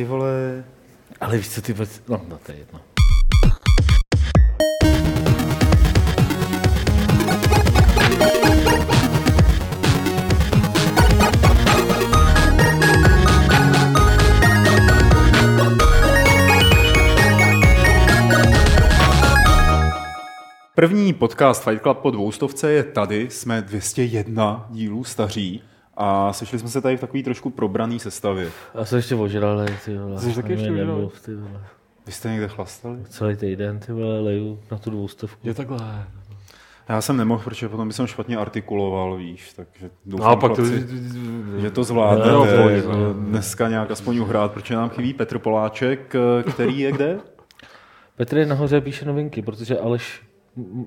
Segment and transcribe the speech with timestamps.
[0.00, 0.64] Ty vole...
[1.20, 1.74] Ale víš co, ty.
[2.08, 2.80] No, no to je jedno.
[20.74, 25.69] První podcast Fight Club po dvoustovce je tady, jsme 201 dílů staří
[26.02, 28.50] a sešli jsme se tady v takový trošku probraný sestavě.
[28.74, 30.18] A jsem ještě ožralý, ty vole.
[30.18, 30.88] Jsi taky ještě ožralý?
[30.88, 31.64] nebyl, ty vole.
[32.06, 32.98] Vy jste někde chlastali?
[33.08, 35.48] Celý týden, ty vole, leju na tu dvoustovku.
[35.48, 36.06] Je takhle.
[36.88, 40.62] Já jsem nemohl, protože potom bych špatně artikuloval, víš, takže doufám, Naopak to...
[40.64, 40.86] chlapci,
[41.58, 46.42] že to zvládnete pohodě, eh, dneska nějak aspoň uhrát, protože nám chybí Petr Poláček, eh,
[46.42, 47.18] který je kde?
[48.16, 50.22] Petr je nahoře píše novinky, protože Aleš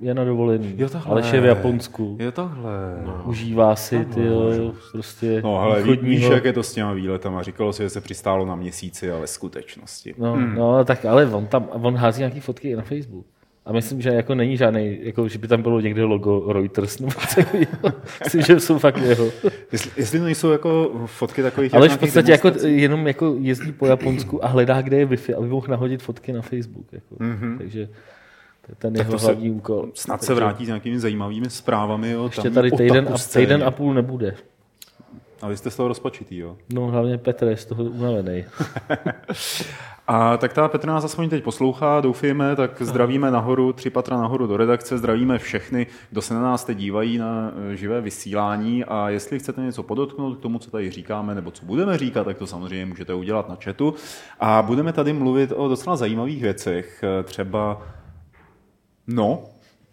[0.02, 0.74] je na dovolený.
[0.78, 1.12] Jo, takhle.
[1.12, 2.18] Aleš je v Japonsku.
[2.20, 2.96] Je tohle.
[3.26, 7.44] Užívá si ty jo, prostě No ale východního- víš, jak je to s těma výletama.
[7.44, 10.16] Říkalo se, že se přistálo na měsíci, ale skutečnosti.
[10.18, 13.26] No, no, tak ale on tam, on hází nějaký fotky i na Facebook.
[13.66, 17.12] A myslím, že jako není žádný, jako že by tam bylo někde logo Reuters nebo
[17.36, 17.98] takového.
[18.24, 19.26] Myslím, že jsou fakt jeho.
[19.72, 21.74] Jestli, jestli to nejsou jako fotky takových...
[21.76, 25.48] Ale v podstatě jako jenom jako jezdí po Japonsku a hledá, kde je Wi-Fi, aby
[25.48, 26.86] mohl nahodit fotky na Facebook.
[26.94, 27.16] Jako.
[27.16, 27.58] Mm-hmm.
[27.58, 27.90] Takže
[28.78, 29.90] ten jeho se hlavní úkol.
[29.94, 33.72] Snad se vrátí s nějakými zajímavými zprávami o Ještě tamní tady týden a, týden a
[33.72, 34.36] půl nebude.
[35.42, 36.58] A vy jste z toho rozpačitý, jo?
[36.74, 38.46] No hlavně Petr je z toho unavený.
[40.08, 44.48] A tak ta Petra nás aspoň teď poslouchá, doufejme, tak zdravíme nahoru, tři patra nahoru
[44.48, 49.10] do redakce, zdravíme všechny, kdo se na nás teď dívají na eh, živé vysílání a
[49.10, 52.48] jestli chcete něco podotknout k tomu, co tady říkáme, nebo co budeme říkat, tak to
[52.48, 53.94] samozřejmě můžete udělat na chatu.
[54.40, 57.82] A budeme tady mluvit o docela zajímavých věcech, eh, třeba,
[59.08, 59.44] no,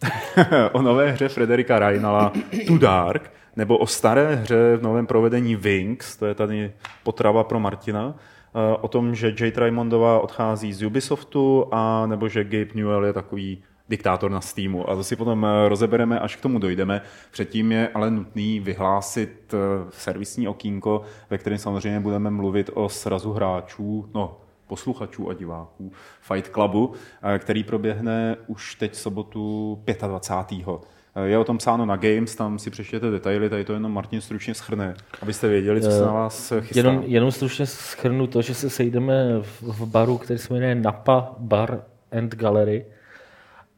[0.72, 2.32] o nové hře Frederika Reinala
[2.66, 6.72] Too Dark, nebo o staré hře v novém provedení Wings, to je tady
[7.02, 12.44] potrava pro Martina, eh, o tom, že Jade Raymondová odchází z Ubisoftu, a nebo že
[12.44, 14.90] Gabe Newell je takový diktátor na Steamu.
[14.90, 17.02] A to si potom eh, rozebereme, až k tomu dojdeme.
[17.30, 19.58] Předtím je ale nutný vyhlásit eh,
[19.90, 26.52] servisní okýnko, ve kterém samozřejmě budeme mluvit o srazu hráčů, no, posluchačů a diváků Fight
[26.52, 26.92] Clubu,
[27.22, 30.80] eh, který proběhne už teď sobotu 25.
[31.16, 34.20] Eh, Je o tom psáno na Games, tam si přečtěte detaily, tady to jenom Martin
[34.20, 36.78] stručně schrne, abyste věděli, co se na vás chystá.
[36.78, 41.34] Jenom, jenom stručně schrnu to, že se sejdeme v, v baru, který se jmenuje Napa
[41.38, 41.82] Bar
[42.12, 42.86] and Gallery.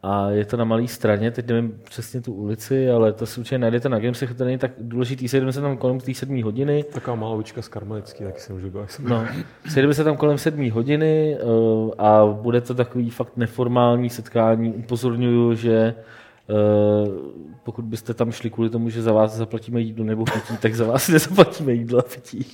[0.05, 3.59] A je to na malé straně, teď nevím přesně tu ulici, ale to si určitě
[3.59, 5.29] najdete na Gamesech, to není tak důležitý.
[5.29, 6.85] Sejdeme se tam kolem té sedmé hodiny.
[6.95, 8.81] Taková malá ulička z Karmelický, taky jsem už byl.
[8.81, 9.25] jak jsem- No,
[9.69, 14.73] sejdeme se tam kolem sedmé hodiny uh, a bude to takový fakt neformální setkání.
[14.73, 15.95] Upozorňuju, že
[17.07, 17.15] uh,
[17.65, 20.85] pokud byste tam šli kvůli tomu, že za vás zaplatíme jídlo nebo pití, tak za
[20.85, 22.47] vás nezaplatíme jídlo a pití.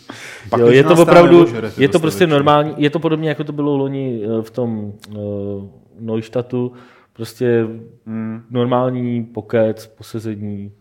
[0.51, 1.47] Pak jo, je to opravdu,
[1.79, 5.65] je to prostě normální, je to podobně, jako to bylo loni eh, v tom uh,
[6.01, 6.73] Neustatu,
[7.19, 7.67] prostě
[8.07, 8.43] Hmm.
[8.51, 10.73] normální pokec, posezení,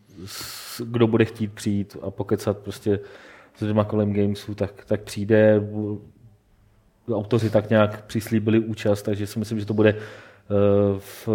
[0.86, 3.00] kdo bude chtít přijít a pokecat prostě
[3.56, 5.62] s lidma kolem Gamesu, tak, tak přijde.
[7.14, 10.00] Autoři tak nějak přislíbili účast, takže si myslím, že to bude eh,
[10.98, 11.30] v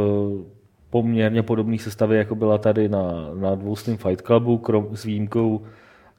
[0.90, 5.62] poměrně podobné sestavě, jako byla tady na, na dvoustým Fight Clubu, krom, s výjimkou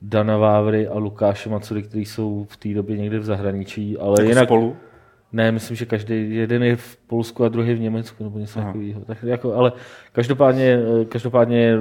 [0.01, 4.29] Dana Vávry a Lukáše Macury, kteří jsou v té době někde v zahraničí, ale Jako
[4.29, 4.47] jinak...
[4.47, 4.75] spolu?
[5.33, 9.01] Ne, myslím, že každý jeden je v Polsku a druhý v Německu nebo něco takového.
[9.01, 9.71] Tak jako, ale
[10.11, 10.79] každopádně,
[11.09, 11.77] každopádně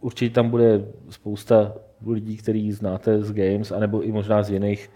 [0.00, 1.72] určitě tam bude spousta
[2.06, 4.90] lidí, který znáte z Games, anebo i možná z jiných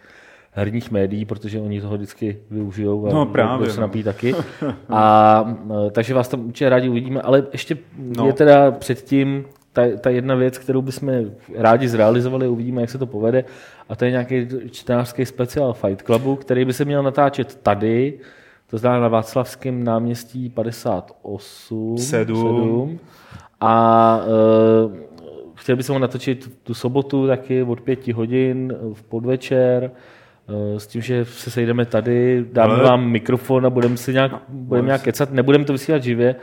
[0.53, 3.87] herních médií, protože oni toho vždycky využijou a No, právě, se no.
[3.87, 4.35] napít taky.
[4.89, 5.45] A
[5.87, 7.77] e, takže vás tam určitě rádi uvidíme, ale ještě
[8.17, 8.27] No.
[8.27, 11.13] je teda předtím ta, ta jedna věc, kterou bychom
[11.57, 13.45] rádi zrealizovali, uvidíme, jak se to povede,
[13.89, 18.19] a to je nějaký čtenářský speciál Fight Clubu, který by se měl natáčet tady,
[18.71, 21.99] to znamená na Václavském náměstí 58.
[21.99, 22.37] Sedm.
[22.37, 22.99] 7.
[23.61, 24.21] A
[24.85, 24.97] uh,
[25.55, 29.91] chtěl bych ho natočit tu sobotu taky od pěti hodin v podvečer,
[30.49, 34.33] eh, s tím, že se sejdeme tady, dáme Ale- vám mikrofon a budeme si nějak,
[34.49, 36.37] budeme nějak kecat, nebudeme to vysílat živě.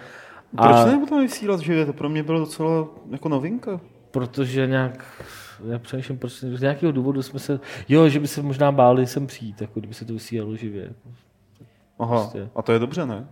[0.57, 1.85] Proč A se nebudeme vysílat živě?
[1.85, 3.79] To pro mě bylo docela jako novinka.
[4.11, 5.23] protože nějak,
[5.67, 7.59] já přemýšlím, proč z nějakého důvodu jsme se,
[7.89, 10.93] jo, že by se možná báli sem přijít, jako kdyby se to vysílalo živě.
[11.99, 12.49] Aha, Prostě.
[12.55, 13.27] a to je dobře, ne?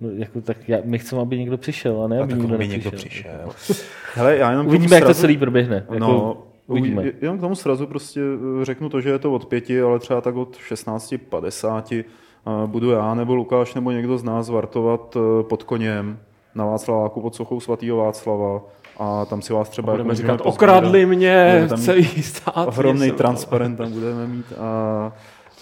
[0.00, 2.68] No, jako, tak já, my chceme, aby někdo přišel, a ne, A aby by nepřišel.
[2.68, 3.48] někdo přišel.
[4.14, 5.76] Hele, já jenom Uvidíme, jak to srazu- celý proběhne.
[5.76, 7.00] Jako, No, uvidíme.
[7.02, 7.18] uvidíme.
[7.22, 8.20] Jenom k tomu srazu prostě
[8.60, 12.90] eh, řeknu to, že je to od pěti, ale třeba tak od 16.50 eh, budu
[12.90, 16.18] já nebo Lukáš nebo někdo z nás vartovat eh, pod koněm
[16.54, 18.62] na Václaváku pod sochou svatého Václava
[18.98, 22.66] a tam si vás třeba Budeme jako říkat, můžeme okradli mě celý stát.
[22.66, 25.12] Ohromný transparent tam budeme mít a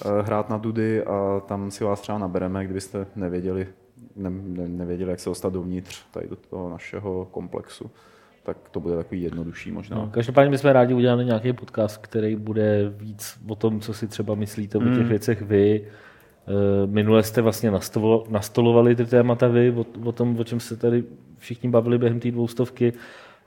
[0.04, 3.66] eh, hrát na Dudy a tam si vás třeba nabereme, kdybyste nevěděli,
[4.16, 7.90] ne, ne, nevěděli, jak se dostat dovnitř tady do toho našeho komplexu
[8.48, 9.96] tak to bude takový jednodušší možná.
[9.96, 14.34] No, každopádně bychom rádi udělali nějaký podcast, který bude víc o tom, co si třeba
[14.34, 14.86] myslíte mm.
[14.86, 15.08] o těch hmm.
[15.08, 15.86] věcech vy.
[16.48, 17.72] Eh, minule jste vlastně
[18.28, 21.04] nastolovali ty témata vy, o, o tom, o čem se tady
[21.38, 22.92] všichni bavili během té dvoustovky.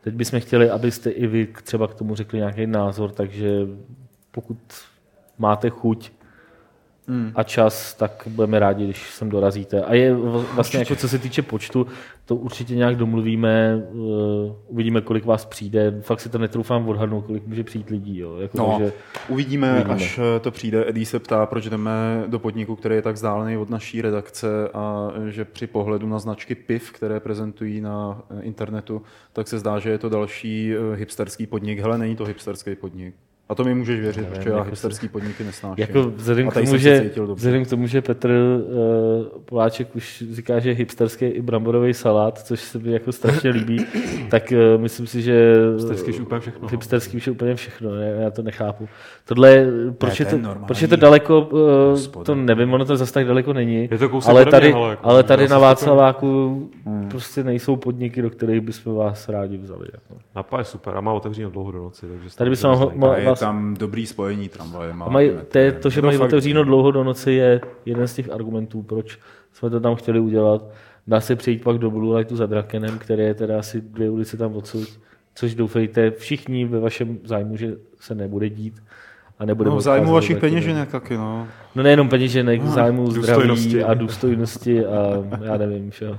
[0.01, 3.68] Teď bychom chtěli, abyste i vy třeba k tomu řekli nějaký názor, takže
[4.31, 4.57] pokud
[5.38, 6.12] máte chuť
[7.07, 7.31] hmm.
[7.36, 9.83] a čas, tak budeme rádi, když sem dorazíte.
[9.83, 10.13] A je
[10.56, 11.88] vlastně jako co se týče počtu,
[12.25, 16.01] to určitě nějak domluvíme, uh, uvidíme, kolik vás přijde.
[16.01, 18.18] Fakt si to netroufám odhadnout, kolik může přijít lidí.
[18.18, 18.38] Jo.
[18.38, 18.94] Jako no, že
[19.30, 20.89] uvidíme, uvidíme, až eh, to přijde.
[20.89, 25.12] Eddie se ptá, proč jdeme do podniku, který je tak vzdálený od naší redakce a
[25.30, 29.01] že při pohledu na značky PIV, které prezentují na eh, internetu,
[29.33, 31.80] tak se zdá, že je to další hipsterský podnik.
[31.80, 33.15] Hele, není to hipsterský podnik.
[33.51, 35.75] A to mi můžeš věřit, protože já hipsterský podniky nesnáším.
[35.88, 40.71] Jako vzhledem, k tomu, že, vzhledem k tomu, že Petr uh, Poláček už říká, že
[40.71, 43.86] hipsterský i bramborový salát, což se mi jako strašně líbí,
[44.30, 46.68] tak uh, myslím si, že hipsterský už úplně všechno.
[46.68, 48.89] Hipsterský už je úplně všechno, já, já to nechápu.
[49.25, 49.65] Tohle,
[49.98, 53.25] proč, ne, je, to, proč je to daleko, uh, to nevím, ono to zase tak
[53.25, 57.09] daleko není, je to ale tady, ale, jako, ale tady na Václaváku hmm.
[57.09, 59.88] prostě nejsou podniky, do kterých bychom vás rádi vzali.
[59.94, 60.21] Jako.
[60.36, 62.06] Napa je super a má otevřeno dlouho do noci.
[62.07, 62.92] Takže tady bychom mohl,
[63.45, 64.93] tam dobrý spojení tramvaje.
[64.93, 68.31] Má mají, to, je, to, že mají otevříno dlouho do noci, je jeden z těch
[68.31, 69.19] argumentů, proč
[69.53, 70.63] jsme to tam chtěli udělat.
[71.07, 74.38] Dá se přijít pak do Blue Lightu za Drakenem, který je teda asi dvě ulice
[74.38, 74.88] tam odsud,
[75.35, 78.83] což doufejte všichni ve vašem zájmu, že se nebude dít.
[79.39, 81.47] A nebude no, v zájmu vašich peněženek taky, no.
[81.75, 86.09] No nejenom peněženek, no, zájmu zdraví a důstojnosti a já nevím, že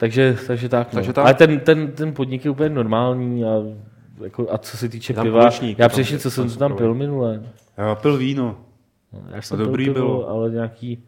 [0.00, 0.92] takže, takže tak.
[0.92, 0.94] No.
[0.94, 1.24] Takže tak.
[1.24, 3.48] Ale ten, ten, ten podnik je úplně normální a
[4.24, 7.42] jako, a co se týče piva, poručník, já přešel, co jsem tam pil minule.
[7.76, 8.56] Já pil víno.
[9.12, 10.28] No, já jsem dobrý pil, bylo.
[10.28, 11.02] ale nějaký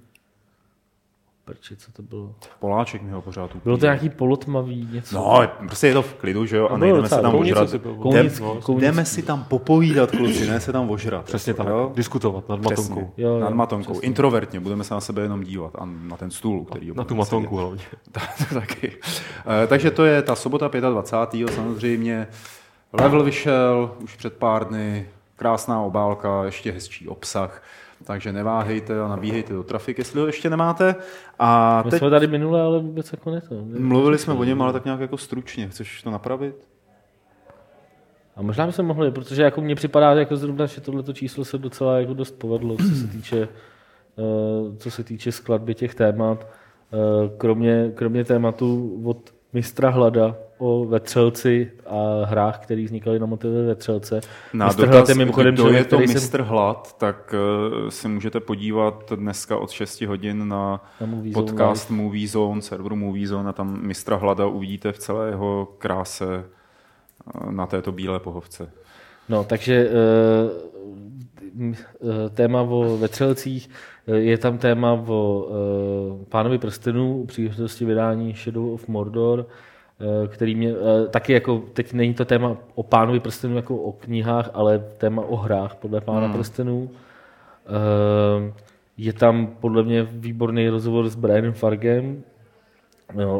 [1.44, 2.34] Prči, co to bylo?
[2.58, 3.60] Poláček mi ho pořád upíjí.
[3.64, 5.16] Bylo to nějaký polotmavý něco?
[5.16, 7.68] No, prostě je to v klidu, že jo, a nejdeme se tam ožrat.
[8.78, 11.24] Jdeme si tam popovídat, kluci, ne se tam ožrat.
[11.24, 11.92] Přesně tak, jo?
[11.94, 13.12] diskutovat nad matonkou.
[13.16, 14.06] Jo, nad matonkou, přesně.
[14.06, 17.56] introvertně, budeme se na sebe jenom dívat a na ten stůl, který Na tu matonku
[17.56, 17.84] hlavně.
[18.54, 18.92] taky.
[19.62, 21.50] Eh, takže to je ta sobota 25.
[21.50, 22.28] samozřejmě.
[22.92, 27.62] Level vyšel už před pár dny, krásná obálka, ještě hezčí obsah.
[28.04, 30.94] Takže neváhejte a nabíhejte do trafik, jestli ho ještě nemáte.
[31.38, 31.98] A My teď...
[31.98, 33.54] jsme tady minule, ale vůbec jako ne to.
[33.78, 35.68] Mluvili jsme o něm, ale tak nějak jako stručně.
[35.68, 36.54] Chceš to napravit?
[38.36, 41.58] A možná by se mohli, protože jako mně připadá, jako zrovna, že tohleto číslo se
[41.58, 43.48] docela jako dost povedlo, co se týče,
[44.16, 46.46] uh, co se týče skladby těch témat.
[46.90, 53.66] Uh, kromě, kromě tématu od mistra Hlada o vetřelci a hrách, které vznikaly na motivy
[53.66, 54.20] vetřelce.
[54.52, 56.46] Na Mistr dotaz, je mimochodem kdo je to mistr jsem...
[56.46, 57.34] Hlad, tak
[57.82, 62.62] uh, si můžete podívat dneska od 6 hodin na, na Movie podcast Zone Movie Zone,
[62.62, 66.44] serveru Movie Zone a tam mistra Hlada uvidíte v celé jeho kráse
[67.34, 68.70] uh, na této bílé pohovce.
[69.28, 70.72] No, takže uh,
[72.34, 73.70] téma o vetřelcích,
[74.06, 79.46] je tam téma o uh, pánovi prstenů u příležitosti vydání Shadow of Mordor, uh,
[80.28, 80.78] který mě uh,
[81.10, 85.36] taky jako, teď není to téma o pánovi prstenů jako o knihách, ale téma o
[85.36, 86.34] hrách podle pána hmm.
[86.34, 86.82] prstenů.
[86.82, 88.52] Uh,
[88.96, 92.22] je tam podle mě výborný rozhovor s Brianem Fargem,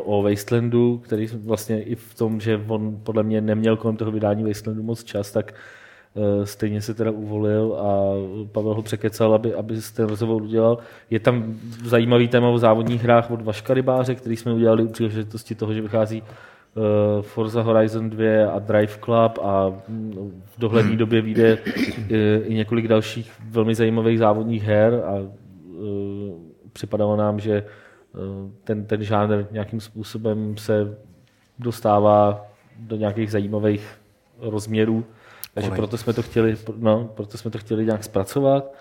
[0.05, 4.45] o Wastelandu, který vlastně i v tom, že on podle mě neměl kolem toho vydání
[4.45, 5.57] Wastelandu moc čas, tak Eh,
[6.45, 8.15] stejně se teda uvolil a
[8.53, 10.79] Pavel ho překecal, aby, aby ten rozhovor udělal.
[11.11, 11.55] Je tam
[11.85, 15.81] zajímavý téma o závodních hrách od Vaška Rybáře, který jsme udělali u příležitosti toho, že
[15.81, 22.39] vychází uh, Forza Horizon 2 a Drive Club a mm, v dohledné době vyjde eh,
[22.39, 25.15] i několik dalších velmi zajímavých závodních her a
[26.73, 27.65] připadalo nám, že
[28.65, 30.97] ten, ten žánr nějakým způsobem se
[31.59, 32.47] dostává
[32.79, 33.89] do nějakých zajímavých
[34.39, 35.05] rozměrů
[35.55, 38.75] takže proto jsme to chtěli, no, proto jsme to chtěli nějak zpracovat.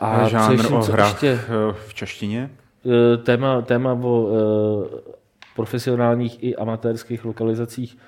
[0.00, 2.50] A žánr o hrách ještě, eh, v češtině?
[2.86, 5.12] Eh, téma, téma o eh,
[5.56, 7.98] profesionálních i amatérských lokalizacích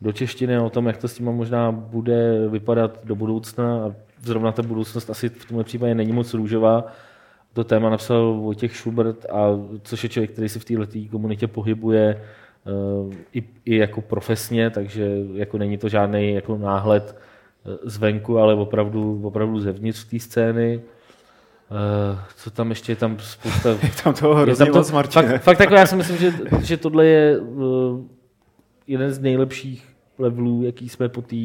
[0.00, 3.84] do češtiny o tom, jak to s tím možná bude vypadat do budoucna.
[3.84, 6.86] A zrovna ta budoucnost asi v tomhle případě není moc růžová.
[7.52, 9.48] To téma napsal Vojtěch Schubert, a
[9.82, 12.22] což je člověk, který se v této komunitě pohybuje
[13.34, 19.20] i, i jako profesně, takže jako není to žádný jako náhled eh, zvenku, ale opravdu,
[19.24, 20.80] opravdu zevnitř té scény.
[21.70, 23.68] Uh, co tam ještě je tam spousta...
[23.82, 26.76] je tam toho hrozně tam to, moc, fakt, fakt jako já si myslím, že, že
[26.76, 28.00] tohle je uh,
[28.86, 29.88] jeden z nejlepších
[30.18, 31.36] levelů, jaký jsme po té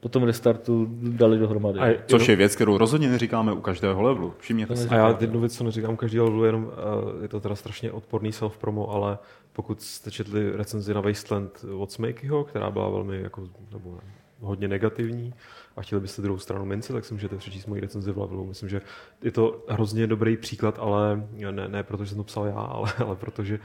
[0.00, 1.78] po tom restartu dali dohromady.
[1.78, 4.34] A je- Což je věc, kterou rozhodně neříkáme u každého levelu.
[4.38, 4.88] Všimněte si.
[4.88, 8.30] A já jednu věc, co neříkám každý levelu, jenom uh, je to teda strašně odporný
[8.32, 9.18] self-promo, ale
[9.52, 14.68] pokud jste četli recenzi na Wasteland od Smakeyho, která byla velmi jako, nebo ne, hodně
[14.68, 15.34] negativní
[15.78, 18.46] a chtěli byste druhou stranu mince, tak si můžete přečíst moji recenzi v levelu.
[18.46, 18.80] Myslím, že
[19.22, 23.16] je to hrozně dobrý příklad, ale ne, ne protože jsem to psal já, ale, ale
[23.16, 23.58] protože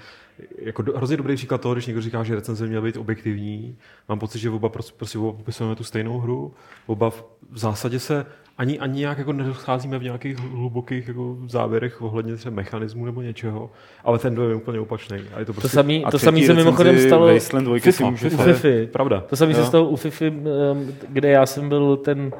[0.57, 3.77] jako do, hrozně dobrý příklad toho, když někdo říká, že recenze měla být objektivní.
[4.09, 6.53] Mám pocit, že oba prostě, prostě oba popisujeme tu stejnou hru.
[6.85, 8.25] Oba v, v zásadě se
[8.63, 13.69] ani, ani nějak jako nedocházíme v nějakých hlubokých jako závěrech ohledně třeba mechanismu nebo něčeho,
[14.03, 15.17] ale ten dojem je úplně opačný.
[15.33, 17.91] A je to To prostě samý, A to samý se mimochodem stalo Wasteland 2 si
[17.91, 18.35] FIFA, můžete...
[18.35, 18.87] u Fifi.
[18.91, 19.19] Pravda.
[19.29, 19.65] To samé se Jo.
[19.65, 20.43] stalo u Fifi, um,
[21.09, 22.31] kde já jsem byl ten,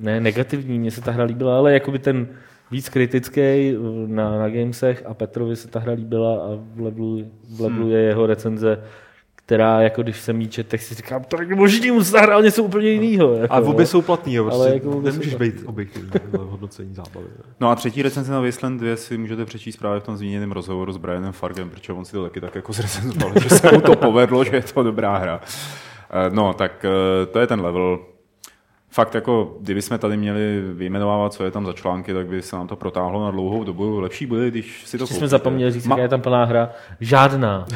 [0.00, 2.26] ne negativní, mně se ta hra líbila, ale jakoby ten
[2.70, 3.74] víc kritický
[4.06, 7.24] na, na Gamesech a Petrovi se ta hra líbila a v levelu,
[7.56, 7.92] v levelu Hmm.
[7.92, 8.78] je jeho recenze,
[9.46, 12.62] která, jako když jsem jí čet, tak si říkám, to není možný, on zahrál něco
[12.62, 13.34] úplně jiného.
[13.34, 17.26] Jako, A obě jsou platný, jo, prostě Ale jako nemůžeš být objektivní v hodnocení zábavy.
[17.38, 17.44] ne?
[17.60, 20.92] No a třetí recenzi na Wasteland 2 si můžete přečíst právě v tom zmíněném rozhovoru
[20.92, 23.96] s Brianem Fargem, protože on si to taky tak jako zrecenzoval, že se mu to
[23.96, 25.40] povedlo, že je to dobrá hra.
[26.10, 27.98] Eh, No, tak eh, to je ten level.
[28.96, 32.56] Fakt jako, kdyby jsme tady měli vyjmenovávat, co je tam za články, tak by se
[32.56, 34.00] nám to protáhlo na dlouhou dobu.
[34.00, 35.28] Lepší bude, když si to Ještě jsme koupíte.
[35.28, 36.70] zapomněli říct, Ma- jaká je tam plná hra.
[37.00, 37.66] Žádná.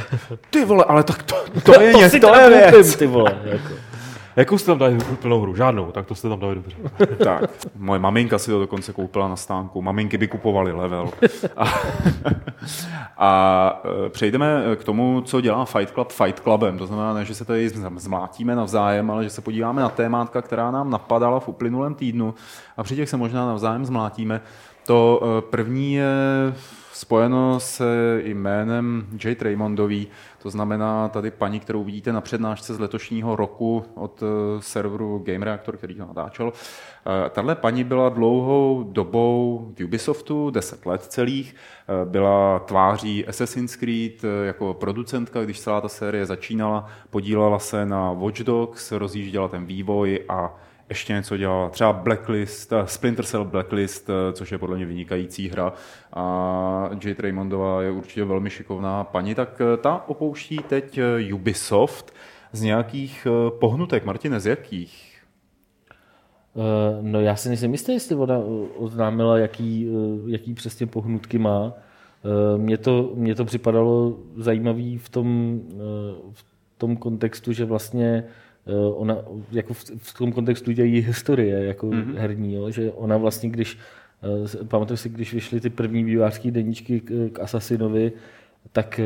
[0.50, 2.96] Ty vole, ale tak to, to je to si to teda je koupím, věc.
[2.96, 3.38] ty vole.
[3.44, 3.68] Jako.
[4.37, 5.56] Jakou jste tam dali plnou hru?
[5.56, 6.76] Žádnou, tak to jste tam dali dobře.
[7.25, 9.82] Tak, moje maminka si to dokonce koupila na stánku.
[9.82, 11.10] Maminky by kupovaly level.
[11.56, 11.64] A,
[13.18, 16.78] a e, přejdeme k tomu, co dělá Fight Club Fight Clubem.
[16.78, 20.42] To znamená, ne, že se tady zm- zmlátíme navzájem, ale že se podíváme na témátka,
[20.42, 22.34] která nám napadala v uplynulém týdnu
[22.76, 24.40] a při těch se možná navzájem zmlátíme.
[24.87, 26.14] To e, první je
[26.92, 27.84] spojeno s
[28.25, 30.08] jménem Jay Raymondový,
[30.42, 35.44] to znamená tady paní, kterou vidíte na přednášce z letošního roku od eh, serveru Game
[35.44, 36.52] Reactor, který to natáčel.
[37.07, 41.54] Eh, Tahle paní byla dlouhou dobou v Ubisoftu, 10 let celých,
[41.88, 47.87] Eh, byla tváří Assassin's Creed eh, jako producentka, když celá ta série začínala, podílela se
[47.87, 50.54] na Watch Dogs, rozjížděla ten vývoj a
[50.88, 51.71] ještě něco dělala.
[51.71, 55.73] Třeba Blacklist, Splinter Cell Blacklist, což je podle mě vynikající hra.
[56.12, 61.00] A Jade Raymondová je určitě velmi šikovná paní, tak ta opouští teď
[61.35, 62.14] Ubisoft
[62.52, 63.26] z nějakých
[63.61, 64.04] pohnutek.
[64.04, 65.10] Martine, z jakých?
[66.57, 71.38] Eh, No já si nejsem jistý, jestli ona eh, oznámila, jaký, eh, jaký přesně pohnutky
[71.38, 71.73] má.
[72.57, 75.61] Mně to, mně to připadalo zajímavý v tom,
[76.33, 76.45] v
[76.78, 78.25] tom kontextu, že vlastně
[78.95, 79.16] ona,
[79.52, 82.14] jako v, v tom kontextu dějí historie jako mm-hmm.
[82.16, 82.71] herní, jo?
[82.71, 83.78] že ona vlastně, když,
[84.69, 88.12] pamatuju si, když vyšly ty první vývářské deníčky k, k Assassinovi,
[88.73, 89.00] tak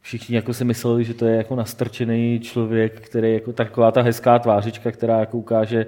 [0.00, 4.38] všichni jako si mysleli, že to je jako nastrčený člověk, který jako taková ta hezká
[4.38, 5.86] tvářička, která jako ukáže,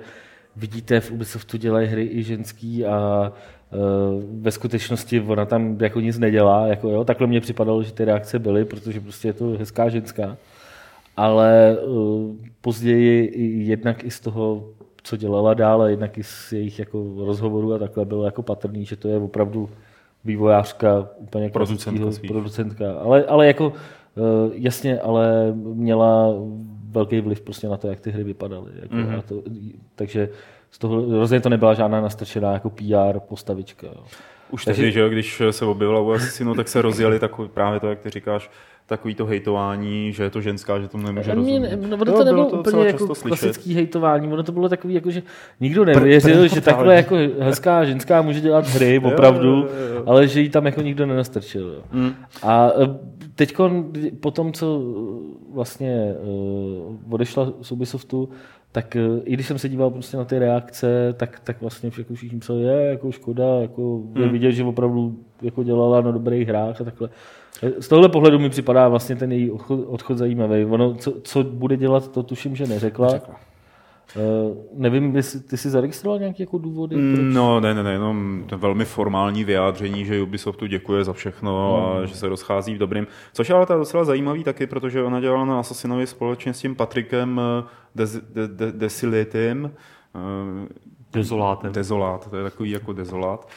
[0.56, 3.32] vidíte, v Ubisoftu dělají hry i ženský a
[3.72, 3.76] eh,
[4.40, 6.66] ve skutečnosti ona tam jako nic nedělá.
[6.66, 10.36] Jako jo, takhle mě připadalo, že ty reakce byly, protože prostě je to hezká ženská.
[11.16, 13.32] Ale uh, později
[13.66, 14.68] jednak i z toho,
[15.02, 18.96] co dělala dále, jednak i z jejich jako rozhovorů a takhle bylo jako patrný, že
[18.96, 19.68] to je opravdu
[20.24, 22.92] vývojářka, úplně Producentka producentka.
[22.92, 23.74] Ale, ale jako uh,
[24.54, 26.34] jasně, ale měla
[26.92, 28.70] velký vliv prostě na to, jak ty hry vypadaly.
[28.82, 29.06] Jako, Mhm.
[29.16, 29.22] mm-hmm.
[29.22, 29.42] to,
[29.94, 30.28] takže
[30.70, 33.86] z toho rozhodně to nebyla žádná nastrčená jako PR postavička.
[33.86, 34.04] Jo.
[34.50, 37.80] Už Takže- tehdy, že jo, když se objevila u Assassinu, tak se rozjeli takový, právě
[37.80, 38.50] to, jak ty říkáš,
[38.86, 41.60] takový to hejtování, že je to ženská, že tomu nemůže rozumět.
[41.60, 43.38] ne- no, ono to bylo nebylo to úplně jako často slyšet.
[43.38, 45.22] klasický hejtování, ono to bylo takový, jako, že
[45.60, 50.02] nikdo nevěřil, že takhle jako hezká ženská může dělat hry, opravdu, jo, jo, jo.
[50.06, 51.68] ale že jí tam jako nikdo nenastrčil.
[51.68, 51.82] Jo.
[51.92, 52.12] Mm.
[52.42, 52.70] A
[53.34, 53.56] teď
[54.20, 58.28] po tom, co eh, vlastně uh, odešla z Ubisoftu,
[58.72, 62.16] tak uh, i když jsem se díval prostě na ty reakce, tak, tak vlastně všechno
[62.16, 64.32] všichni psali, je jako škoda, jako je Hmm.
[64.32, 67.08] vidět, že opravdu jako dělala na dobrých hrách a takhle.
[67.80, 70.64] Z tohle pohledu mi připadá vlastně ten její odchod, odchod zajímavý.
[70.64, 73.06] Ono, co, co bude dělat, to tuším, že neřekla.
[73.06, 73.34] Neřekla.
[74.16, 76.96] Uh, nevím, jestli ty jsi zaregistroval nějaké jako důvody?
[76.96, 77.34] proč?
[77.34, 82.06] No, ne, ne, ne, jenom to velmi formální vyjádření, že Ubisoftu děkuje za všechno a
[82.06, 83.06] že se rozchází v dobrým.
[83.32, 86.76] Což je ale ta docela zajímavý taky, protože ona dělala na Assassinovi společně s tím
[86.76, 89.70] Patrikem eh, Des, de, de, Desiletem,
[90.14, 90.68] eh,
[91.12, 91.72] Dezolátem.
[91.72, 93.48] Dezolát, to je takový jako dezolát.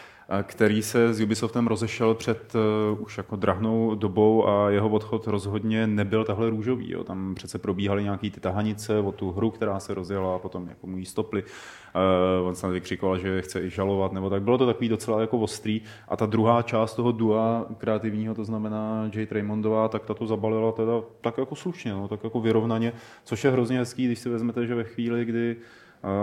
[0.43, 5.87] Který se s Ubisoftem rozešel před uh, už jako drahnou dobou a jeho odchod rozhodně
[5.87, 6.91] nebyl tahle růžový.
[6.91, 7.03] Jo.
[7.03, 10.87] Tam přece probíhaly nějaký ty tahanice o tu hru, která se rozjela a potom jako
[10.87, 11.43] mu stopli.
[11.43, 14.41] Uh, on snad vykřikoval, že chce i žalovat, nebo tak.
[14.41, 15.81] Bylo to takový docela jako ostrý.
[16.07, 20.71] A ta druhá část toho dua kreativního, to znamená Jay Raymondová, tak ta to zabalila
[20.71, 24.67] teda tak jako slušně, no, tak jako vyrovnaně, což je hrozně hezký, když si vezmete,
[24.67, 25.55] že ve chvíli, kdy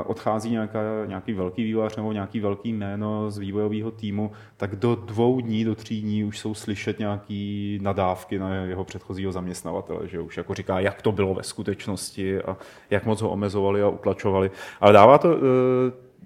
[0.07, 5.41] odchází nějaká, nějaký velký vývojář nebo nějaký velký jméno z vývojového týmu, tak do dvou
[5.41, 10.37] dní, do tří dní už jsou slyšet nějaký nadávky na jeho předchozího zaměstnavatele, že už
[10.37, 12.57] jako říká, jak to bylo ve skutečnosti a
[12.91, 14.51] jak moc ho omezovali a utlačovali.
[14.81, 15.39] Ale dává to uh,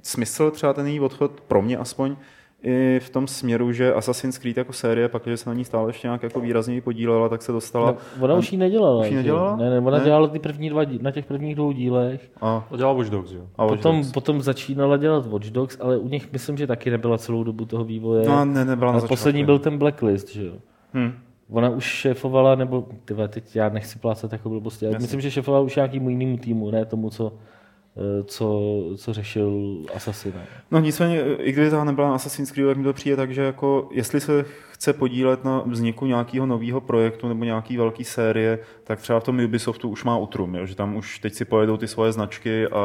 [0.02, 2.16] smysl třeba ten její odchod, pro mě aspoň,
[2.66, 5.88] i v tom směru, že Assassin's Creed jako série, pak, že se na ní stále
[5.88, 7.86] ještě nějak jako výrazněji podílela, tak se dostala...
[7.86, 9.00] No, ona už ji nedělala.
[9.00, 9.56] Už ji nedělala?
[9.56, 10.04] Ne, ne, ona ne?
[10.04, 12.30] dělala ty první dva, na těch prvních dvou dílech.
[12.40, 13.42] A, a dělala Watch Dogs, jo.
[13.58, 14.12] A potom, Dogs.
[14.12, 17.84] potom začínala dělat Watch Dogs, ale u nich myslím, že taky nebyla celou dobu toho
[17.84, 18.28] vývoje.
[18.28, 20.54] No, ne, nebyla na a poslední byl ten Blacklist, že jo.
[20.92, 21.12] Hmm.
[21.50, 25.64] Ona už šéfovala, nebo tyhle, teď já nechci plácat jako blbosti, ale myslím, že šéfovala
[25.64, 27.32] už nějakým jinému týmu, ne tomu, co
[28.24, 30.32] co, co řešil Assassin.
[30.70, 33.88] No nicméně, i kdyby to nebyla Assassin's Creed, tak mi to přijde tak, že jako,
[33.92, 34.44] jestli se
[34.76, 39.44] chce podílet na vzniku nějakého nového projektu nebo nějaký velké série, tak třeba v tom
[39.44, 40.66] Ubisoftu už má utrum, jo?
[40.66, 42.80] že tam už teď si pojedou ty svoje značky a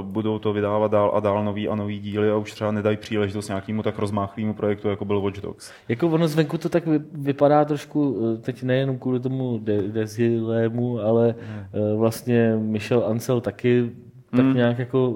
[0.00, 3.48] budou to vydávat dál a dál nový a nový díly a už třeba nedají příležitost
[3.48, 5.72] nějakému tak rozmáchlému projektu, jako byl Watch Dogs.
[5.88, 11.96] Jako ono zvenku to tak vypadá trošku, eh, teď nejenom kvůli tomu Dezilému, ale hmm.
[11.96, 13.90] vlastně Michel Ansel taky
[14.36, 14.54] tak mm.
[14.54, 15.14] nějak jako,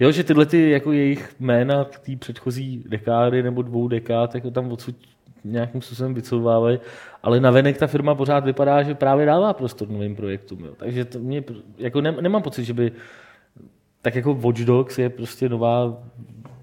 [0.00, 4.72] jo, že tyhle ty jako jejich jména té předchozí dekády nebo dvou dekád jako tam
[4.72, 4.96] odsud
[5.44, 6.78] nějakým způsobem vycouvávají,
[7.22, 10.64] ale navenek ta firma pořád vypadá, že právě dává prostor novým projektům.
[10.64, 10.72] Jo.
[10.76, 11.44] Takže to mě,
[11.78, 12.92] jako ne, nemám pocit, že by
[14.02, 15.98] tak jako Watch Dogs je prostě nová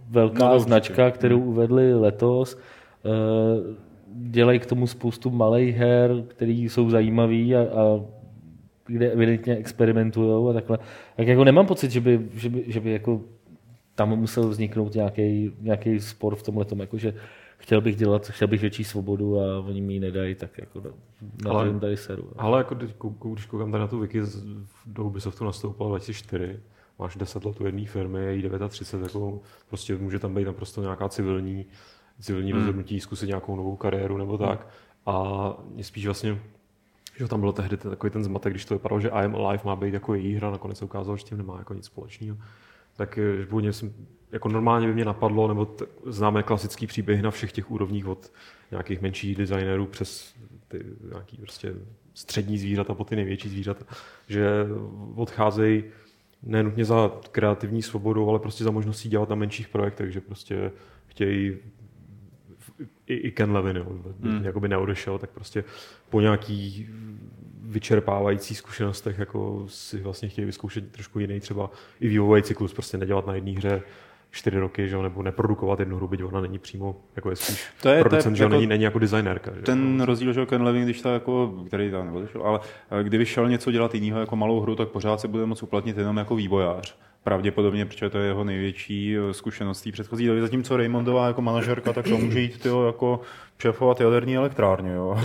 [0.09, 1.47] velká no, značka, kterou mm.
[1.47, 2.57] uvedli letos.
[3.05, 3.75] Eh,
[4.13, 8.01] dělají k tomu spoustu malých her, které jsou zajímavé a, a
[8.87, 10.79] kde evidentně experimentují a takhle.
[11.15, 13.21] Tak jako nemám pocit, že by, že by, že by jako
[13.95, 17.13] tam musel vzniknout nějaký, nějaký spor v tomhle tom, jako že
[17.57, 20.81] chtěl bych dělat, chtěl bych větší svobodu a oni mi ji nedají, tak jako
[21.43, 22.31] na ale, to tady seru.
[22.37, 24.21] Ale jako když koukám tady na tu wiki,
[24.85, 26.59] do Ubisoftu nastoupila 2004,
[26.99, 30.81] máš 10 let u jedné firmy, je jí 39, jako prostě může tam být naprosto
[30.81, 31.65] nějaká civilní,
[32.19, 32.59] civilní hmm.
[32.59, 34.67] rozhodnutí, zkusit nějakou novou kariéru nebo tak.
[35.05, 36.39] A mě spíš vlastně
[37.17, 39.75] že tam byl tehdy takový ten zmatek, když to vypadalo, že I Am Alive má
[39.75, 42.37] být jako její hra, nakonec se ukázalo, že tím nemá jako nic společného.
[42.95, 43.93] Tak eh, původně jsem,
[44.31, 48.31] jako normálně by mě napadlo, nebo t- známe klasický příběhy na všech těch úrovních od
[48.71, 50.35] nějakých menších designerů přes
[50.67, 51.73] ty nějaký prostě
[52.13, 53.85] střední zvířata po ty největší zvířata,
[54.27, 54.67] že
[55.15, 55.83] odcházejí
[56.43, 60.71] nenutně za kreativní svobodou, ale prostě za možností dělat na menších projektech, že prostě
[61.07, 61.57] chtějí
[63.07, 63.85] i, i Ken Levin, jo,
[64.21, 64.45] hmm.
[64.45, 65.63] jakoby neodešel, tak prostě
[66.09, 66.89] po nějaký
[67.63, 73.27] vyčerpávající zkušenostech jako si vlastně chtějí vyzkoušet trošku jiný třeba i vývojový cyklus, prostě nedělat
[73.27, 73.81] na jedné hře
[74.31, 77.89] čtyři roky, že nebo neprodukovat jednu hru, byť ona není přímo, jako je spíš to
[77.89, 79.51] je, producent, to je, že jako, není, není jako designérka.
[79.55, 79.61] Že?
[79.61, 82.59] Ten rozdíl, že Ken Levin, když ta jako, který tam neodešel, ale
[82.91, 85.97] eh, kdyby šel něco dělat jiného jako malou hru, tak pořád se bude moct uplatnit
[85.97, 86.95] jenom jako vývojář
[87.27, 90.41] pravděpodobně, protože to je jeho největší eh, zkušenost té předchozí doby.
[90.41, 93.21] Zatímco Raymondová jako manažerka, tak to může jít tyjo, jako
[93.59, 94.93] šéfovat jaderní elektrárně.
[94.93, 95.17] Jo.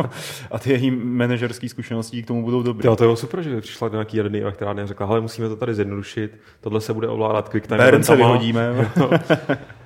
[0.50, 2.86] a ty její manažerské zkušenosti k tomu budou dobré.
[2.86, 5.56] Jo, to je super, že přišla do nějaký jaderný elektrárny a řekla, ale musíme to
[5.56, 8.04] tady zjednodušit, tohle se bude ovládat QuickTime eventama.
[8.04, 8.90] se vyhodíme.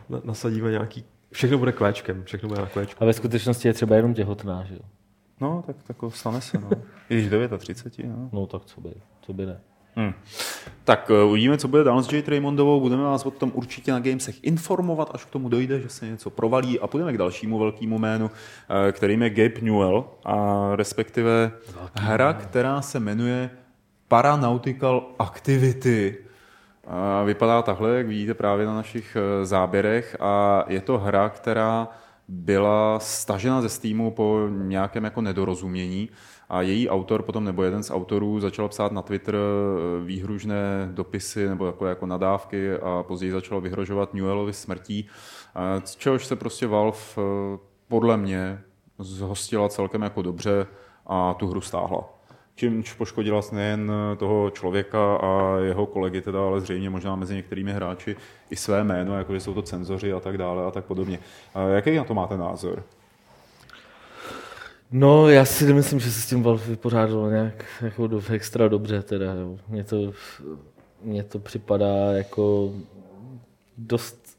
[0.24, 3.02] nasadíme nějaký Všechno bude kvéčkem, všechno bude na kvéčku.
[3.02, 4.80] A ve skutečnosti je třeba jenom těhotná, že jo?
[5.40, 6.70] No, tak, tak stane se, no.
[7.10, 8.28] I když 39, no.
[8.32, 8.90] No, tak co by,
[9.22, 9.60] co by ne.
[9.96, 10.12] Hmm.
[10.84, 12.80] Tak uh, uvidíme, co bude dál s Jade Raymondovou.
[12.80, 16.30] Budeme vás o tom určitě na Gamesech informovat, až k tomu dojde, že se něco
[16.30, 16.80] provalí.
[16.80, 18.30] A půjdeme k dalšímu velkému jménu, uh,
[18.92, 22.40] kterým je Gabe Newell, a respektive Velký hra, jméno.
[22.42, 23.50] která se jmenuje
[24.08, 26.18] Paranautical Activity.
[26.86, 30.16] Uh, vypadá takhle, jak vidíte právě na našich uh, záběrech.
[30.20, 31.88] A je to hra, která
[32.28, 36.08] byla stažena ze Steamu po nějakém jako nedorozumění.
[36.54, 41.48] A její autor potom, nebo jeden z autorů, začal psát na Twitter eh, výhružné dopisy
[41.48, 45.08] nebo jako, jako nadávky a později začal vyhrožovat Newellovi smrtí,
[45.84, 47.22] z čehož se prostě Valve eh,
[47.88, 48.60] podle mě
[48.98, 50.66] zhostila celkem jako dobře
[51.06, 52.04] a tu hru stáhla.
[52.56, 58.16] Čímž poškodila nejen toho člověka a jeho kolegy, teda, ale zřejmě možná mezi některými hráči
[58.50, 61.18] i své jméno, jako že jsou to cenzoři a tak dále a tak podobně.
[61.74, 62.82] Jaký na to máte názor?
[64.96, 69.02] No, já si nemyslím, že se s tím Valve vypořádalo nějak jako extra dobře.
[69.02, 69.58] Teda, jo.
[69.68, 70.12] Mně, to,
[71.02, 72.72] mně to připadá jako
[73.78, 74.38] dost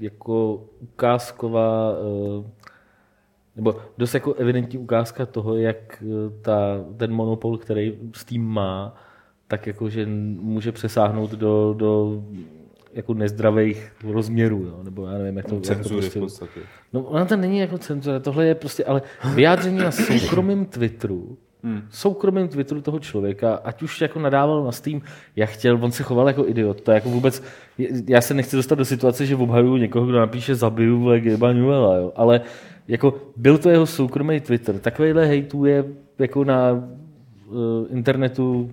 [0.00, 2.50] jako ukázková, eh,
[3.56, 8.94] nebo dost jako evidentní ukázka toho, jak eh, ta, ten monopol, který Steam má,
[9.48, 12.22] tak jako, že může přesáhnout do, do
[12.96, 14.80] jako nezdravých rozměrů, jo?
[14.82, 16.18] nebo já nevím, jak to, Cenzury prostě...
[16.18, 16.60] v podstatě.
[16.92, 19.02] No ona to není jako cenzura, tohle je prostě, ale
[19.34, 21.82] vyjádření na soukromém Twitteru, Hmm.
[21.90, 25.00] soukromém Twitteru toho člověka, ať už jako nadával na Steam,
[25.36, 26.80] jak chtěl, on se choval jako idiot.
[26.80, 27.42] To je jako vůbec,
[28.08, 31.96] já se nechci dostat do situace, že obhajuju někoho, kdo napíše zabiju vole Gabe'a Newella,
[31.96, 32.40] jo, ale
[32.88, 34.78] jako byl to jeho soukromý Twitter.
[34.78, 35.84] Takovýhle hejtů je
[36.18, 38.70] jako na uh, internetu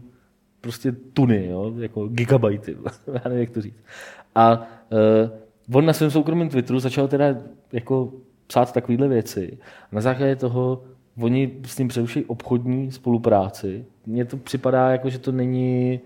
[0.63, 1.73] prostě tuny, jo?
[1.77, 3.83] jako gigabajty, já nevím, jak to říct.
[4.35, 4.67] A
[5.69, 7.25] uh, on na svém soukromém Twitteru začal teda
[7.71, 8.13] jako
[8.47, 9.57] psát takovéhle věci.
[9.91, 10.83] Na základě toho
[11.21, 13.85] oni s ním přeruší obchodní spolupráci.
[14.05, 15.99] Mně to připadá, jako, že to není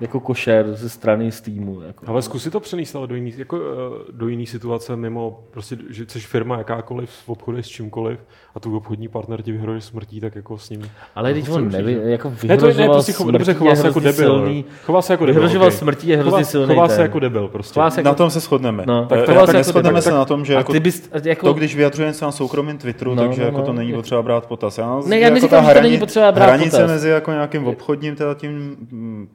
[0.00, 1.80] jako košer ze strany Steamu.
[1.80, 2.04] Jako.
[2.08, 5.76] Ale zkus si to přenést ale do jiný, jako, eh, do jiný situace mimo, prostě,
[5.90, 8.18] že jsi firma jakákoliv v obchodě s čímkoliv
[8.54, 10.90] a tvůj obchodní partner ti vyhrožuje smrtí, tak jako s ním.
[11.14, 12.10] Ale když on přerušíš, nevy, že?
[12.10, 14.12] jako Ne, to je, ne, vyhrožoval prostě chov, dobře, smrtí, chová se jako debil.
[14.38, 14.64] silný.
[14.84, 15.40] Chová se jako debil.
[15.40, 15.78] Vyhrožoval okay.
[15.78, 17.74] smrtí, je hrozně chová, silný Chová se jako debil prostě.
[17.74, 18.84] Chová se jako Na tom se shodneme.
[18.86, 20.02] No, tak tak se jako neshodneme debil.
[20.02, 22.78] se na tom, že A jako ty bys, jako, to, když vyjadřujeme se na soukromém
[22.78, 23.78] Twitteru, No, takže no, jako to no.
[23.78, 24.78] není potřeba brát potaz.
[24.78, 26.90] Já, Ne, já jako neříkám, ta že to není potřeba brát hranice potaz.
[26.90, 29.28] mezi jako nějakým obchodním, teda tím mm,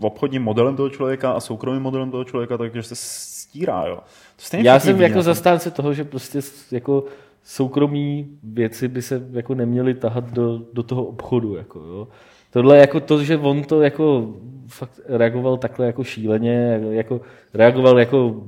[0.00, 3.96] obchodním modelem toho člověka a soukromým modelem toho člověka, takže se stírá, jo.
[4.36, 7.04] To stejně já jsem jako zastánce toho, že prostě jako
[7.44, 11.56] soukromí věci by se jako neměly tahat do, do toho obchodu.
[11.56, 12.08] Jako, jo.
[12.50, 14.34] Tohle jako to, že on to jako
[14.68, 17.20] fakt reagoval takhle jako šíleně, jako
[17.54, 18.42] reagoval jako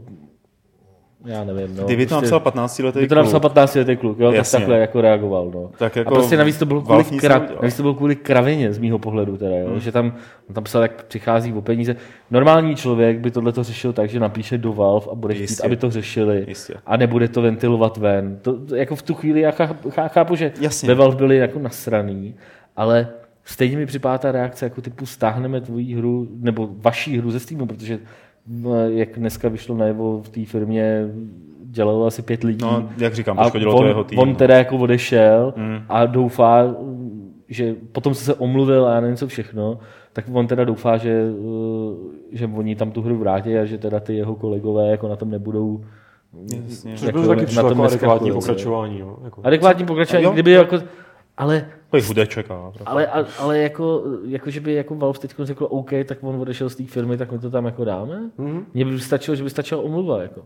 [1.27, 1.85] já nevím, no.
[1.85, 5.01] Kdyby to napsal 15 letý Kdyby to napsal 15 letý kluk, jo, tak takhle jako
[5.01, 5.71] reagoval, no.
[5.79, 8.79] Tak jako a prostě navíc to bylo kvůli, kra, navíc to bylo kvůli kravině z
[8.79, 9.81] mýho pohledu teda, jo, Hmm.
[9.81, 10.15] že tam,
[10.53, 11.97] tam psal, jak přichází o peníze.
[12.31, 15.63] Normální člověk by tohle to řešil tak, že napíše do Valve a bude chtít, Jistě.
[15.67, 16.75] aby to řešili Jistě.
[16.87, 18.39] a nebude to ventilovat ven.
[18.43, 20.89] To, to jako v tu chvíli já chápu, chápu že Jasně.
[20.89, 22.35] ve Valve byli jako nasraný,
[22.77, 23.09] ale
[23.45, 27.67] stejně mi připadá ta reakce jako typu stáhneme tvoji hru, nebo vaší hru ze Steamu,
[27.67, 27.99] protože
[28.89, 31.09] jak dneska vyšlo najevo v té firmě,
[31.65, 32.59] dělalo asi pět lidí.
[32.63, 34.19] No, jak říkám, a poškodilo on, to jeho tým.
[34.19, 34.35] on no.
[34.35, 35.79] teda jako odešel Mm.
[35.89, 36.75] a doufá,
[37.49, 39.79] že potom se se omluvil a já nevím co všechno,
[40.13, 41.97] tak on teda doufá, že, uh,
[42.33, 45.31] že oni tam tu hru vrátí a že teda ty jeho kolegové jako na tom
[45.31, 45.85] nebudou
[46.43, 46.93] Jasně.
[46.97, 48.99] Což jako bylo taky na tom jako adekvátní pokračování.
[48.99, 49.17] Jo?
[49.25, 49.41] Jako.
[49.45, 50.31] adekvátní pokračování, Jo.
[50.33, 50.79] kdyby jako,
[51.37, 52.51] ale Takový hudeček.
[52.51, 56.37] a- ale, ale, ale jako, jako, že by jako Valve teď řekl OK, tak on
[56.41, 58.31] odešel z té firmy, tak my to tam jako dáme?
[58.39, 58.67] Mhm.
[58.75, 60.23] Mně by stačilo, že by stačila omluva.
[60.23, 60.41] Jako.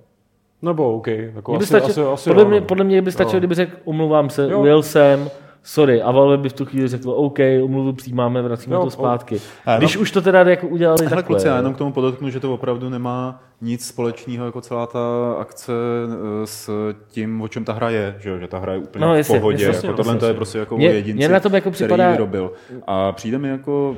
[0.63, 1.07] Nebo OK.
[1.07, 2.67] Jako asi, stačilo, asi, asi, podle, jo, mě, no.
[2.67, 3.39] podle mě by stačilo, Jo.
[3.41, 4.61] kdyby řekl, omluvám se, Jo.
[4.63, 5.31] ujel jsem,
[5.63, 9.41] sorry, a Valve by v tu chvíli řekl, OK, omluvu přijímáme, vracíme Jo, to zpátky.
[9.67, 11.23] A jenom- Když už to teda jako udělali Hele takhle.
[11.23, 15.33] kluci, já jenom k tomu podotknu, že to opravdu nemá nic společného jako celá ta
[15.39, 16.71] akce eh, s
[17.09, 19.39] tím, o čem ta hra je, že, že ta hra je úplně No, v jasně,
[19.41, 19.65] pohodě.
[19.65, 21.87] jasně, jako jasně, tohle to je prostě jako o jedinci, mně na tom jako který
[21.87, 22.53] připadá- ji vyrobil.
[22.87, 23.97] A přijde mi jako,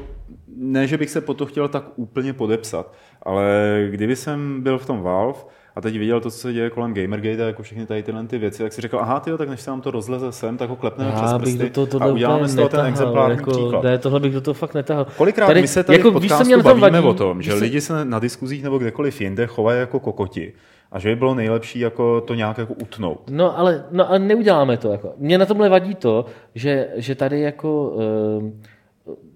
[0.57, 3.44] ne, že bych se po to chtěl tak úplně podepsat, ale
[3.90, 5.38] kdyby jsem byl v tom Valve
[5.76, 8.38] a teď viděl to, co se děje kolem Gamergate a jako všechny tady tyhle ty
[8.38, 10.76] věci, tak si řekl, aha, tyjo, tak než se nám to rozleze sem, tak ho
[10.76, 13.50] klepneme přes Já bych prsty do toho tohle a uděláme z toho ten exemplární jako,
[13.50, 13.84] příklad.
[13.84, 15.06] Ne, tohle bych do toho fakt netahal.
[15.16, 17.06] Kolikrát tady, my se tady jako, v víš, podcastu mě tom bavíme vadí?
[17.06, 20.52] o tom, že Víš, co- lidi se na diskuzích nebo kdekoliv jinde chovají jako kokoti
[20.92, 23.30] a že by bylo nejlepší jako to nějak jako utnout.
[23.30, 24.92] No ale, no, ale neuděláme to.
[24.92, 25.12] Jako.
[25.18, 28.50] Mně na tomhle vadí to, že, že tady jako uh,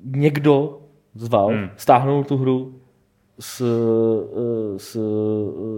[0.04, 0.78] někdo
[1.14, 1.70] z Valve hmm.
[1.76, 2.77] stáhnul tu hru
[3.40, 4.96] z, eh, z,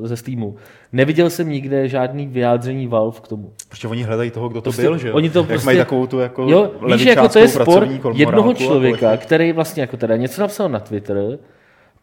[0.02, 0.56] ze Steamu.
[0.92, 3.52] Neviděl jsem nikde žádný vyjádření Valve k tomu.
[3.68, 5.14] Protože oni hledají toho, kdo to Prostě byl, že jo?
[5.14, 8.50] oni to Jak prostě- mají takovou tu jako Jo, víš, jako to je spor jednoho
[8.50, 11.38] a člověka, kolik- který vlastně jako teda něco napsal na Twitter,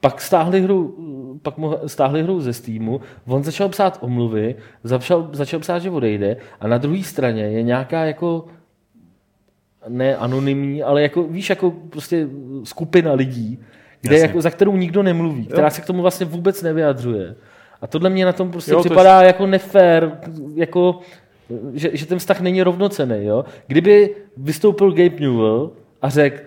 [0.01, 0.95] pak stáhli hru,
[1.41, 6.37] pak mu stáhli hru ze Steamu, on začal psát omluvy, začal, začal psát, že odejde
[6.59, 8.45] a na druhé straně je nějaká jako
[9.89, 12.27] ne anonymní, ale jako víš, jako prostě
[12.63, 13.59] skupina lidí,
[14.01, 14.27] kde Jasně.
[14.27, 17.35] jako, za kterou nikdo nemluví, která se k tomu vlastně vůbec nevyjadřuje.
[17.81, 20.19] A tohle mě na tom prostě Jo, jo, to připadá jako nefér,
[20.55, 20.99] jako,
[21.73, 23.25] že, že ten vztah není rovnocený.
[23.25, 23.45] Jo?
[23.67, 26.41] Kdyby vystoupil Gabe Newell a řekl,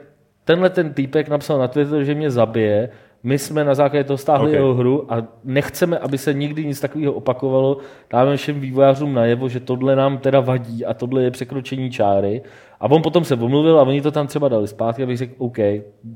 [0.44, 2.90] tenhle ten týpek napsal na Twitter, že mě zabije,
[3.22, 4.48] my jsme na základě toho stáhli Ok.
[4.48, 4.60] okay.
[4.60, 7.76] jeho hru a nechceme, aby se nikdy nic takového opakovalo.
[8.10, 12.42] Dáme všem vývojářům najevo, že tohle nám teda vadí a tohle je překročení čáry.
[12.80, 15.58] A on potom se omluvil a oni to tam třeba dali zpátky, abych řekl, OK,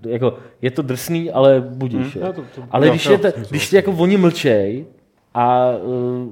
[0.07, 2.17] jako, je to drsný, ale budíš.
[2.17, 4.87] Hmm, to- to- ale když, jo, je ta, když jako oni mlčej
[5.35, 6.29] a uh,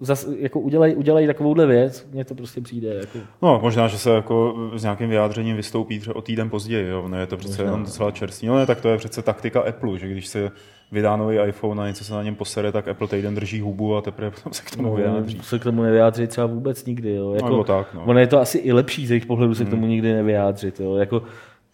[0.00, 2.94] zas, jako udělají, udělají takovouhle věc, mně to prostě přijde.
[2.94, 7.08] Jako, No, možná, že se jako s nějakým vyjádřením vystoupí třeba o týden později, jo?
[7.08, 7.64] No, je to přece Možná.
[7.64, 8.48] jenom docela čerstvý.
[8.48, 10.50] No ne, tak to je přece taktika Apple, že když se
[10.92, 14.00] vydá nový iPhone a něco se na něm posere, tak Apple týden drží hubu a
[14.00, 15.38] teprve potom se k tomu No, vyjádří.
[15.42, 17.14] se k tomu nevyjádří třeba vůbec nikdy.
[17.14, 17.34] Jo.
[17.34, 18.04] Jako, nebo tak, no.
[18.04, 20.80] Ono je to asi i lepší z jejich pohledu se k tomu nikdy nevyjádřit.
[20.80, 20.94] Jo.
[20.96, 21.22] Jako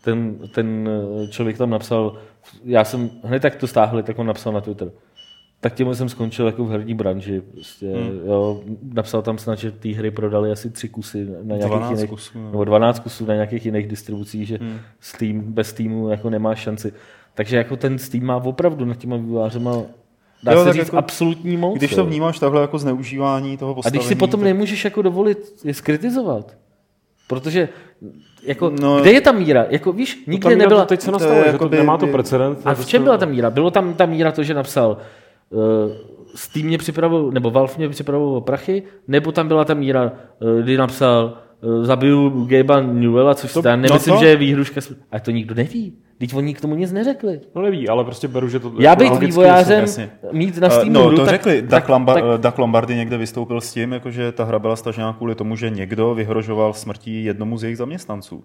[0.05, 0.89] ten, ten
[1.31, 2.17] člověk tam napsal,
[2.65, 4.91] já jsem hned tak to stáhli, tak on napsal na Twitter.
[5.61, 7.41] Tak tím jsem skončil jako v herní branži.
[7.41, 8.21] Prostě, hmm.
[8.27, 8.61] jo,
[8.93, 12.39] napsal tam snad, že ty hry prodali asi tři kusy na nějakých 12 jiných, kusů,
[12.39, 12.51] no.
[12.51, 14.79] nebo 12 kusů na nějakých jiných distribucích, že hmm.
[15.01, 16.93] Steam, bez Steamu jako nemá šanci.
[17.35, 19.83] Takže jako ten Steam má opravdu nad těma vývojářema
[20.43, 21.79] dá Jo, se říct jako- absolutní moc.
[21.79, 23.99] Když to vnímáš takhle jako zneužívání toho A postavení...
[23.99, 26.57] když si potom tak- nemůžeš jako dovolit je skritizovat,
[27.27, 27.69] protože
[28.43, 29.01] jako, No.
[29.01, 29.67] kde je ta míra?
[29.71, 30.81] Jako víš, míra nebyla...
[30.81, 32.59] to teď se to je že to nemá to precedent.
[32.65, 33.51] A v čem byla ta míra?
[33.51, 34.97] Bylo tam ta míra to, že napsal
[36.35, 40.61] Steam mě připravil, nebo Valve mě připravil o prachy, nebo tam byla ta míra, uh,
[40.63, 44.81] kdy napsal uh, zabiju Gabe'a Newella, což To- já no nemyslím, to- že je výhruška.
[44.81, 45.93] s- A to nikdo neví.
[46.19, 47.41] Teď oni k tomu nic neřekli.
[47.55, 48.73] No neví, ale prostě beru, že to...
[48.79, 49.85] Já jako logicky vývojářem,
[50.33, 51.63] mít na Eh, Steamu No, hru, to tak, řekli.
[51.63, 54.59] tak, Duck, Lomba- tak, eh, Duck Lombardy někde vystoupil s tím, jako že ta hra
[54.59, 58.45] byla stažená kvůli tomu, že někdo vyhrožoval smrtí jednomu z jejich zaměstnanců.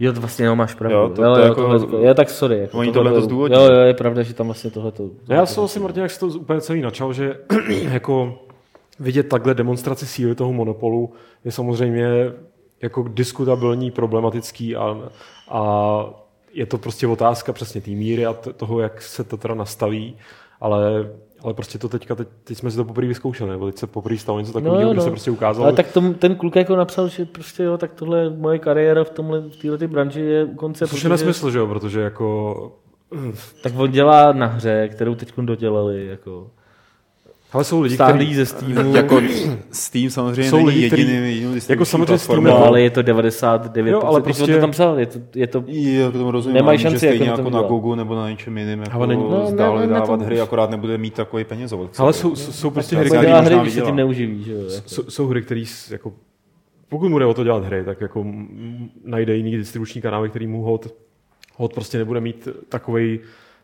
[0.00, 0.96] Jo, to vlastně jo, máš pravdu.
[0.96, 2.58] Jo, Jo, to- to, to jo, jako- jako, tohle, jo, tak sorry.
[2.58, 3.64] Jako Oni tohle- tohle to zdůvodnili.
[3.64, 5.10] Jo, jo, je pravda, že tam vlastně tohle to...
[5.28, 7.36] Já souhlasím, Martin, jak jsi to úplně celý načal, že
[7.92, 8.38] jako
[9.00, 11.12] vidět takhle demonstraci síly toho monopolu
[11.44, 12.08] je samozřejmě
[12.82, 14.96] jako diskutabilní, problematický a,
[15.50, 16.04] a
[16.52, 20.16] je to prostě otázka přesně té míry a t- toho, jak se to teda nastaví,
[20.60, 21.10] ale,
[21.42, 24.18] ale prostě to teďka, teď, teď jsme si to poprvé vyzkoušeli, nebo teď se poprvé
[24.18, 27.08] stalo něco takového, no, kde se prostě ukázalo, Ale tak tom, ten kluk jako napsal,
[27.08, 30.54] že prostě jo, tak tohle je moje kariéra v tomhle, v této branži je u
[30.54, 30.86] konce.
[30.86, 32.54] což je protože- nesmysl, že jo, protože jako
[33.62, 36.50] Tak on dělá na hře, kterou teď dodělali, jako.
[37.52, 39.20] Ale jsou lidi, kteří ze Steamu, Jako
[39.70, 42.18] Steam samozřejmě Jsou není lidi, který- jediný, jedinou distribuční samozřejmě.
[42.18, 44.54] Steam no, je- ale je to 99%, Jo, ale prostě- prostě...
[44.54, 47.48] to tam psal, je to, je to Jo, tomu rozumím, Nemají šanci, stejně jako to
[47.48, 47.62] jako na.
[47.68, 50.24] Google nebo na něčem jiným jako Ale není- No, ne, dál ne, ne, vydávat to-
[50.24, 51.90] hry, akorát nebude mít takový penězovod.
[51.98, 54.60] ale jsou, jsou, jsou prostě hry, Jako možná hry, když se tím neuživí, že jo.
[54.74, 54.88] Jako.
[54.88, 56.12] jsou, jsou hry, které jako
[56.88, 58.26] pokud mu jde o to dělat hry, tak jako
[59.04, 60.94] najde jiný distribuční kanály, který mu hod,
[61.56, 63.20] hod prostě nebude mít takovej,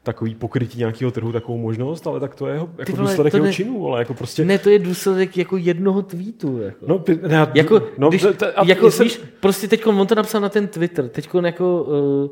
[0.06, 3.36] takový pokrytí nějakého trhu, takovou možnost, ale tak to je jeho jako vole, důsledek to
[3.36, 4.44] jeho ne- činů, ale jako prostě...
[4.44, 6.58] Ne, to je důsledek jako jednoho tweetu.
[6.62, 6.86] Jako.
[6.88, 10.40] No, ne, Jako, no, když, to- a jako jsem- víš, prostě teď on to napsal
[10.40, 12.30] na ten Twitter, teď jako, uh,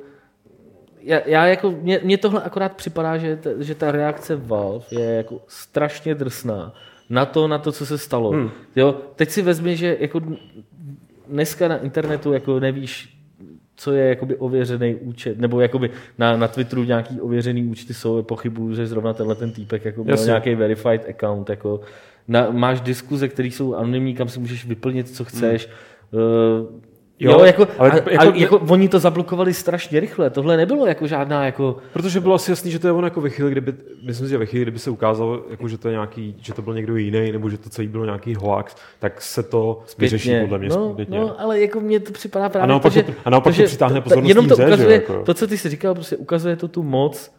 [1.02, 5.04] já, já jako, mně, mně tohle akorát připadá, že, ta, že ta reakce Valve je
[5.04, 6.74] jako strašně drsná
[7.10, 8.30] na to, na to, co se stalo.
[8.30, 8.50] Hmm.
[8.76, 10.20] Jo, teď si vezmi, že jako
[11.28, 13.13] dneska na internetu jako nevíš,
[13.84, 18.74] co je jakoby ověřený účet, nebo jakoby na, na Twitteru nějaký ověřený účty jsou, pochybuju,
[18.74, 21.80] že zrovna tenhle ten týpek jako měl nějaký verified account, jako
[22.28, 25.68] na, máš diskuze, které jsou anonymní, kam si můžeš vyplnit, co chceš.
[26.12, 26.22] Hmm.
[26.22, 26.68] Jo,
[27.20, 30.30] Jo, jo, jako, ale ale, jako- ale jako, oni to zablokovali strašně rychle.
[30.30, 31.76] Tohle nebylo jako žádná jako...
[31.92, 34.38] Protože bylo asi jasný, že to je on jako ve chvíli, kdyby, myslím si, že
[34.38, 37.32] ve chvíli, kdyby se ukázalo, jako, že to je nějaký, že to byl někdo jiný,
[37.32, 41.18] nebo že to celý bylo nějaký hoax, tak se to vyřeší podle mě no, zpětně.
[41.20, 43.56] no, ale jako mně to připadá právě A naopak to, že, to- a naopak to
[43.56, 45.22] že- přitáhne pozornost Jenom to ukazuje, jako.
[45.22, 47.30] to, co ty jsi říkal, prostě ukazuje to tu moc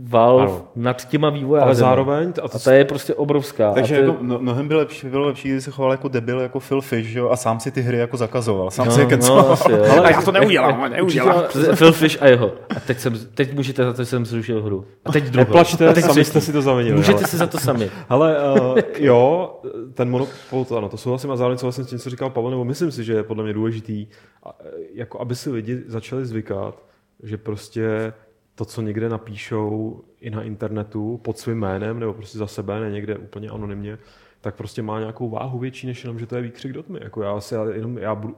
[0.00, 0.68] Valve Ano.
[0.76, 1.64] nad těma vývojáři.
[1.64, 3.72] Ale zároveň, a A to, ta je prostě obrovská.
[3.72, 6.40] Takže a to, jako, no, mnohem by lepší, bylo lepší, kdyby se choval jako debil,
[6.40, 9.06] jako Phil Fish, že jo, a sám si ty hry jako zakazoval, sám si je
[9.06, 9.84] no, no, asi, jo.
[9.98, 11.44] Ale já to neudělám, neudělám.
[11.76, 12.52] Phil Fish a jeho.
[12.76, 14.84] A teď, jsem, teď můžete za to, že jsem zrušil hru.
[15.04, 15.38] A teď druhou.
[15.48, 16.30] neplačte, a teď sami třetí.
[16.30, 16.96] jste si to zavinili.
[16.96, 17.90] Můžete ale- si za to sami.
[18.08, 19.54] Ale uh, jo,
[19.94, 22.64] ten monopol, to ano, to souhlasím a zároveň souhlasím s tím, co říkal Pavel, nebo
[22.64, 24.06] myslím si, že je podle mě důležitý,
[24.46, 24.54] a,
[24.94, 26.82] jako aby si lidi začali zvykat,
[27.22, 28.12] že prostě
[28.54, 32.90] to, co někde napíšou i na internetu pod svým jménem, nebo prostě za sebe, ne
[32.90, 33.98] někde úplně anonymně,
[34.40, 36.98] tak prostě má nějakou váhu větší, než jenom, že to je výkřik do tmy.
[37.02, 38.36] Jako já si já jenom, já budu,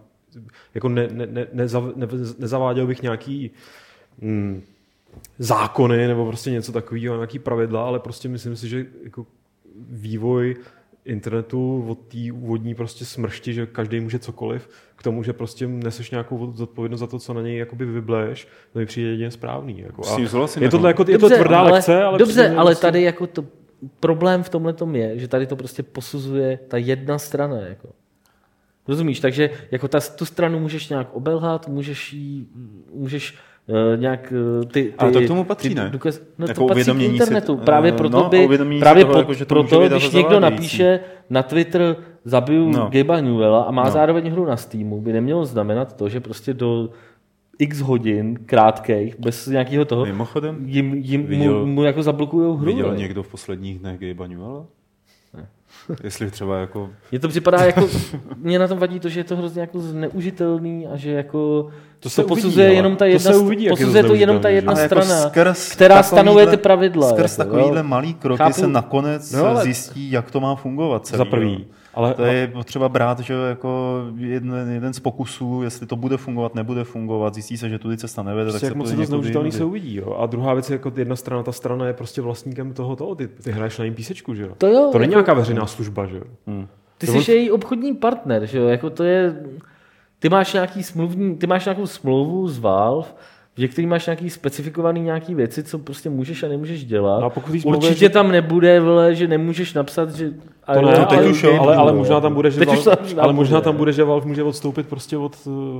[0.74, 2.06] jako ne, ne, ne, nezav, ne,
[2.38, 3.50] nezaváděl bych nějaký
[4.22, 4.62] hmm,
[5.38, 9.26] zákony nebo prostě něco takového, nějaký pravidla, ale prostě myslím si, že jako
[9.90, 10.56] vývoj
[11.04, 16.10] internetu od té úvodní prostě smršti, že každý může cokoliv, k tomu, že prostě neseš
[16.10, 19.80] nějakou zodpovědnost za to, co na něj jakoby vybleješ, to mi přijde jedině správný.
[19.80, 20.02] Jako.
[20.04, 23.02] Souhlasím, je, jako- tohle, jako, je to tvrdá ale, lekce, ale Dobře, ale prostě- tady
[23.02, 23.44] jako to
[24.00, 27.56] problém v tomhle tom je, že tady to prostě posuzuje ta jedna strana.
[27.60, 27.88] Jako.
[28.88, 29.20] Rozumíš?
[29.20, 32.48] Takže jako ta, tu stranu můžeš nějak obelhat, můžeš jí,
[32.94, 33.34] můžeš
[33.96, 34.94] nějak uh, ty, ty...
[34.98, 35.88] Ale to k tomu patří, ty ne?
[35.92, 37.58] Důkaz, no Jako to patří k si- internetu.
[37.62, 38.48] eh, právě proto no, by,
[38.78, 41.00] právě toho, pro, jako, že to proto, když někdo napíše
[41.30, 42.78] na Twitter zabiju No.
[42.78, 42.84] no.
[42.90, 43.86] Gabe'a Newella a má No.
[43.88, 43.92] no.
[43.92, 46.88] zároveň hru na Steamu, by nemělo znamenat to, že prostě do
[47.58, 52.66] x hodin krátkých, bez nějakého toho, Mimochodem, jim, jim Viděl- mu, mu, jako zablokují hru.
[52.66, 52.96] viděl ne?
[52.96, 54.64] někdo v posledních dnech Gabe'a Newella?
[56.04, 56.90] Jestli třeba jako...
[57.10, 57.88] Mně to připadá jako,
[58.36, 61.68] mně na tom vadí to, že je to hrozně jako zneužitelný a že jako
[62.00, 63.82] to, se to uvidí, posuzuje ale jenom ta to jedna, se uvidí, jak je to
[63.82, 67.08] posuzuje to jenom ta jedna Ale strana, jako skrz která stanovuje ty pravidla.
[67.08, 67.84] Skrz jako, takovýhle jo.
[67.88, 68.52] malý kroky Chápu.
[68.52, 71.18] se nakonec No, ale- zjistí, jak to má fungovat celý.
[71.18, 71.52] Za prvý.
[71.52, 71.74] jo.
[71.94, 76.54] Ale To je potřeba brát, že jako jeden, jeden z pokusů, jestli to bude fungovat,
[76.54, 78.96] nebude fungovat, zjistí se, že tudy cesta nevede, Prostě tak jak se moc to je
[78.96, 79.96] to zneužitelný se uvidí.
[79.96, 80.16] Jo?
[80.18, 83.28] A druhá věc je jako jedna strana, ta strana je prostě vlastníkem toho, toho ty,
[83.28, 84.52] ty hraješ na jejím písečku, že jo?
[84.58, 86.24] To jo, to není jako- nějaká veřejná služba, že jo?
[86.98, 88.68] Ty To jsi její obchodní partner, že jo?
[88.68, 89.36] Jako to je,
[90.18, 93.08] ty máš nějaký smluvní, ty máš nějakou smlouvu s Valve,
[93.56, 97.20] že který máš nějaký specifikovaný nějaký věci, co prostě můžeš a nemůžeš dělat.
[97.20, 100.32] No a pokud Určitě že- tam nebude, vole, že nemůžeš napsat, že...
[100.74, 101.56] To ne, No, teď ale, už jo.
[101.60, 104.88] ale, ale možná tam bude, že Valve, ale možná tam bude, že Valve může odstoupit
[104.88, 105.36] prostě od,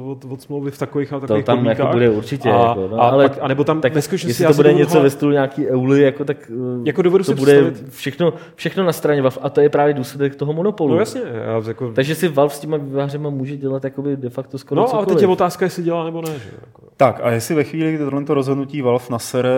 [0.07, 2.51] od, od smlouvy v takových a To takových tam jako bude určitě.
[2.53, 4.73] A, jako, no, a, ale pak, a nebo tam tak si jestli to si bude
[4.73, 8.33] něco ve stylu nějaký euly, jako tak eh, Jako dovedu to si bude představit- všechno,
[8.55, 10.94] všechno na straně Valve a to je právě důsledek toho monopolu.
[10.94, 14.59] No jasně, já jako, Takže si Valve s těma vývářema může dělat jakoby de facto
[14.59, 15.09] skoro no ale cokoliv.
[15.09, 16.31] teď je otázka, jestli dělá nebo ne.
[16.33, 16.51] Že?
[16.66, 16.83] Jako.
[16.97, 19.51] Tak a jestli ve chvíli, kdy tohle rozhodnutí Valve nasere,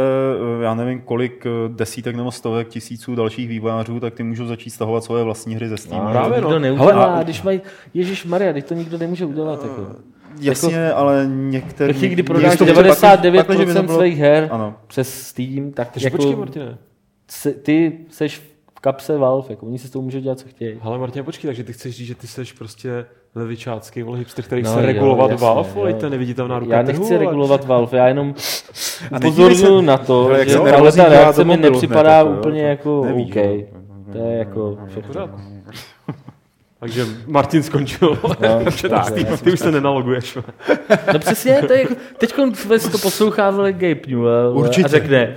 [0.61, 4.71] eh, já nevím kolik eh, desítek nebo stovek tisíců dalších vývářů, tak ty můžou začít
[4.71, 6.05] stahovat svoje vlastní hry ze Steamu.
[6.05, 6.59] No, Právě, nikdo no.
[6.59, 7.23] neudělá, Hele, a...
[7.23, 7.61] když mají,
[7.95, 9.63] Ježíš Maria, teď to nikdo nemůže udělat.
[9.63, 9.87] Jako.
[10.41, 11.93] Jasně, ale některé...
[11.93, 14.75] Ve chvíli, kdy prodáš to třeba 99% takhle, že by nebylo- svých her Ano.
[14.87, 16.79] přes Steam, tak Takže jako, počkej, Martine.
[17.31, 18.39] se, ty seš
[18.77, 20.79] v kapse Valve, jako oni si s tou můžou dělat, co chtějí.
[20.83, 24.63] Ale Martine, počkej, takže ty chceš říct, že ty jsi prostě levičácký, vole hipster, který
[24.63, 25.97] No chce jo, regulovat jasně, Valve, vole, jo.
[26.01, 28.35] to je neviditelná ruka Já trhu, nechci ale- regulovat Valve, já jenom
[29.17, 33.37] upozorňuji na to, Hele, že nervózní ta reakce mi nepřipadá jako, úplně jako OK.
[34.07, 34.13] Jo.
[34.13, 35.31] To je jako všechno.
[36.81, 38.19] Takže Martin skončil.
[38.41, 39.45] No, Před tak, Steam, jasně.
[39.45, 40.39] ty už se nenaloguješ.
[41.13, 41.87] No přesně, to je,
[42.19, 42.35] teď
[42.77, 44.85] si to poslouchá vole Gabe Newell Určitě.
[44.85, 45.37] a řekne,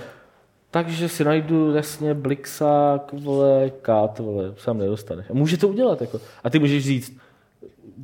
[0.71, 5.25] takže si najdu jasně Blixák, vole, Kat, vole, sám nedostaneš.
[5.29, 6.19] A může to udělat, jako.
[6.43, 7.17] A ty můžeš říct,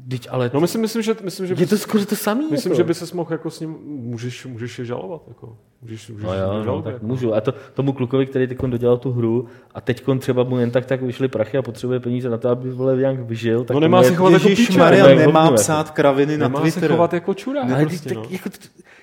[0.10, 2.48] Teď ale No myslím, myslím, že, myslím, že, je to skoro to samý.
[2.52, 2.78] myslím, jako.
[2.78, 5.22] že by se mohl jako s ním, můžeš, můžeš je žalovat.
[5.28, 5.58] Jako.
[5.86, 7.06] Můžeš, můžeš No jo, no, tak jako.
[7.06, 7.36] můžu.
[7.36, 9.46] A to, tomu klukovi, který teď dodělal tu hru
[9.76, 12.72] a teď třeba mu jen tak tak vyšly prachy a potřebuje peníze na to, aby
[12.72, 13.64] vole nějak vyžil.
[13.64, 16.72] Tak No nemá se chovat jako píča, Maria nemá hovno, psát kraviny na Nemá se
[16.72, 16.92] Twitter.
[16.92, 17.72] chovat jako čurák.
[17.72, 18.22] Ale prostě, teď, no.
[18.24, 18.50] tak, jako,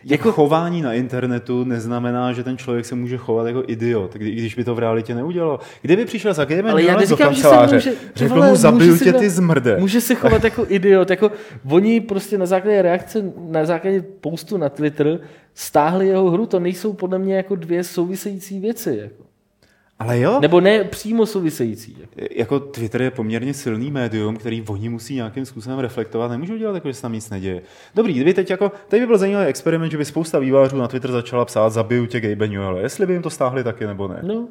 [0.04, 4.54] Jako chování na internetu neznamená, že ten člověk se může chovat jako idiot, kdy, když
[4.54, 5.58] by to v realitě neudělal.
[5.82, 8.56] Kdyby přišel za Game Ale já do neříkám, že se kanceláře, může- řekl vole, mu,
[8.56, 9.76] zabiju tě ty zmrde.
[9.80, 11.10] Může se chovat jako idiot.
[11.10, 11.30] Jako
[11.70, 15.18] oni prostě na základě reakce, na základě postu na Twitter
[15.54, 16.46] stáhli jeho hru.
[16.46, 18.98] To nejsou podle mě jako dvě související věci.
[19.02, 19.24] Jako.
[19.98, 21.96] Ale jo, Nebo ne přímo související.
[22.00, 22.34] Jako.
[22.34, 26.30] jako Twitter je poměrně silný médium, který oni musí nějakým způsobem reflektovat.
[26.30, 27.62] Nemůžou dělat jako, že se tam nic neděje.
[27.94, 31.12] Dobrý, kdyby teď jako, teď by byl zajímavý experiment, že by spousta vývářů na Twitter
[31.12, 32.78] začala psát zabiju tě Gabe Newell.
[32.78, 34.20] Jestli by jim to stáhli taky nebo ne.
[34.22, 34.48] No,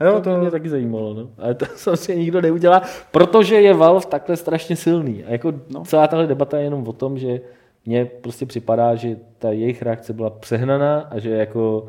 [0.00, 1.14] jo, to by mě taky zajímalo.
[1.14, 1.28] No.
[1.38, 5.24] Ale to samozřejmě nikdo neudělá, protože je Valve takhle strašně silný.
[5.24, 5.84] A jako no.
[5.84, 7.40] celá tahle debata je jenom o tom, že
[7.86, 11.88] mně prostě připadá, že ta jejich reakce byla přehnaná a že jako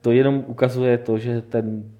[0.00, 1.92] to jenom ukazuje to, že ten,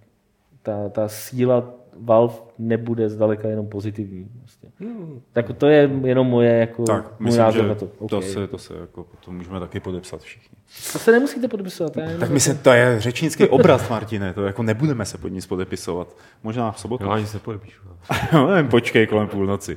[0.62, 4.28] ta, ta síla Valve nebude zdaleka jenom pozitivní.
[4.40, 4.66] Prostě.
[4.80, 5.20] Hmm.
[5.32, 7.86] Tak to je jenom moje jako tak, můj myslím, názor že na to.
[7.86, 8.28] to, Okay.
[8.32, 10.56] se, to se jako potom můžeme taky podepsat všichni.
[10.92, 11.96] to se nemusíte podepisovat.
[11.96, 15.46] Já Tak my se, to je řečnický obraz, Martine, to jako nebudeme se pod nic
[15.46, 16.16] podepisovat.
[16.42, 17.04] Možná v sobotu.
[17.04, 17.80] Jo, ani se podepíšu.
[18.32, 19.76] No, nevím, počkej kolem půlnoci.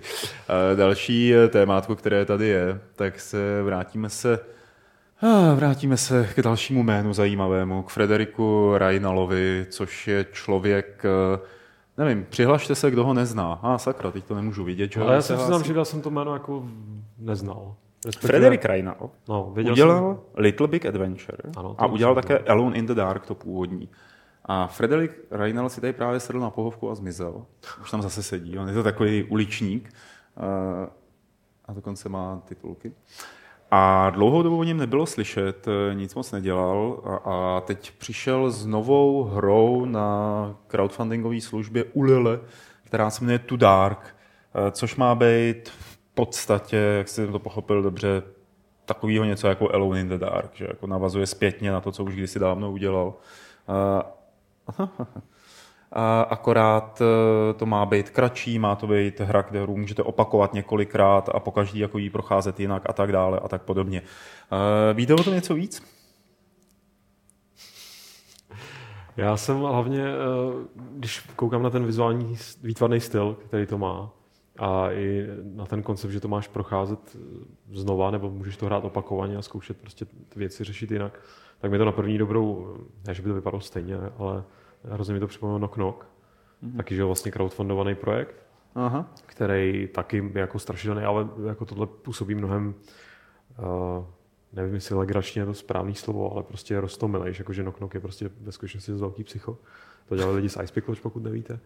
[0.73, 4.39] Eh, Další eh, témátko, které tady je, tak se vrátíme se
[5.21, 11.39] ah, vrátíme se k dalšímu jménu zajímavému, k Frederiku Reinalovi, což je člověk, eh,
[11.97, 13.53] nevím, přihlašte se, kdo ho nezná.
[13.53, 14.91] A ah, sakra, teď to nemůžu vidět.
[14.91, 15.45] Že Ale já se se hlásí.
[15.49, 16.63] přiznám, že já jsem to jméno jako
[17.17, 17.75] neznal.
[18.05, 22.39] Respektive- Frederik Reinal No, udělal jsem, Little Big Adventure Ano, to a udělal jsem také
[22.39, 23.89] Alone in the Dark, to původní.
[24.45, 27.45] A Frederik Reinal si tady právě sedl na pohovku a zmizel.
[27.81, 29.89] Už tam zase sedí, on je to takový uličník
[30.37, 30.89] eh,
[31.65, 32.93] a dokonce má titulky.
[33.71, 38.51] A dlouhou dobu o něm nebylo slyšet, eh, nic moc nedělal a, a teď přišel
[38.51, 42.39] s novou hrou na crowdfundingové službě Ulile,
[42.83, 44.15] která se jmenuje Too Dark,
[44.55, 48.23] eh, což má být v podstatě, jak jsem to pochopil dobře,
[48.85, 52.15] takového něco jako Alone in the Dark, že jako navazuje zpětně na to, co už
[52.15, 53.13] kdysi dávno udělal.
[53.67, 54.05] A
[56.29, 61.39] akorát eh, to má být kratší, má to být hra, kterou můžete opakovat několikrát a
[61.39, 64.01] po každý jako jí procházet jinak a tak dále a tak podobně.
[64.01, 65.83] Eh, Víte o tom něco víc?
[69.17, 74.09] Já jsem hlavně, eh, když koukám na ten vizuální výtvarný styl, který to má,
[74.57, 77.17] a i na ten koncept, že to máš procházet
[77.73, 81.19] znova, nebo můžeš to hrát opakovaně a zkoušet prostě ty věci řešit jinak,
[81.59, 84.43] tak mi to na první dobrou, ne, že by to vypadalo stejně, ale
[84.83, 86.05] hrozně mi to připomnělo Knock Knock.
[86.63, 86.77] mm-hmm.
[86.77, 88.35] taky že vlastně crowdfundovaný projekt,
[88.75, 89.11] Aha.
[89.25, 92.73] který taky je jako strašidelný, ale jako tohle působí mnohem
[93.59, 94.05] uh,
[94.53, 98.29] nevím, jestli legračně je to správný slovo, ale prostě rostomilejš, jakože Knock Knock je prostě
[98.41, 99.57] ve skutečnosti velký psycho.
[100.09, 101.59] To dělali lidi z Ice Pickles, pokud nevíte.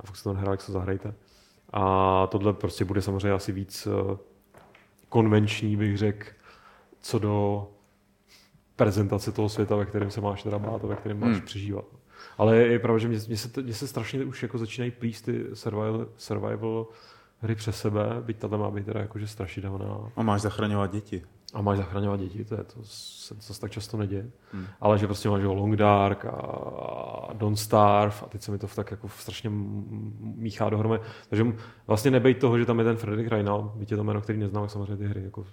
[0.00, 1.14] A fakt se to hrál, jak se zahrajte.
[1.72, 4.16] A tohle prostě bude samozřejmě asi víc uh,
[5.08, 6.26] konvenční, bych řekl,
[7.00, 7.68] co do
[8.76, 11.40] prezentace toho světa, ve kterém se máš teda bát a ve kterém máš hmm.
[11.40, 11.84] přežívat.
[12.38, 15.44] Ale je pravda, že mě, mě, se, mě se strašně už jako začínají plíst ty
[15.54, 16.86] survival, survival
[17.38, 20.10] hry přes sebe, byť tato má být teda jakože strašidelná.
[20.16, 21.22] A máš zachraňovat děti.
[21.54, 24.30] A máš zachraňovat děti, to, je, to se zase tak často neděje.
[24.52, 24.66] Hmm.
[24.80, 28.66] Ale že prostě máš Long Dark a, a Don't Starve a teď se mi to
[28.66, 29.50] tak jako strašně
[30.20, 31.02] míchá dohromady.
[31.28, 31.46] Takže
[31.86, 34.68] vlastně nebejt toho, že tam je ten Frederick Reinal, byť je to jméno, který neznám,
[34.68, 35.44] samozřejmě ty hry jako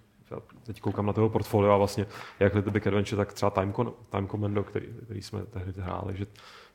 [0.63, 2.05] teď koukám na toho portfolio a vlastně
[2.39, 6.17] jak Little Big Adventure, tak třeba Time, Con, Time Commando, který, který jsme tehdy hráli,
[6.17, 6.25] že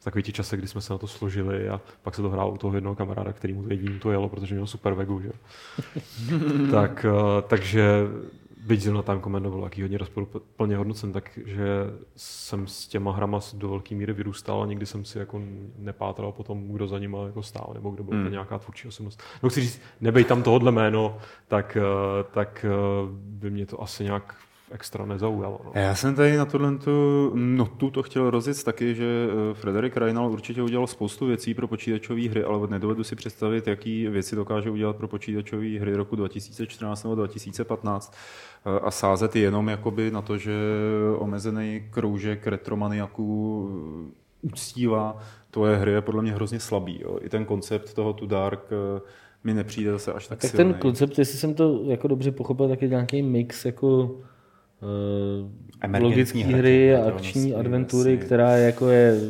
[0.06, 2.56] takový ti čase, kdy jsme se na to složili a pak se to hrál u
[2.56, 5.30] toho jednoho kamaráda, který mu jediný to jelo, protože měl super vegu, že?
[6.70, 7.82] tak, uh, takže
[8.66, 11.66] byť zrovna Time Commando byl taky hodně rozporuplně hodnocen, takže
[12.16, 15.42] jsem s těma hrama do velké míry vyrůstal a nikdy jsem si jako
[15.78, 18.30] nepátral potom, kdo za nima jako stál, nebo kdo byl hmm.
[18.30, 19.22] nějaká tvůrčí osobnost.
[19.42, 22.70] No chci říct, nebej tam tohodle jméno, tak, eh, tak eh,
[23.12, 24.34] by mě to asi nějak
[24.70, 25.60] extra nezaujalo.
[25.64, 25.72] No.
[25.74, 30.30] Já jsem tady na tuhle tu notu to chtěl rozjet taky, že eh, Frederik Reinal
[30.30, 34.96] určitě udělal spoustu věcí pro počítačové hry, ale nedovedu si představit, jaký věci dokáže udělat
[34.96, 38.14] pro počítačové hry roku 2014 nebo 2015
[38.66, 40.54] eh, a sázet jenom jakoby na to, že
[41.18, 43.68] omezený kroužek retromaniaků
[44.06, 44.12] eh,
[44.42, 45.18] uctívá
[45.50, 47.00] tvoje hry je podle mě hrozně slabý.
[47.02, 47.18] Jo.
[47.22, 48.70] I ten koncept toho tu Dark
[49.44, 50.72] mi nepřijde zase až tak, tak silný.
[50.72, 54.16] ten koncept, jestli jsem to jako dobře pochopil, tak je nějaký mix jako
[56.00, 58.26] logické hry a akční adventury, jasně.
[58.26, 59.20] která je, jako je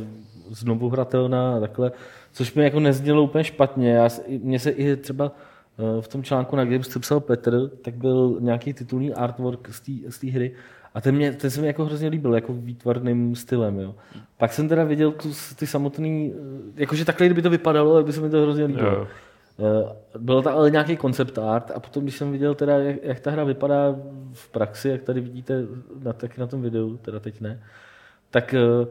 [0.51, 1.93] znovu hratelná a takhle,
[2.33, 3.91] což mi jako neznělo úplně špatně.
[3.91, 4.09] Já,
[4.43, 5.33] mně se i třeba
[5.79, 9.71] uh, v tom článku na Games, co psal Petr, tak byl nějaký titulní artwork
[10.09, 10.53] z té hry
[10.97, 13.79] a ten, mě, ten se mi jako hrozně líbil, jako výtvarným stylem.
[13.79, 13.95] Jo.
[14.37, 18.13] Pak jsem teda viděl tu, ty samotný, eh, jakože takhle, kdyby to vypadalo, tak by
[18.13, 18.91] se mi to hrozně líbilo.
[18.91, 19.09] Yeah.
[19.59, 23.21] Eh, byl to ale nějaký koncept art a potom, když jsem viděl teda, jak, jak
[23.21, 23.97] ta hra vypadá
[24.33, 25.67] v praxi, jak tady vidíte
[26.03, 27.63] na, taky na tom videu, teda teď ne,
[28.31, 28.87] tak eh,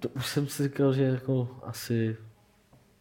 [0.00, 2.16] to už jsem si říkal, že jako asi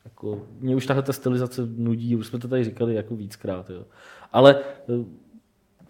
[0.06, 3.70] jako, mě už tahle ta stylizace nudí, už jsme to tady říkali jako víckrát.
[3.70, 3.84] Jo.
[4.32, 4.56] Ale
[4.90, 5.06] eh,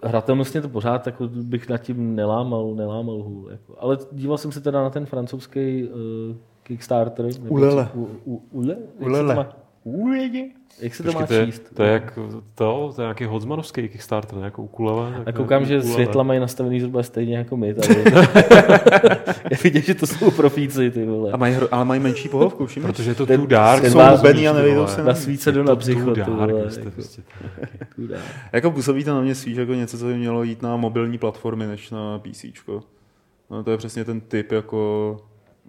[0.04, 3.52] hratelnostně to pořád jako bych nad tím nelámal, nelámal hůl.
[3.52, 3.76] Jako.
[3.80, 7.26] Ale díval jsem se teda na ten francouzský uh, Kickstarter.
[7.50, 7.90] Ulele.
[7.94, 8.78] U, u, ule?
[9.00, 9.54] Ulele.
[9.84, 10.50] Ulele.
[10.80, 11.62] Jak se to má to číst?
[11.74, 15.24] To je, jak to, to je nějaký Hodzmanovský Kickstarter, jako ukulele.
[15.26, 15.94] A koukám, že ukulele.
[15.94, 18.04] světla mají nastavený zhruba stejně jako my tady.
[19.52, 21.32] Já vidím, že to jsou profíci, ty vole.
[21.32, 22.88] A mají, ale mají menší pohovku, všimně?
[22.88, 23.82] Protože je to ten, too dark.
[23.82, 26.14] Ten jsou hubený a nevejdou se na svíce do na břicho.
[28.52, 31.68] Jako působí to na mě spíš jako něco, co by mělo jít na mobilní platformy,
[31.68, 32.46] než na PC.
[33.50, 35.18] No, to je přesně ten typ jako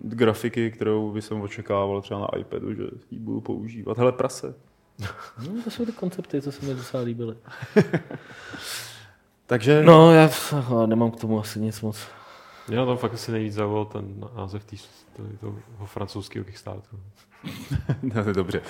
[0.03, 3.99] grafiky, kterou by jsem očekával třeba na iPadu, že ji budu používat.
[3.99, 4.55] Hele, prase.
[5.49, 7.37] No, to jsou ty koncepty, co se mi docela líbily.
[9.47, 9.83] Takže...
[9.83, 10.31] No, já
[10.87, 12.09] nemám k tomu asi nic moc.
[12.69, 14.77] Já tam fakt asi nejvíc zaujal ten název tý,
[15.41, 17.03] toho francouzského Kickstarteru.
[18.03, 18.61] no, dobře.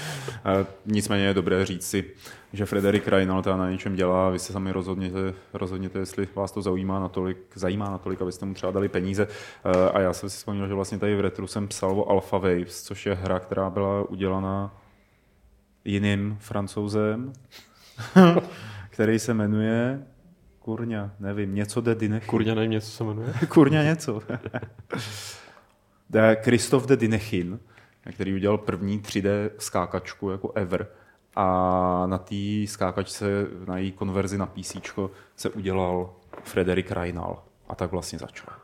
[0.86, 2.04] Nicméně je dobré říct si,
[2.52, 6.62] že Frederik Reinal teda na něčem dělá, vy se sami rozhodněte, rozhodněte, jestli vás to
[6.62, 9.26] zajímá natolik, zajímá natolik, abyste mu třeba dali peníze.
[9.26, 12.38] Uh, a já jsem si vzpomněl, že vlastně tady v Retru jsem psal o Alpha
[12.38, 14.74] Waves, což je hra, která byla udělaná
[15.84, 17.32] jiným francouzem,
[18.90, 20.02] který se jmenuje
[20.58, 22.26] Kurňa, nevím, něco de Dinechy.
[22.26, 23.34] Kurňa nevím, něco se jmenuje?
[23.48, 24.22] Kurňa něco.
[26.42, 27.58] Christophe de Dinechin,
[28.12, 30.86] který udělal první 3D skákačku jako ever.
[31.36, 33.26] A na té skákačce,
[33.66, 34.76] na její konverzi na PC
[35.36, 37.42] se udělal Frederik Reinal.
[37.68, 38.54] A tak vlastně začal.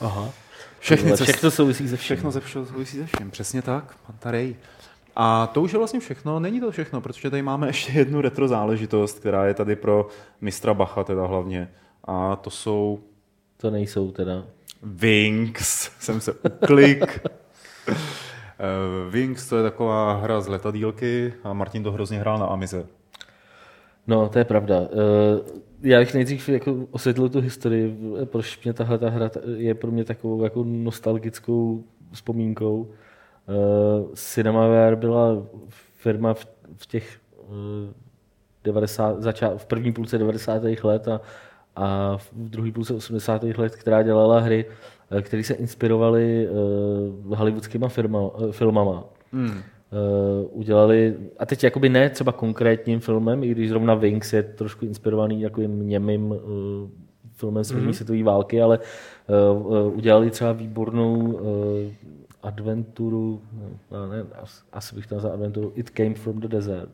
[0.00, 0.30] Aha.
[0.78, 2.16] Všechny, všechno souvisí se všem.
[2.16, 4.56] Všechno ze všeho souvisí se všem, přesně tak, Pantarej.
[5.16, 6.40] A to už je vlastně všechno.
[6.40, 10.08] Není to všechno, protože tady máme ještě jednu retro záležitost, která je tady pro
[10.40, 11.70] mistra Bacha teda hlavně.
[12.04, 13.00] A to jsou...
[13.56, 14.44] To nejsou teda.
[14.82, 15.90] Wings.
[16.00, 17.20] Jsem se uklik.
[18.58, 22.86] Eh, Wings to je taková hra z letadílky a Martin to hrozně hrál na Amize.
[24.06, 24.80] No, to je pravda.
[24.82, 29.90] Eh, já bych nejdřív jako osvětlil tu historii, proč mě tahle ta hra je pro
[29.90, 32.90] mě takovou jako nostalgickou vzpomínkou.
[34.14, 35.46] Cinemaware byla
[36.04, 37.54] firma v, těch uh,
[37.90, 37.94] eh,
[38.64, 40.62] 90, začát, v první půlce 90.
[40.82, 41.20] let a,
[41.76, 43.42] a v druhé půlce 80.
[43.42, 44.66] let, která dělala hry,
[45.12, 49.04] uh, které se inspirovaly uh, hollywoodskýma firma, uh, filmama.
[49.32, 49.62] Hmm.
[50.50, 55.42] udělali, a teď jakoby ne třeba konkrétním filmem, i když zrovna Wings je trošku inspirovaný
[55.42, 56.38] takovým němým uh,
[57.32, 57.92] filmem z první mm-hmm.
[57.92, 58.78] světové války, ale
[59.58, 61.40] uh, uh, udělali třeba výbornou uh,
[62.42, 63.42] adventuru,
[63.90, 64.24] no, ne,
[64.72, 66.90] asi bych tam za adventuru It Came From The Desert,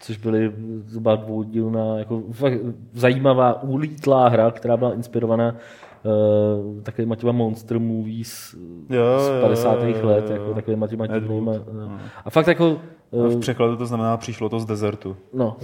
[0.00, 0.52] což byly
[0.86, 2.60] zhruba dvoudílná, jako fakt
[2.92, 5.58] zajímavá, ulítlá hra, která byla inspirovaná uh,
[6.82, 8.56] takovýma těma monster movies
[8.90, 9.82] jo, z 50.
[9.82, 11.98] Jo, jo, let, jako takovýma těma těma, no.
[12.24, 12.80] A fakt jako
[13.12, 15.16] v překladu to znamená, přišlo to z dezertu.
[15.32, 15.56] No.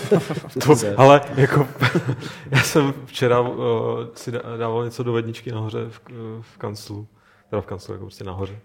[0.66, 1.68] to, ale jako,
[2.50, 3.56] já jsem včera uh,
[4.14, 6.00] si dával něco do vedničky nahoře v,
[6.40, 7.06] v kanclu,
[7.50, 8.58] teda v kanclu, jako prostě nahoře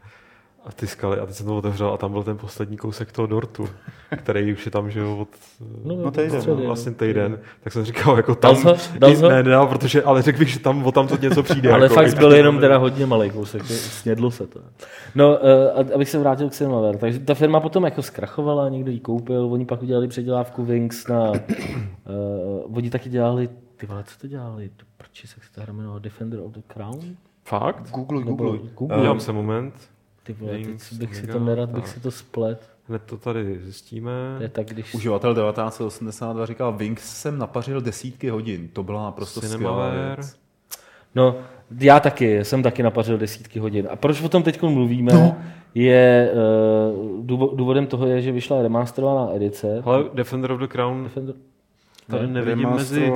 [0.65, 3.27] a ty skaly, a teď jsem to otevřel a tam byl ten poslední kousek toho
[3.27, 3.69] dortu,
[4.15, 5.27] který už je tam, že jo, od
[5.83, 9.67] no, no, týden, no, vlastně týden, tak jsem říkal, jako tam, dal dal ne, ne,
[9.69, 11.71] protože, ale řekl bych, že tam, o tam to něco přijde.
[11.71, 14.59] ale jako, fakt byl jenom teda hodně malý kousek, snědlo se to.
[15.15, 18.99] No, uh, abych se vrátil k Silmaver, takže ta firma potom jako zkrachovala, někdo ji
[18.99, 24.27] koupil, oni pak udělali předělávku Wings na, uh, oni taky dělali, ty vole, co to
[24.27, 26.99] dělali, proč se ta hra jmenovala Defender of the Crown?
[27.45, 27.91] Fakt?
[27.91, 28.59] Google, Google.
[28.75, 29.11] Google.
[29.11, 29.92] Uh, se moment.
[30.23, 32.69] Ty vole, teď bych si to nerad, bych si to splet.
[32.87, 34.11] Hned to tady zjistíme.
[34.37, 34.93] To je tak, když...
[34.93, 38.67] Uživatel 1982 říkal, Wings jsem napařil desítky hodin.
[38.73, 40.39] To byla naprosto skvělá věc.
[41.15, 41.35] No,
[41.79, 43.87] já taky, jsem taky napařil desítky hodin.
[43.91, 45.37] A proč o tom teď mluvíme, no.
[45.75, 46.31] je,
[46.87, 49.81] uh, důvodem toho je, že vyšla remasterovaná edice.
[49.85, 51.35] Ale Defender of the Crown Defender...
[52.07, 53.11] Tady ne, nevidím mezi...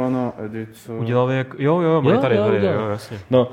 [0.46, 0.94] edice.
[0.94, 1.56] Udělali jak...
[1.58, 3.20] Jo, jo, mají tady, jo, tady, jo, jasně.
[3.30, 3.52] No,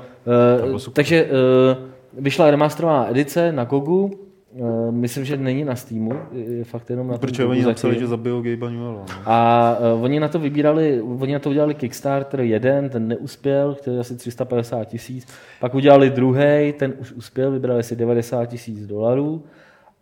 [0.73, 4.25] uh, takže uh, vyšla remasterovaná edice na Gogu,
[4.57, 8.41] Uh, myslím, že není na Steamu, je fakt jenom na Protože oni napsali, že zabijou
[8.41, 8.93] Gabe Newella.
[8.93, 9.05] No.
[9.25, 13.99] A uh, oni na to vybírali, oni na to udělali Kickstarter jeden, ten neuspěl, chtěli
[13.99, 15.27] asi 350 tisíc,
[15.59, 19.43] pak udělali druhý, ten už uspěl, vybrali si 90 tisíc dolarů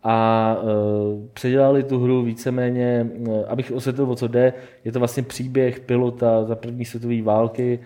[0.02, 4.52] a uh, předělali tu hru víceméně, uh, abych osvětlil, o co jde,
[4.84, 7.78] je to vlastně příběh pilota za první světové války,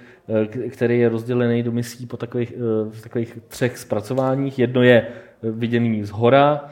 [0.69, 4.59] který je rozdělený do misí po takových, uh, v takových třech zpracováních.
[4.59, 5.07] Jedno je
[5.43, 6.65] viděný z hora,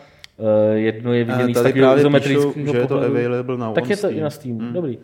[0.73, 4.21] jedno je viděný z takového izometrického že je to available na Tak je to i
[4.21, 4.73] na Steam, hmm.
[4.73, 4.99] dobrý.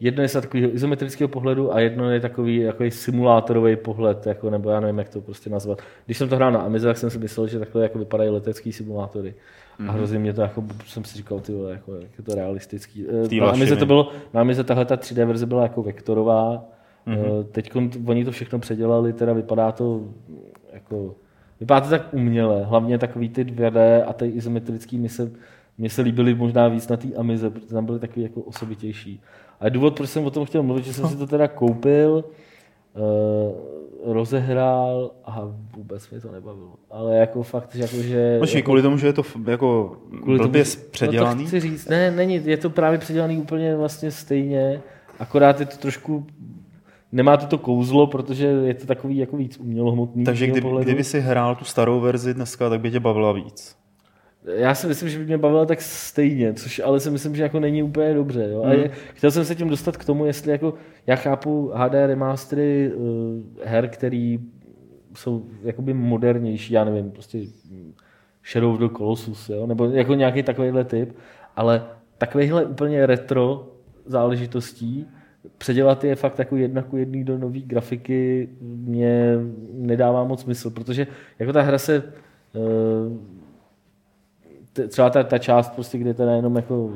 [0.00, 4.70] Jedno je z takového izometrického pohledu a jedno je takový jako simulátorový pohled, jako, nebo
[4.70, 5.82] já nevím, jak to prostě nazvat.
[6.06, 8.72] Když jsem to hrál na Amize, tak jsem si myslel, že takhle jako vypadají letecký
[8.72, 9.28] simulátory.
[9.28, 9.82] Mm-hmm.
[9.88, 9.96] A mhm.
[9.96, 13.06] hrozně mě to, jako, jsem si říkal, ty vole, jako, jak je to realistický.
[13.32, 16.64] Eh, na Amize to bylo, na Amize tahle ta 3D verze byla jako vektorová,
[17.06, 17.44] mm-hmm.
[17.52, 17.76] teď
[18.06, 20.00] oni to všechno předělali, teda vypadá to
[20.72, 21.14] jako,
[21.60, 25.30] vypadá to tak uměle, hlavně takový ty 2D a ty izometrický mise,
[25.78, 29.20] mně se líbily možná víc na té Amize, protože tam byly takový jako osobitější.
[29.60, 32.24] A důvod, proč jsem o tom chtěl mluvit, že jsem si to teda koupil,
[32.94, 36.74] uh, rozehrál a vůbec mi to nebavilo.
[36.90, 38.38] Ale jako fakt, že jako, že...
[38.38, 41.44] Počkej, jako, kvůli tomu, že je to jako kvůli blbě tomu, předělaný?
[41.44, 41.88] No to chci říct.
[41.88, 44.82] Ne, není, je to právě předělaný úplně vlastně stejně,
[45.18, 46.26] akorát je to trošku
[47.14, 50.24] nemá to to kouzlo, protože je to takový jako víc umělohmotný.
[50.24, 53.76] Takže kdyby, kdyby si hrál tu starou verzi dneska, tak by tě bavila víc.
[54.56, 57.60] Já si myslím, že by mě bavila tak stejně, což ale si myslím, že jako
[57.60, 58.48] není úplně dobře.
[58.50, 58.62] Jo?
[58.64, 58.70] Mm.
[58.70, 60.74] A je, chtěl jsem se tím dostat k tomu, jestli jako,
[61.06, 63.04] já chápu HD remastery uh,
[63.64, 64.38] her, který
[65.16, 67.38] jsou jakoby modernější, já nevím, prostě
[68.52, 69.66] Shadow of the Colossus, jo?
[69.66, 71.16] nebo jako nějaký takovýhle typ,
[71.56, 71.84] ale
[72.18, 73.68] takovýhle úplně retro
[74.06, 75.06] záležitostí,
[75.58, 79.34] předělat je fakt jako jedna ku jedný do nové grafiky mě
[79.72, 81.06] nedává moc smysl, protože
[81.38, 82.02] jako ta hra se
[82.52, 83.12] uh,
[84.88, 86.90] třeba ta, ta část, prostě, kde teda jenom jako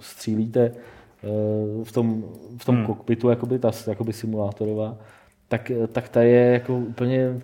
[0.00, 0.72] střílíte
[1.22, 2.24] uh, v tom,
[2.58, 2.86] v tom hmm.
[2.86, 4.98] kokpitu, jakoby, ta jakoby simulátorová,
[5.48, 7.40] tak, tak ta je jako úplně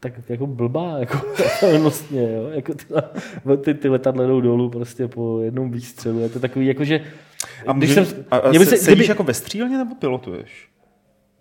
[0.00, 1.18] tak jako blbá, jako
[1.82, 2.86] vlastně, jo, jako ty,
[3.56, 7.00] ty, ty letadla jdou dolů prostě po jednom výstřelu, je to takový, jako že...
[7.66, 10.68] A, když může, jsem, a, a se, se, sedíš kdyby, jako ve střílně nebo pilotuješ?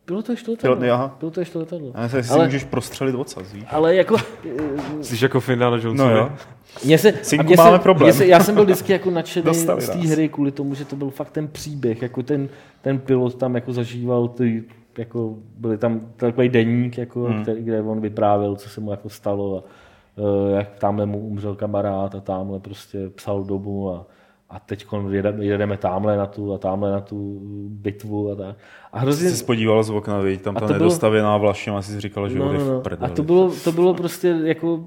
[0.06, 0.76] Pilotuješ to letadlo.
[0.76, 1.16] Pilot, aha.
[1.20, 1.92] Pilotuješ to letadlo.
[1.96, 3.64] A se, ale, si můžeš prostřelit odsaz, víš?
[3.68, 4.18] Ale jako...
[5.02, 6.00] Jsi jako Findana Jones.
[6.00, 6.32] No jo.
[6.86, 8.06] Mně se, a mě máme se, problém.
[8.06, 10.96] Mě se, já jsem byl vždycky jako nadšený z té hry kvůli tomu, že to
[10.96, 12.50] byl fakt ten příběh, jako ten,
[12.82, 14.64] ten pilot tam jako zažíval ty
[14.98, 17.42] jako byly tam takový deník, jako, hmm.
[17.42, 19.64] který, kde on vyprávěl, co se mu jako stalo a
[20.22, 24.06] uh, jak tamhle mu umřel kamarád a tamhle prostě psal dobu a,
[24.50, 24.88] a teď
[25.40, 27.40] jedeme, tamhle na tu a tamhle na tu
[27.70, 28.56] bitvu a tak.
[28.92, 29.30] A hrozně...
[29.30, 30.42] Jsi podíval z okna, viď?
[30.42, 32.84] tam ta nedostavěná vlašem, asi jsi říkal, že no, no, no.
[33.00, 34.86] A to bylo, to bylo prostě jako,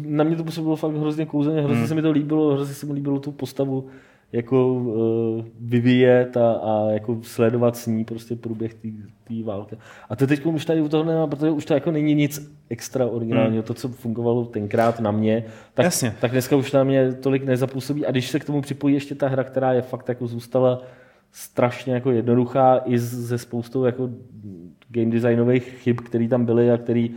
[0.00, 1.88] na mě to působilo fakt hrozně kouzeně, hrozně hmm.
[1.88, 3.88] se mi to líbilo, hrozně se mi líbilo tu postavu
[4.32, 9.76] jako uh, vyvíjet a, a, jako sledovat s ní prostě průběh té války.
[10.08, 13.62] A to teď už tady u toho nemá, protože už to jako není nic extraordinárního.
[13.62, 13.66] Hmm.
[13.66, 16.14] To, co fungovalo tenkrát na mě, tak, Jasně.
[16.20, 18.06] tak dneska už na mě tolik nezapůsobí.
[18.06, 20.82] A když se k tomu připojí ještě ta hra, která je fakt jako zůstala
[21.32, 24.10] strašně jako jednoduchá i ze spoustou jako
[24.88, 27.10] game designových chyb, které tam byly a který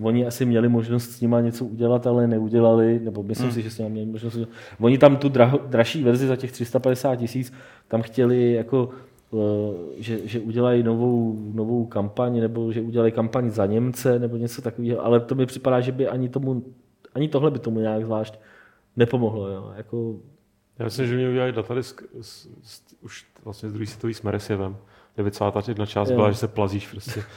[0.00, 3.54] Oni asi měli možnost s nima něco udělat, ale neudělali, nebo myslím hmm.
[3.54, 4.50] si, že s nimi měli možnost udělat.
[4.80, 7.52] Oni tam tu draho, dražší verzi za těch 350 tisíc,
[7.88, 8.88] tam chtěli jako
[9.34, 9.36] eh,
[9.98, 15.04] že, že udělají novou, novou kampaň, nebo že udělají kampaň za Němce, nebo něco takového,
[15.04, 16.64] ale to mi připadá, že by ani, tomu,
[17.14, 18.34] ani tohle by tomu nějak zvlášť
[18.96, 19.48] nepomohlo.
[19.48, 19.72] Jo.
[19.76, 20.16] Jako...
[20.78, 24.76] Já myslím, že mě udělali datadisk s, s, už vlastně z druhé světové s Meresjevem,
[25.14, 26.16] kde by celá ta jedna část jo.
[26.16, 27.22] byla, že se plazíš prostě.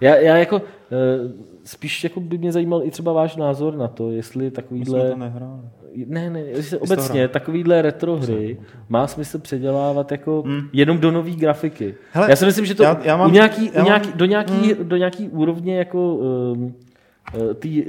[0.00, 1.32] Já, já jako, eh,
[1.64, 4.98] spíš jako by mě zajímal i třeba váš názor na to, jestli takovýhle...
[4.98, 5.62] My jsme to nehráli.
[6.06, 8.58] Ne, ne, jestli obecně takovýhle retro hry
[8.88, 10.68] má smysl předělávat jako hmm.
[10.72, 11.94] jenom do nové grafiky.
[12.12, 14.74] Hele, já si myslím, že to já, já mám, nějaký, já nějaký, mám, do, nějaký,
[14.74, 14.88] hmm.
[14.88, 16.74] do nějaký úrovně jako um,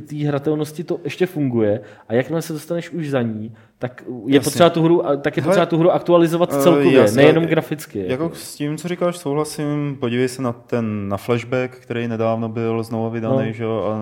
[0.07, 4.69] té hratelnosti to ještě funguje a jakmile se dostaneš už za ní, tak je potřeba
[4.69, 7.99] tu hru, tak je potřeba tu hru aktualizovat uh, celkově, jasně, nejenom graficky.
[7.99, 9.97] Jako, jako s tím, co říkáš, souhlasím.
[9.99, 13.53] Podívej se na ten na flashback, který nedávno byl znovu vydaný, no.
[13.53, 13.97] že, a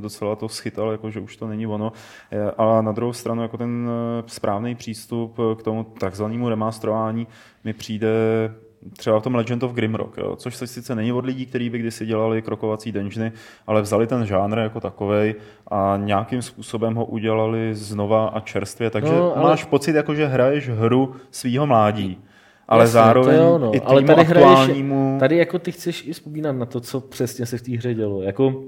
[0.00, 1.92] docela to schytal, jako, že už to není ono.
[2.58, 7.26] Ale na druhou stranu jako ten eh, správný přístup k tomu takzvanému remasterování
[7.64, 8.08] mi přijde
[8.96, 11.78] třeba v tom Legend of Grimrock, jo, což se sice není od lidí, kteří by
[11.78, 13.32] kdysi dělali krokovací dungeony,
[13.66, 15.34] ale vzali ten žánr jako takovej
[15.70, 19.50] a nějakým způsobem ho udělali znova a čerstvě, takže no, ale...
[19.50, 22.18] máš pocit, jako že hraješ hru svýho mládí.
[22.68, 23.74] Ale Jasně, zároveň jo, no.
[23.74, 25.04] i ale tady aktuálnímu...
[25.04, 27.94] Hraješ, tady jako ty chceš i vzpomínat na to, co přesně se v té hře
[27.94, 28.22] dělo.
[28.22, 28.62] Jako,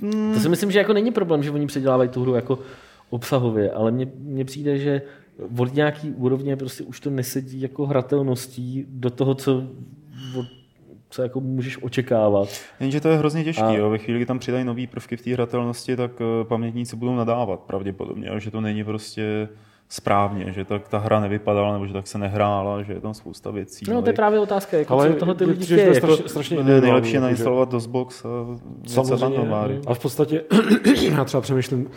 [0.00, 0.34] hmm.
[0.34, 2.58] To si myslím, že jako není problém, že oni předělávají tu hru jako
[3.12, 5.02] obsahově, ale mně přijde, že
[5.58, 9.62] od nějaký úrovně prostě už to nesedí jako hratelností do toho, co
[10.38, 10.46] od,
[11.10, 12.48] co jako můžeš očekávat.
[12.80, 13.62] Jenže to je hrozně těžké.
[13.62, 13.88] A...
[13.88, 17.60] Ve chvíli, kdy tam přidají nové prvky v té hratelnosti, tak eh, pamětníci budou nadávat
[17.60, 19.48] pravděpodobně, že to není prostě
[19.88, 23.50] správně, že tak ta hra nevypadala, nebo že tak se nehrála, že je tam spousta
[23.50, 23.84] věcí.
[23.88, 25.80] No, to je právě otázka, jako ale co toho ty lidi chtějí.
[25.80, 25.96] Jako...
[25.96, 28.28] Strašně, strašně nejlepší je nainstalovat DOSBox a
[28.86, 30.44] Samozřejmě, a v podstatě
[31.10, 31.90] já třeba přemýšlím,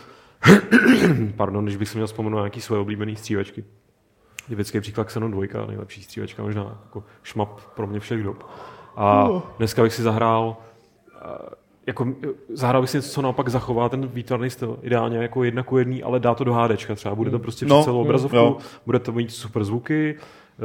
[1.36, 3.64] Pardon, když bych si měl vzpomenout nějaký svoje oblíbené střívačky.
[4.48, 8.50] Typický příklad Xenon 2, nejlepší střívačka, možná jako šmap pro mě všech dob.
[8.96, 9.28] A
[9.58, 10.56] dneska bych si zahrál
[11.86, 12.06] jako
[12.48, 14.78] zahrál bych si něco, co naopak zachová ten výtvarný styl.
[14.82, 17.14] Ideálně jako jedna ku jedný, ale dá to do HDčka třeba.
[17.14, 18.56] Bude to prostě no, celou obrazovku, no.
[18.86, 20.16] bude to mít super zvuky,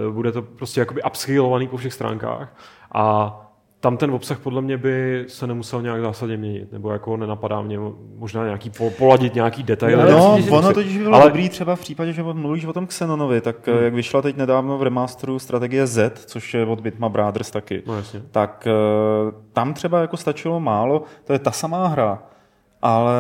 [0.07, 2.55] eh, bude to prostě jakoby upscalovaný po všech stránkách.
[2.93, 3.37] A
[3.81, 7.79] tam ten obsah podle mě by se nemusel nějak zásadně měnit, nebo jako nenapadá mě
[8.15, 9.97] možná nějaký po, poladit nějaký detail.
[9.97, 11.25] No, no ono totiž bylo ale...
[11.25, 13.83] dobrý třeba v případě, že mluvíš o tom Xenonovi, tak hmm.
[13.83, 17.95] jak vyšla teď nedávno v remasteru strategie Z, což je od Bitma Brothers taky, no,
[17.95, 18.21] jasně.
[18.31, 22.23] tak eh, tam třeba jako stačilo málo, to je ta samá hra,
[22.81, 23.15] ale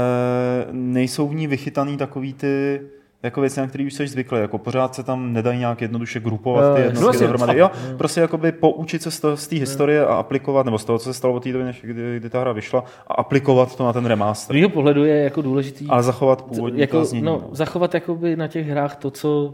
[0.71, 2.81] nejsou v ní vychytaný takový ty
[3.23, 4.39] jako věci, na které už jsi zvyklý.
[4.39, 7.59] Jako pořád se tam nedají nějak jednoduše grupovat ty jednotky no, dohromady.
[7.59, 11.13] Jo, prostě jakoby poučit se z té historie a aplikovat, nebo z toho, co se
[11.13, 14.05] stalo od té doby, než kdy, kdy, ta hra vyšla, a aplikovat to na ten
[14.05, 14.55] remaster.
[14.55, 15.87] Z mého pohledu je jako důležitý.
[15.89, 17.55] Ale zachovat původní jako, znění, no, no.
[17.55, 19.53] Zachovat jakoby na těch hrách to, co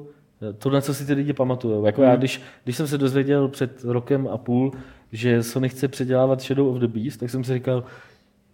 [0.58, 1.86] to, na co si ty lidi pamatují.
[1.86, 2.10] Jako hmm.
[2.10, 4.72] já, když, když jsem se dozvěděl před rokem a půl,
[5.12, 7.84] že Sony chce předělávat Shadow of the Beast, tak jsem si říkal,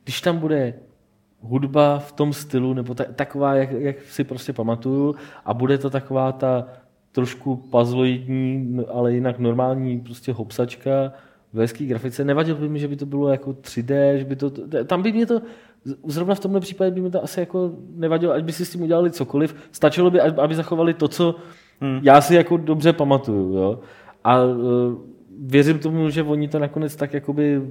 [0.03, 0.74] když tam bude
[1.44, 5.16] hudba v tom stylu, nebo ta, taková, jak, jak si prostě pamatuju,
[5.46, 6.68] a bude to taková ta
[7.12, 11.12] trošku puzzloidní, ale jinak normální prostě hopsačka
[11.54, 12.24] v hezký grafice.
[12.24, 14.52] Nevadilo by mi, že by to bylo jako 3D, že by to,
[14.86, 15.41] tam by mě to,
[16.06, 18.82] zrovna v tomhle případě by mi to asi jako nevadilo, ať by si s tím
[18.82, 19.56] udělali cokoliv.
[19.72, 21.36] Stačilo by, aby zachovali to, co
[21.82, 22.00] hmm.
[22.04, 23.54] já si jako dobře pamatuju.
[23.54, 23.80] Jo?
[24.24, 24.54] A uh,
[25.39, 27.62] věřím tomu, že oni to nakonec tak jakoby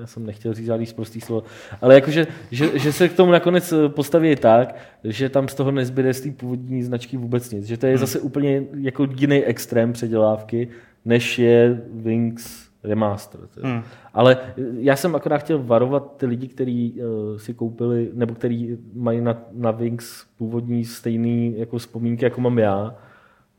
[0.00, 1.42] já jsem nechtěl říct žádný zprostý slovo,
[1.80, 5.70] ale jakože, že, že, se k tomu nakonec eh, postaví tak, že tam z toho
[5.70, 7.66] nezbyde z té původní značky vůbec nic.
[7.66, 7.98] Že to je hmm.
[7.98, 10.68] zase úplně jako jiný extrém předělávky,
[11.04, 13.40] než je Wings Remaster.
[13.62, 13.82] Hmm.
[14.14, 14.36] Ale
[14.78, 19.42] já jsem akorát chtěl varovat ty lidi, kteří uh, si koupili, nebo kteří mají na,
[19.52, 22.94] na Wings původní stejný jako vzpomínky, jako mám já,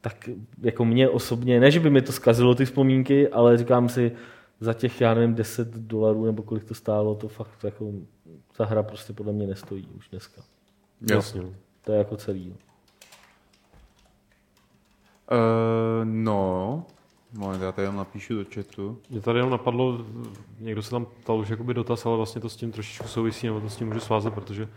[0.01, 0.29] tak
[0.61, 4.11] jako mě osobně, ne, že by mi to zkazilo ty vzpomínky, ale říkám si,
[4.59, 7.91] za těch, já nevím, 10 dolarů nebo kolik to stálo, to fakt jako,
[8.57, 10.41] ta hra prostě podle mě nestojí už dneska.
[11.11, 11.41] Jasně.
[11.81, 12.49] To je jako celý.
[12.49, 12.55] Uh,
[16.03, 16.85] no,
[17.33, 18.97] Moment, já tady jenom napíšu do chatu.
[19.09, 20.05] Mě tady jenom napadlo,
[20.59, 23.61] někdo se tam ptal už jakoby dotaz, ale vlastně to s tím trošičku souvisí, nebo
[23.61, 24.69] to s tím můžu svázat, protože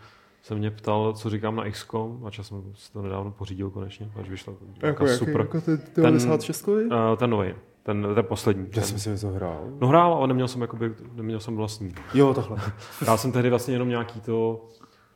[0.43, 4.11] se mě ptal, co říkám na XCOM, a čas jsem si to nedávno pořídil konečně,
[4.15, 5.41] až vyšla jako, jako super.
[5.41, 7.53] Jako ty 96 ten, uh, ten nový,
[7.83, 8.67] ten, ten poslední.
[8.75, 9.67] Já jsem si něco hrál.
[9.79, 11.93] No hrál, ale neměl jsem, jakoby, neměl jsem vlastní.
[12.13, 12.57] Jo, takhle.
[13.07, 14.65] Já jsem tehdy vlastně jenom nějaký to,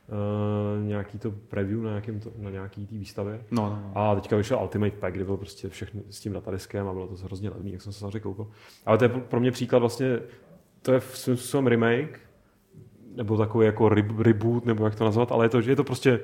[0.08, 3.44] uh, nějaký to preview na, nějakým to, na nějaký té výstavě.
[3.50, 3.92] No, no, no.
[3.94, 7.14] A teďka vyšel Ultimate Pack, kde byl prostě všechno s tím datadiskem a bylo to
[7.24, 8.46] hrozně levný, jak jsem se samozřejmě koukal.
[8.86, 10.18] Ale to je pro mě příklad vlastně,
[10.82, 12.20] to je v svém remake,
[13.16, 13.88] nebo takový jako
[14.18, 16.20] reboot, nebo jak to nazvat, ale je to, je to prostě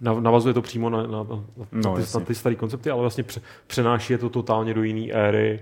[0.00, 3.24] navazuje to přímo na, na, na, no, ty, na ty staré koncepty, ale vlastně
[3.66, 5.60] přenáší je to totálně do jiné éry.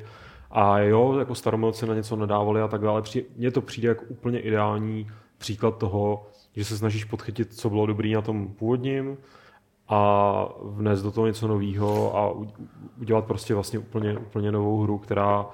[0.50, 3.02] A jo, jako staromilci na něco nedávali a tak dále.
[3.36, 5.06] Mně to přijde jako úplně ideální
[5.38, 6.26] příklad toho,
[6.56, 9.16] že se snažíš podchytit, co bylo dobrý na tom původním
[9.88, 12.34] a vnést do toho něco nového a
[13.00, 15.46] udělat prostě vlastně úplně, úplně novou hru, která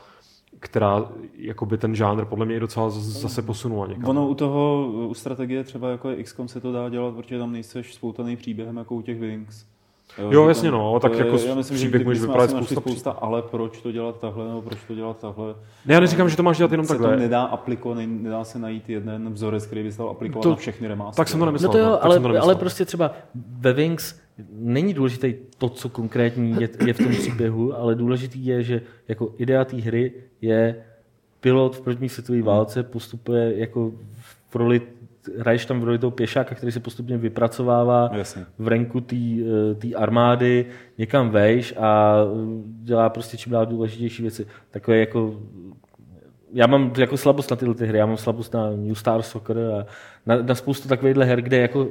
[0.61, 1.04] která
[1.38, 4.08] jakoby ten žánr podle mě i docela zase posunula někam.
[4.08, 7.52] Ono u toho, u strategie třeba jako je XCOM se to dá dělat, protože tam
[7.52, 9.64] nejseš spoutaný příběhem jako u těch Wings.
[10.18, 13.42] Jo, jo jasně no, tak je, jako já myslím, příběh můžeš vyprávět spousta, spousta, ale
[13.42, 15.54] proč to dělat takhle, nebo proč to dělat takhle.
[15.86, 17.11] Ne, já neříkám, že to máš dělat jenom se takhle.
[17.11, 20.56] to nedá aplikovat, nedá se najít jeden vzorec, který by se dal aplikovat to, na
[20.56, 21.16] všechny remastery.
[21.16, 21.68] Tak jsem to nemyslel.
[21.68, 24.20] No to jo, no, ale, to ale prostě třeba ve Wings
[24.53, 29.34] není důležité to, co konkrétní je, je v tom příběhu, ale důležitý je, že jako
[29.38, 30.84] idea té hry je
[31.41, 33.93] pilot v první světové válce postupuje jako
[34.51, 34.82] v roli
[35.38, 38.47] hraješ tam v roli toho pěšáka, který se postupně vypracovává Jasně.
[38.59, 39.16] v renku té
[39.91, 40.66] eh, armády,
[40.99, 42.26] někam vejš a eh,
[42.82, 44.47] dělá prostě čím dál důležitější věci.
[44.70, 45.41] Takové jako
[46.53, 49.59] já mám jako slabost na tyhle ty hry, já mám slabost na New Star Soccer
[49.59, 49.86] a
[50.26, 51.88] na, na spoustu takovýchhle her, kde jako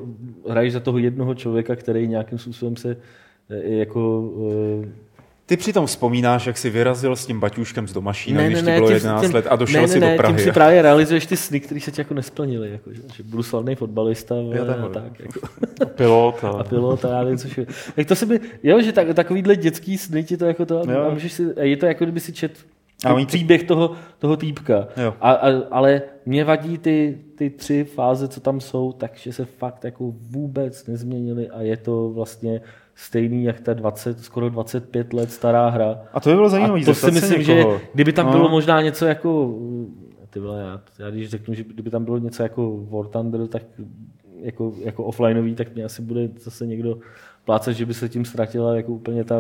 [0.50, 2.98] hraješ za toho jednoho člověka, který nějakým způsobem se
[3.50, 4.32] eh, jako
[5.50, 9.22] ty přitom vzpomínáš, jak jsi vyrazil s tím baťuškem z domašína, když ti bylo 11
[9.22, 10.36] tím, let a došel ne, si ne, do Prahy.
[10.36, 12.72] Tím si právě realizuješ ty sny, které se ti jako nesplnily.
[12.72, 15.20] Jako, že, že budu slavný fotbalista já a tak.
[15.20, 15.40] Jako.
[15.82, 16.44] A pilot.
[16.44, 16.50] A...
[16.50, 17.68] a pilot a já nevím, co je.
[17.96, 21.02] Tak to se by, jo, že tak, takovýhle dětský sny ti to jako to, jo.
[21.08, 22.52] a můžeš si, je to jako kdyby si čet
[23.06, 24.88] a oni příběh toho, toho týpka.
[25.22, 29.86] A, a, ale mě vadí ty, ty tři fáze, co tam jsou, takže se fakt
[29.86, 32.62] jako vůbec nezměnily a je to vlastně
[32.96, 36.00] stejný, jak ta 20, skoro 25 let stará hra.
[36.14, 36.86] A to by bylo zajímavé.
[36.86, 37.78] to si myslím, někoho.
[37.78, 38.32] že kdyby tam no.
[38.32, 39.56] bylo možná něco jako,
[40.30, 43.64] ty vole, já, já když řeknu, že kdyby tam bylo něco jako War Thunder, tak
[44.42, 46.98] jako, jako offlineový, tak mě asi bude zase někdo
[47.46, 49.40] plácat, že by se tím ztratila jako úplně ta...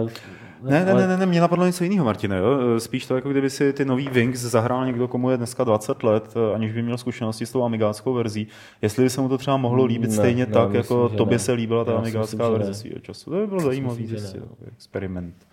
[0.61, 2.37] Ne, ne, ne, ne, ne mě napadlo něco jiného, Martine.
[2.37, 2.79] Jo?
[2.79, 6.33] Spíš to, jako kdyby si ty nový Wings zahrál někdo, komu je dneska 20 let,
[6.55, 8.47] aniž by měl zkušenosti s tou amigáckou verzí.
[8.81, 11.35] Jestli by se mu to třeba mohlo líbit ne, stejně ne, tak, myslím, jako tobě
[11.35, 11.39] ne.
[11.39, 13.31] se líbila ta Já amigácká verze svého času.
[13.31, 14.43] To by bylo zajímavý zjistit.
[14.67, 15.47] Experiment.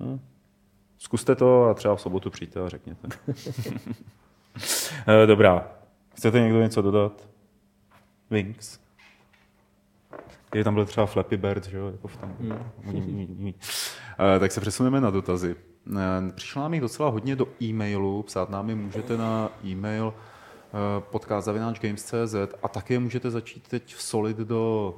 [0.00, 0.18] No.
[0.98, 3.08] Zkuste to a třeba v sobotu přijďte a řekněte.
[5.06, 5.70] Eh, dobrá.
[6.14, 7.28] Chcete někdo něco dodat?
[8.30, 8.78] Wings?
[10.54, 12.36] Je tam byl třeba Flappy Bird, že jo, jako v tom.
[12.38, 13.54] Mm.
[14.40, 15.56] tak se přesuneme na dotazy.
[15.96, 21.00] Eh, přišlo nám jich docela hodně do e-mailu, psát nám je můžete na e-mail eh,
[21.10, 24.96] podcast.games.cz a také můžete začít teď solit do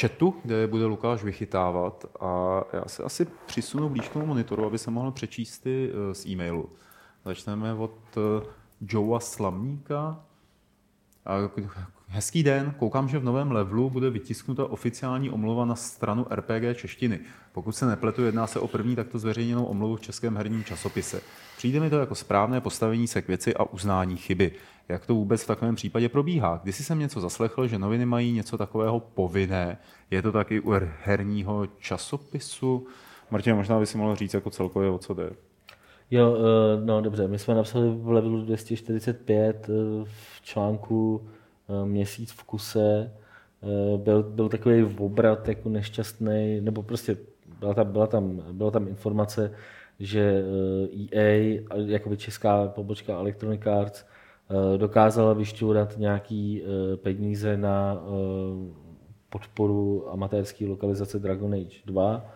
[0.00, 4.78] chatu, kde bude Lukáš vychytávat a já se asi přisunu blíž k tomu monitoru, aby
[4.78, 6.70] se mohl přečíst ty z e-mailu.
[7.24, 8.18] Začneme od
[8.80, 10.24] Joea Slamníka.
[12.10, 17.20] Hezký den, koukám, že v novém levelu bude vytisknuta oficiální omluva na stranu RPG češtiny.
[17.52, 21.20] Pokud se nepletu, jedná se o první takto zveřejněnou omluvu v českém herním časopise.
[21.56, 24.52] Přijde mi to jako správné postavení se k věci a uznání chyby.
[24.88, 26.60] Jak to vůbec v takovém případě probíhá?
[26.62, 29.78] Když jsem něco zaslechl, že noviny mají něco takového povinné.
[30.10, 30.72] Je to taky u
[31.04, 32.86] herního časopisu?
[33.30, 35.30] Martin, možná by si mohl říct jako celkově, o co jde.
[36.10, 41.28] Jo, eh, no dobře, my jsme napsali v levelu 245 eh, v článku
[41.84, 43.12] měsíc v kuse,
[43.62, 47.16] eh, byl, byl takový obrat jako nešťastný, nebo prostě
[47.60, 49.52] byla tam, byla tam, byla tam informace,
[50.00, 50.44] že
[50.92, 54.04] EA, eh, e jakoby česká pobočka Electronic Arts,
[54.76, 56.62] dokázala vyšťourat nějaký
[56.96, 58.02] peníze na
[59.30, 62.34] podporu amatérské lokalizace Dragon Age 2.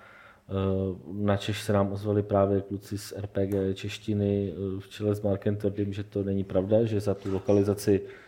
[1.12, 5.93] Na Češ se nám ozvali právě kluci z RPG češtiny v čele s Markem Tvrdým,
[5.93, 8.22] že to není pravda, že za tu lokalizaci Eh,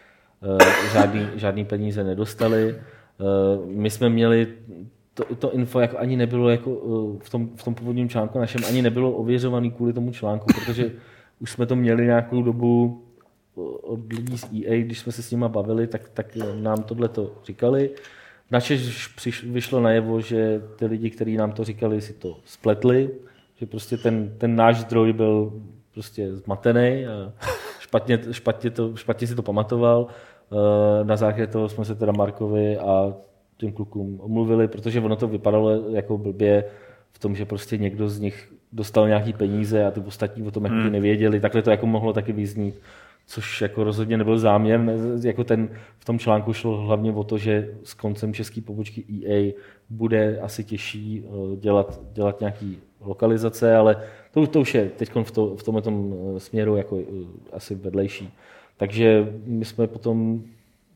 [0.92, 2.74] žádný, žádný peníze nedostali.
[2.74, 3.24] Eh,
[3.66, 4.46] my jsme měli
[5.14, 8.60] to, to info jako ani nebylo jako eh, v tom, v tom původním článku našem
[8.68, 10.92] ani nebylo ověřovaný kvůli tomu článku, protože
[11.40, 13.00] už jsme to měli nějakou dobu
[13.82, 17.32] od lidí z EA, když jsme se s nima bavili, tak, tak nám tohle to
[17.44, 17.90] říkali.
[18.50, 18.78] Naše
[19.46, 23.10] vyšlo najevo, že ty lidi, kteří nám to říkali, si to spletli,
[23.56, 25.62] že prostě ten, ten náš zdroj byl
[25.94, 27.32] prostě zmatený a
[27.80, 30.14] špatně, špatně, to, špatně si to pamatoval eh,
[31.02, 33.14] na základě toho jsme se teda Markovi a
[33.56, 36.64] těm klukům omluvili, protože ono to vypadalo jako blbě
[37.12, 40.64] v tom, že prostě někdo z nich dostal nějaký peníze a ty ostatní o tom
[40.64, 40.92] jako Hmm.
[40.92, 41.40] nevěděli.
[41.40, 42.74] Takhle to jako mohlo taky vyznít
[43.26, 44.80] což jako rozhodně nebyl záměr.
[45.22, 45.68] Jako ten,
[45.98, 49.52] v tom článku šlo hlavně o to, že s koncem české pobočky EA
[49.90, 53.96] bude asi těžší eh, dělat, dělat nějaký lokalizace, ale
[54.32, 57.74] to, to už je teď v, to, v tomhle tom eh, směru jako eh, asi
[57.74, 58.30] vedlejší.
[58.76, 60.42] Takže my jsme potom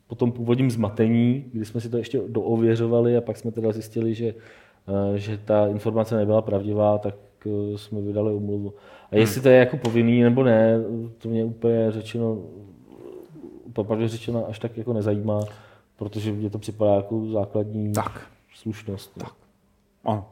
[0.07, 4.13] po tom původním zmatení, kdy jsme si to ještě doověřovali a pak jsme teda zjistili,
[4.15, 4.33] že,
[5.13, 7.15] eh, že ta informace nebyla pravdivá, tak
[7.45, 8.73] eh, jsme vydali umluvu.
[9.11, 10.77] A jestli to je jako povinný nebo ne,
[11.17, 12.37] to mě úplně řečeno,
[13.73, 15.41] popravdě řečeno až tak jako nezajímá,
[15.97, 18.27] protože mě to připadá jako základní Tak.
[18.55, 19.17] slušnost.
[19.17, 19.25] no.
[20.05, 20.25] Ano.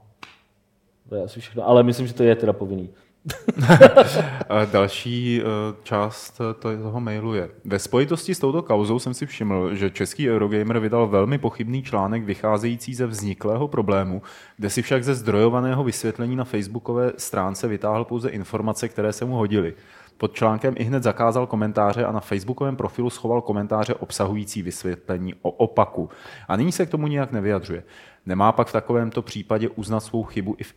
[1.10, 2.90] To je asi všechno, ale myslím, že to je teda povinný.
[4.72, 5.46] Další eh,
[5.84, 7.50] část eh, to- toho mailu je.
[7.66, 12.24] Ve spojitosti s touto kauzou jsem si všiml, že český Eurogamer vydal velmi pochybný článek
[12.24, 14.22] vycházející ze vzniklého problému,
[14.58, 19.36] kde si však ze zdrojovaného vysvětlení na facebookové stránce vytáhl pouze informace, které se mu
[19.36, 19.74] hodily.
[20.18, 25.50] Pod článkem i hned zakázal komentáře a na facebookovém profilu schoval komentáře obsahující vysvětlení o
[25.52, 26.10] opaku.
[26.48, 27.84] A nyní se k tomu nijak nevyjadřuje.
[28.26, 30.74] Nemá pak v takovémto případě uznat svou chybu i v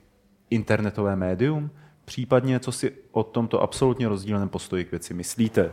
[0.50, 1.70] internetové médium?
[2.10, 5.72] Případně, co si o tomto absolutně rozdílném postoji k věci myslíte?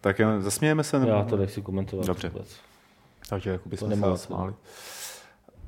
[0.00, 0.98] Tak jen zasmějeme se?
[0.98, 1.12] Nebo...
[1.12, 2.28] Já to nechci komentovat Dobře.
[2.28, 2.56] vůbec.
[3.28, 4.54] Takže jako bychom To se zasmáli.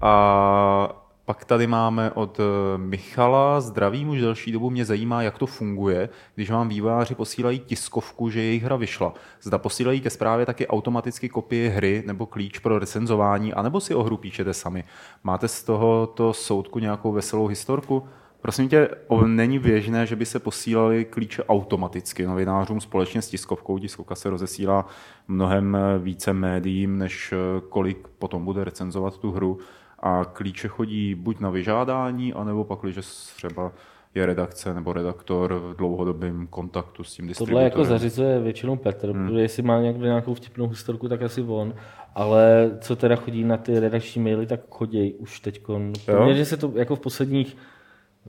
[0.01, 3.61] A pak tady máme od eh, Michala.
[3.61, 4.71] Zdravím už delší dobu.
[4.71, 9.15] Mě zajímá, jak to funguje, když vám vývojáři posílají tiskovku, že jejich hra vyšla.
[9.43, 14.03] Zda posílají ke zprávě taky automaticky kopii hry nebo klíč pro recenzování, anebo si o
[14.03, 14.85] hru píšete sami.
[15.25, 18.09] Máte z tohoto soudku nějakou veselou historku?
[18.47, 18.89] Prosím tě,
[19.27, 23.79] není běžné, že by se posílali klíče automaticky novinářům společně s tiskovkou.
[23.79, 24.87] Tiskovka se rozesílá
[25.29, 29.59] mnohem eh, více médiím, než eh, kolik potom bude recenzovat tu hru.
[30.01, 32.97] A klíče chodí buď na vyžádání, anebo pak, když
[33.37, 33.73] třeba
[34.15, 37.71] je redakce nebo redaktor v dlouhodobém kontaktu s tím distributorem.
[37.71, 39.27] Tohle jako zařizuje většinou Petr, hmm.
[39.27, 41.75] protože jestli má někdo nějakou vtipnou historku, tak asi on.
[42.15, 45.63] Ale co teda chodí na ty redakční maily, tak chodí už teď.
[46.07, 47.57] Poměrně se to jako v posledních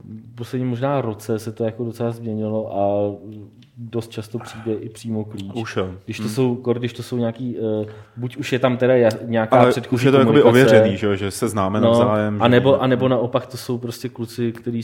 [0.04, 3.14] v posledním možná roce se to jako docela změnilo a
[3.76, 5.52] dost často přijde i přímo klíč.
[5.54, 5.90] Už jo.
[6.04, 7.86] Když to jsou, kor, když to jsou nějaký, uh,
[8.16, 11.06] buď už je tam teda ja- nějaká Ale předchozí už je to jakoby ověřený, že,
[11.06, 12.38] jo, že se známe navzájem.
[12.38, 14.82] No, a, že- nebo, a nebo naopak to jsou prostě kluci, kteří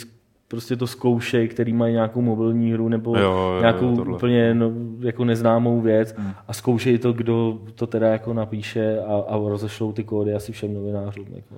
[0.49, 4.15] prostě to zkoušejí, který mají nějakou mobilní hru nebo Jo, jo, nějakou tohle.
[4.17, 6.15] úplně no, jako neznámou věc
[6.49, 10.75] a zkoušejí to, kdo to teda jako napíše a, a rozešlou ty kódy asi všem
[10.75, 11.27] novinářům.
[11.35, 11.55] Jako.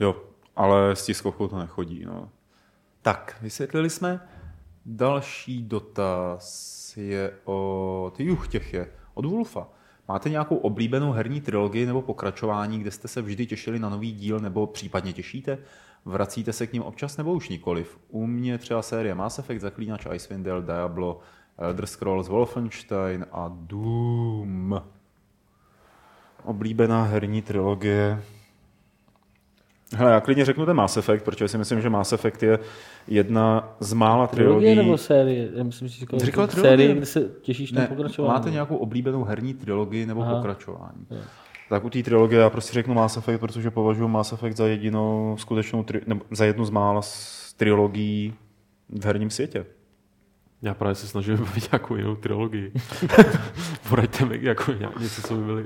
[0.00, 0.16] Jo,
[0.56, 2.04] ale s tiskovkou to nechodí.
[2.06, 2.28] No.
[3.02, 4.20] Tak, vysvětlili jsme.
[4.86, 9.68] Další dotaz je od Juch těch je, od Wolfa.
[10.08, 14.38] Máte nějakou oblíbenou herní trilogii nebo pokračování, kde jste se vždy těšili na nový díl
[14.40, 15.58] nebo případně těšíte?
[16.04, 17.98] Vracíte se k ním občas nebo už nikoliv?
[18.08, 21.20] U mě třeba série Mass Effect, Zaklínač, Icewind Dale, Diablo,
[21.58, 24.82] Elder Scrolls, Wolfenstein a Doom.
[26.44, 28.22] Oblíbená herní trilogie.
[29.96, 32.58] Hele, já klidně řeknu ten Mass Effect, protože si myslím, že Mass Effect je
[33.08, 34.76] jedna z mála Trilogie trilogií.
[34.86, 35.48] nebo série?
[35.54, 36.70] Já myslím, že říkal, Říkal že trilogie.
[36.76, 38.32] série, kde se těšíš na Ne, pokračování.
[38.34, 40.34] máte nějakou oblíbenou herní trilogii nebo Aha.
[40.34, 41.06] pokračování?
[41.10, 41.18] Jo.
[41.68, 45.36] Tak u té trilogie já prostě řeknu Mass Effect, protože považuji Mass Effect za jedinou
[45.38, 48.34] skutečnou, tri, nebo za jednu z mála z trilogií
[48.88, 49.66] v herním světě.
[50.62, 52.72] Já právě se snažím vybavit nějakou jinou trilogii.
[53.88, 55.64] Poraďte mi jako něco, co by byly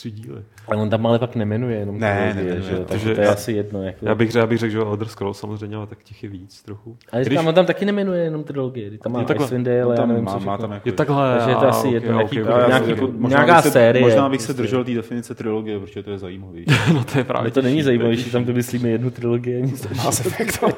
[0.00, 0.42] tři díly.
[0.68, 2.76] Ale on tam ale pak nemenuje jenom Ne, trilogie, nemenuje, že?
[2.76, 3.82] jo, takže to je já- asi jedno.
[3.82, 4.06] Jako.
[4.06, 6.62] Já bych řekl, já bych řekl že Elder Scrolls samozřejmě, ale tak těch je víc
[6.62, 6.96] trochu.
[7.12, 8.98] Ale říkám, on tam taky nemenuje jenom trilogie.
[8.98, 9.46] Tam má Je takhle.
[9.46, 10.88] Icewind Dale, já tam nevím, má, co má tam jako...
[10.88, 11.34] Je takhle.
[11.36, 12.48] Takže je to asi ok, jedno, ok, jaký- ok.
[12.48, 15.34] Já, já, nějaký- jako, možná nějaká bych se, série Možná bych se držel té definice
[15.34, 16.70] trilogie, protože to je zajímavější.
[16.94, 20.68] No to je právě to není zajímavější, tam to myslíme jednu trilogii a nic dalšího.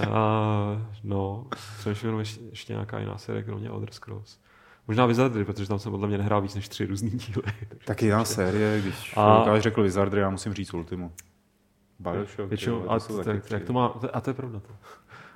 [0.10, 1.44] A, no,
[1.78, 4.36] přemýšlím jenom ještě, ještě nějaká jiná série, kromě Elder Scrolls.
[4.88, 7.42] Možná Wizardry, protože tam jsem podle mě nehrál víc než tři různý díly.
[7.84, 11.12] Tak jiná série, když A- Lukáš řekl Wizardry, já musím říct Ultimu.
[11.98, 12.48] Bioshock.
[12.48, 14.74] Většinou, a, to jsou tak, jak to má, a to je pravda to.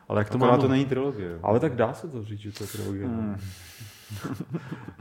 [0.09, 1.39] Ale jak to Akorát má, to není trilogie.
[1.43, 3.07] ale tak dá se to říct, že to je trilogie.
[3.07, 3.19] Hmm.
[3.29, 3.39] Hmm.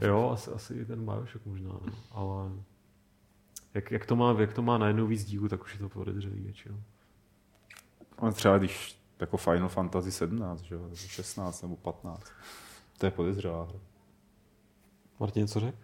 [0.00, 1.92] jo, asi, asi i ten Bioshock možná, no.
[2.10, 2.50] ale
[3.74, 6.40] jak, jak, to má, jak to má najednou víc dílů, tak už je to podezřelý
[6.40, 6.82] většinou.
[8.18, 12.32] Ale třeba když jako Final Fantasy 17, že jo, nebo 16 nebo 15.
[12.98, 13.78] To je podezřelá hra.
[15.20, 15.74] Martin, něco řek?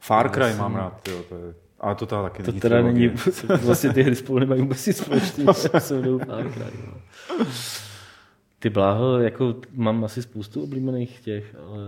[0.00, 1.54] Far Cry mám rád, jo, to je...
[1.80, 3.08] Ale to teda taky To není teda trilogie.
[3.08, 3.20] není,
[3.64, 5.54] vlastně ty hry spolu nemají vůbec nic společného.
[5.78, 6.94] Jsou jdou Far Cry, no.
[8.58, 11.78] Ty bláho, jako mám asi spoustu oblíbených těch, ale...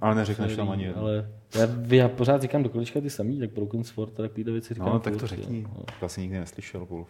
[0.00, 1.02] Ale neřekneš tam ani jedno.
[1.02, 4.74] Ale já, já, pořád říkám do kolečka ty samý, tak Broken Sword a takovýhle věci
[4.74, 4.88] říkám.
[4.92, 5.62] No, tak to řekni.
[5.62, 5.84] jo, no.
[6.00, 7.08] To asi nikdy neslyšel, Wolf.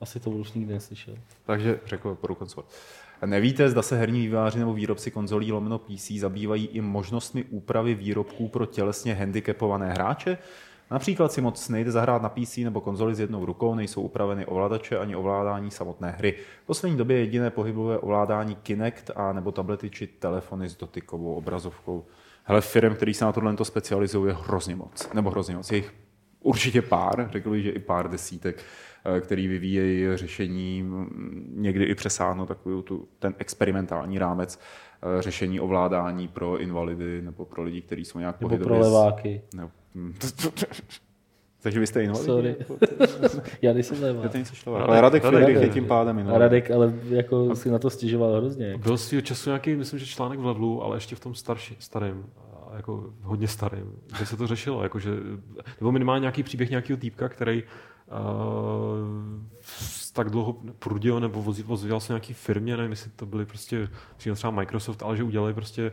[0.00, 1.14] Asi to už nikdy neslyšel.
[1.46, 2.66] Takže řekl Broken Sword.
[3.24, 8.48] Nevíte, zda se herní výváři nebo výrobci konzolí lomeno PC zabývají i možnostmi úpravy výrobků
[8.48, 10.38] pro tělesně handicapované hráče?
[10.90, 14.98] Například si moc nejde zahrát na PC nebo konzoli s jednou rukou, nejsou upraveny ovladače
[14.98, 16.34] ani ovládání samotné hry.
[16.62, 21.34] V poslední době je jediné pohybové ovládání Kinect a nebo tablety či telefony s dotykovou
[21.34, 22.04] obrazovkou.
[22.44, 25.08] Hele, firm, který se na tohle specializují, je hrozně moc.
[25.14, 25.70] Nebo hrozně moc.
[25.70, 25.94] Je jich
[26.40, 28.64] určitě pár, řekl bych, že i pár desítek,
[29.20, 34.60] který vyvíjejí řešení, mm, někdy i přesáhnu takový tu, ten experimentální rámec
[35.18, 39.42] eh, řešení ovládání pro invalidy nebo pro lidi, kteří jsou nějak Nebo pro leváky.
[39.54, 39.70] No.
[39.94, 40.14] hm.
[41.62, 42.26] Takže vy jste invalidní?
[42.26, 42.56] Sorry.
[43.62, 44.34] Já nejsem levák.
[44.66, 45.74] Ale Radek Radek, Friedrich je Radek.
[45.74, 46.42] tím pádem A invalidní.
[46.42, 48.78] Radek, ale jako si na to stěžoval hrozně.
[48.78, 52.26] Byl svýho času nějaký, myslím, že článek v levelu, ale ještě v tom starší, starým,
[52.70, 55.10] a jako hodně starým, kde se to řešilo, jakože,
[55.80, 57.68] nebo minimálně nějaký příběh nějakého týpka, který uh,
[60.12, 64.50] tak dlouho prudil nebo vozil, vozil se nějaký firmě, nevím, jestli to byly prostě třeba
[64.50, 65.92] Microsoft, ale že udělali prostě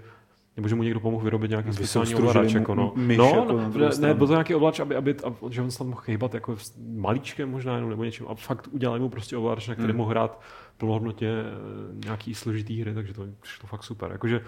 [0.57, 2.53] nebo že mu někdo pomohl vyrobit nějaký Aby speciální ovladač.
[2.53, 2.91] Jako, no.
[2.95, 4.14] myš no, jako no ne, stranu.
[4.16, 6.55] byl to nějaký ovladač, aby, aby, aby, že on se tam mohl chýbat jako
[6.95, 8.26] malíčkem možná jenom, nebo něčím.
[8.30, 9.97] A fakt udělali mu prostě ovladač, na který Hmm.
[9.97, 10.41] mohl hrát
[10.78, 14.11] plnohodnotně eh, nějaký složitý hry, takže to šlo fakt super.
[14.11, 14.41] Jakože,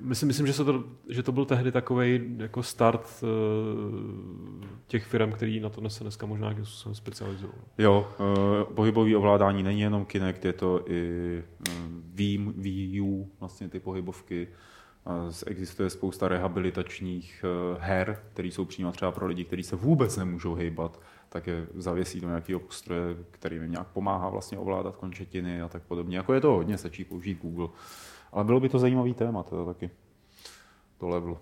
[0.00, 5.32] myslím, myslím že, se to, že to byl tehdy takový jako start uh, těch firm,
[5.32, 7.52] který na to se dneska možná nějakým způsobem specializují.
[7.78, 12.02] Jo, uh, pohybový ovládání není jenom Kinect, je to i um,
[12.56, 14.48] Wii, U, vlastně ty pohybovky.
[15.06, 17.44] Uh, existuje spousta rehabilitačních
[17.78, 22.20] her, které jsou přímo třeba pro lidi, kteří se vůbec nemůžou hejbat, tak je zavěsí
[22.20, 26.16] do nějakého postroje, který jim nějak pomáhá vlastně ovládat končetiny a tak podobně.
[26.16, 27.68] Jako je to hodně, stačí použít Google.
[28.32, 29.90] Ale bylo by to zajímavý téma teda taky.
[30.98, 31.38] To levelu.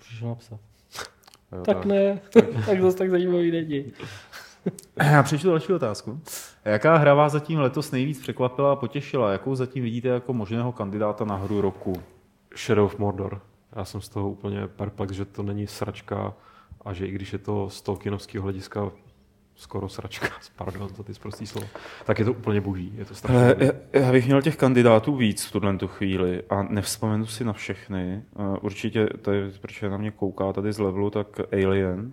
[0.00, 0.60] Přišel napsat.
[1.52, 3.92] Jo, Tak ne, tak, tak zase tak zajímavý není.
[4.96, 6.20] Já přečtu další otázku.
[6.64, 9.32] Jaká hra vás zatím letos nejvíc překvapila a potěšila?
[9.32, 12.02] Jakou zatím vidíte jako možného kandidáta na hru roku?
[12.56, 13.40] Shadow of Mordor.
[13.76, 16.34] Já jsem z toho úplně perplex, že to není sračka
[16.84, 18.90] a že i když je to z Tolkienovského hlediska
[19.56, 21.66] skoro sračka, pardon za ty zprostý slovo,
[22.04, 22.92] tak je to úplně boží.
[22.96, 23.66] Je to strašně Ale dobrý.
[23.66, 27.52] já, já bych měl těch kandidátů víc v tuhle tu chvíli a nevzpomenu si na
[27.52, 28.22] všechny.
[28.34, 32.12] Uh, určitě, to je, protože na mě kouká tady z levelu, tak Alien.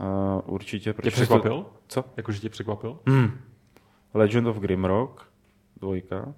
[0.00, 1.66] Uh, určitě, Tě překvapil?
[1.88, 2.04] Co?
[2.16, 2.98] Jakože tě překvapil?
[3.06, 3.30] Hmm.
[4.14, 5.22] Legend of Grimrock,
[5.80, 6.34] dvojka.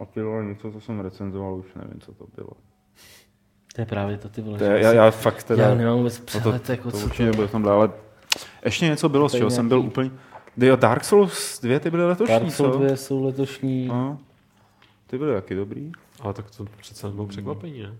[0.00, 2.50] A ty vole, něco, co jsem recenzoval, už nevím, co to bylo.
[3.74, 4.58] To je právě to ty vole.
[4.58, 5.68] To je, já, já fakt teda...
[5.68, 7.90] já nemám vůbec No přehled, to, jako to co určitě nebude v tomhle, ale
[8.64, 10.10] ještě něco bylo, z čeho jsem byl úplně...
[10.56, 12.78] Jo, Dark Souls 2, ty byly letošní, Dark Souls co?
[12.84, 13.86] 2 jsou letošní.
[13.86, 14.18] No,
[15.06, 15.92] ty byly taky dobrý.
[16.20, 17.94] Ale tak to přece nebylo překvapení, ne?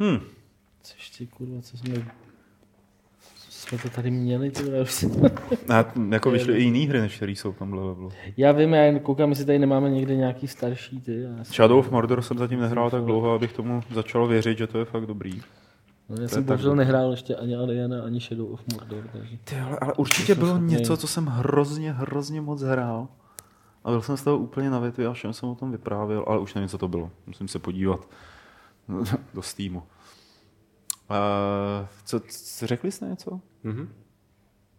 [0.00, 0.20] Hm.
[0.82, 1.94] Co ještě, kurva, co jsme...
[3.48, 5.10] Co jsme to tady měli, ty už si...
[5.74, 8.12] A jako vyšly i jiný hry, než které jsou v tomhle levelu.
[8.36, 11.20] Já vím, já jen koukám, jestli tady nemáme někde nějaký starší ty.
[11.22, 14.66] Já, jsem- Shadow of Mordor jsem zatím nehrál tak dlouho, abych tomu začal věřit, že
[14.66, 15.42] to je fakt dobrý.
[16.16, 19.38] No, já jsem bohužel nehrál ještě ani Aliena, ani Shadow of Mordor, takže...
[19.44, 20.72] Ty, ale, ale určitě bylo schopný.
[20.72, 23.08] něco, co jsem hrozně, hrozně moc hrál.
[23.84, 26.38] A byl jsem z toho úplně na větvi a všem jsem o tom vyprávěl, ale
[26.38, 27.10] už nevím, co to bylo.
[27.26, 28.08] Musím se podívat
[29.34, 29.78] do Steamu.
[29.78, 29.84] Uh,
[32.04, 33.40] co, co, řekli jste něco?
[33.62, 33.88] Mhm.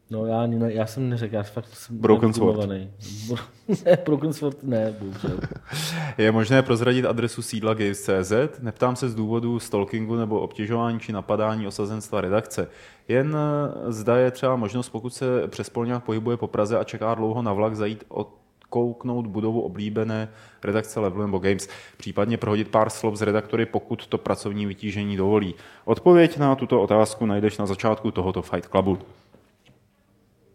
[0.09, 2.69] No já, ani ne, já jsem neřekl, já fakt jsem Broken Sword.
[3.85, 5.39] ne, Broken Sword ne, bohužel.
[6.17, 8.33] Je možné prozradit adresu sídla Games.cz?
[8.59, 12.67] Neptám se z důvodu stalkingu nebo obtěžování či napadání osazenstva redakce.
[13.07, 17.15] Jen eh, zda je třeba možnost, pokud se přes Polňák pohybuje po Praze a čeká
[17.15, 20.29] dlouho na vlak, zajít odkouknout budovu oblíbené
[20.63, 25.55] redakce Level nebo Games, případně prohodit pár slov z redaktory, pokud to pracovní vytížení dovolí.
[25.85, 28.99] Odpověď na tuto otázku najdeš na začátku tohoto Fight Clubu.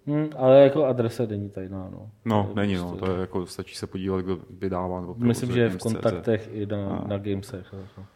[0.09, 2.11] Hm, ale jako adresa není tajná, no.
[2.25, 5.01] No, To není, no, prostě- to je jako, stačí se podívat, kdo vydává.
[5.01, 7.09] Nebo Myslím, že je v kontaktech i na, A.
[7.09, 7.67] na Gamesech.
[7.73, 8.07] Jako.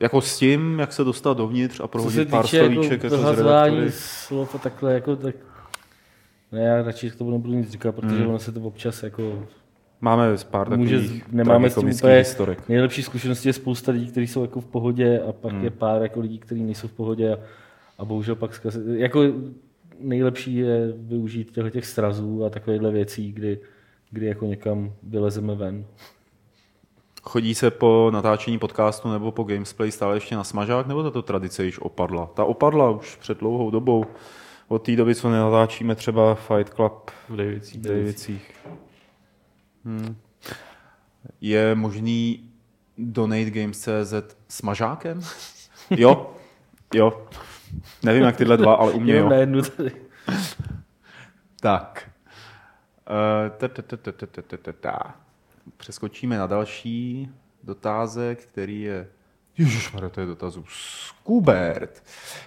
[0.00, 3.34] Jako s tím, jak se dostat dovnitř a prohodit se pár týče slovíček jako jako
[3.34, 3.90] z redaktory.
[3.92, 5.34] slov a takhle, jako tak...
[6.52, 8.28] Ne, já radši k tomu nebudu nic říkat, protože Hmm.
[8.28, 9.42] ono se to občas jako...
[10.00, 12.68] Máme pár Může, takových nemáme s tím úplně historek.
[12.68, 15.64] nejlepší zkušenosti je spousta lidí, kteří jsou jako v pohodě a pak Hmm.
[15.64, 17.38] je pár jako lidí, kteří nejsou v pohodě a,
[17.98, 18.76] a bohužel pak zkaz...
[18.92, 19.22] jako
[20.00, 23.60] nejlepší je využít těchto těch srazů a takovýchhle věcí, kdy,
[24.10, 25.86] kdy jako někam vylezeme ven.
[27.22, 31.64] Chodí se po natáčení podcastu nebo po Gamesplay stále ještě na smažák, nebo tato tradice
[31.64, 32.26] již opadla?
[32.34, 34.04] Ta opadla už před dlouhou dobou.
[34.68, 37.80] Od té doby, co nenatáčíme třeba Fight Club V Davicích.
[37.80, 38.54] v Davicích.
[41.40, 42.50] Je možný
[42.98, 44.14] donate games.cz
[44.48, 45.20] s mažákem?
[45.90, 46.30] Jo,
[46.94, 47.26] jo.
[48.02, 49.32] Nevím, jak tyhle dva, ale u mě jo.
[49.32, 49.92] jednu tady.
[51.60, 52.10] Tak.
[55.76, 57.30] Přeskočíme na další
[57.62, 59.08] dotázek, který je
[59.58, 60.64] Ježíš, to je dotazů.
[60.68, 62.02] Skubert.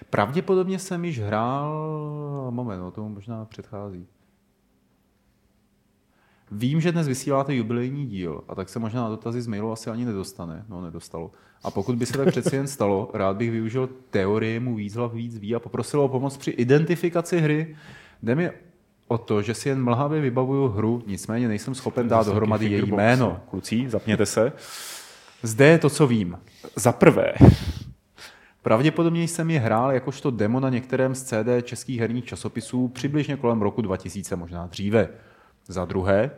[0.10, 4.08] Pravděpodobně jsem již hrál, moment, no, o tomu možná předchází.
[6.56, 9.90] Vím, že dnes vysíláte jubilejní díl, a tak se možná na dotazy z mailu asi
[9.90, 10.66] ani nedostane.
[10.70, 11.32] No, nedostalo.
[11.64, 15.14] A pokud by se tak přeci jen stalo, rád bych využil teorie mu víc hlav
[15.14, 17.76] víc ví a poprosil o pomoc při identifikaci hry.
[18.24, 18.52] Jde mi
[19.08, 23.26] o to, že si jen mlhavě vybavuju hru, nicméně nejsem schopen dát dohromady její jméno.
[23.26, 23.42] no.
[23.50, 24.52] Kluci, zapněte se.
[25.44, 26.38] Zde je to, co vím.
[26.76, 27.34] Za prvé,
[28.62, 33.62] Pravděpodobně jsem ji hrál jakožto demo na některém z CD českých herních časopisů přibližně kolem
[33.62, 35.10] roku 2000, možná dříve.
[35.68, 36.32] Za druhé,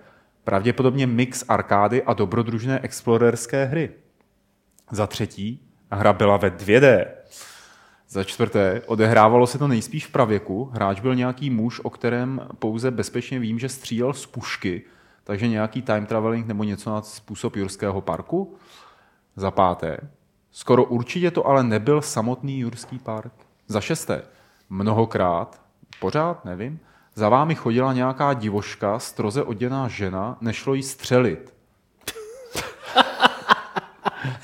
[0.44, 3.92] pravděpodobně mix arkády a dobrodružné explorerské hry.
[4.92, 7.06] Za třetí, hra byla ve 2D.
[8.10, 10.70] Za čtvrté, odehrávalo se to nejspíš v pravěku.
[10.74, 14.82] Hráč byl nějaký muž, o kterém pouze bezpečně vím, že střílel z pušky,
[15.24, 18.56] takže nějaký time traveling nebo něco na způsob Jurského parku.
[19.36, 19.98] Za páté,
[20.52, 23.34] skoro určitě to ale nebyl samotný Jurský park.
[23.68, 24.24] Za šesté,
[24.70, 25.62] mnohokrát,
[26.00, 26.80] pořád nevím,
[27.16, 31.54] za vámi chodila nějaká divoška, stroze oděná žena, nešlo jí střelit.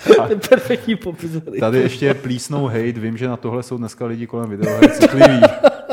[0.16, 1.32] To je perfektní popis.
[1.60, 5.42] Tady ještě plísnou hate, vím, že na tohle jsou dneska lidi kolem videoher citliví.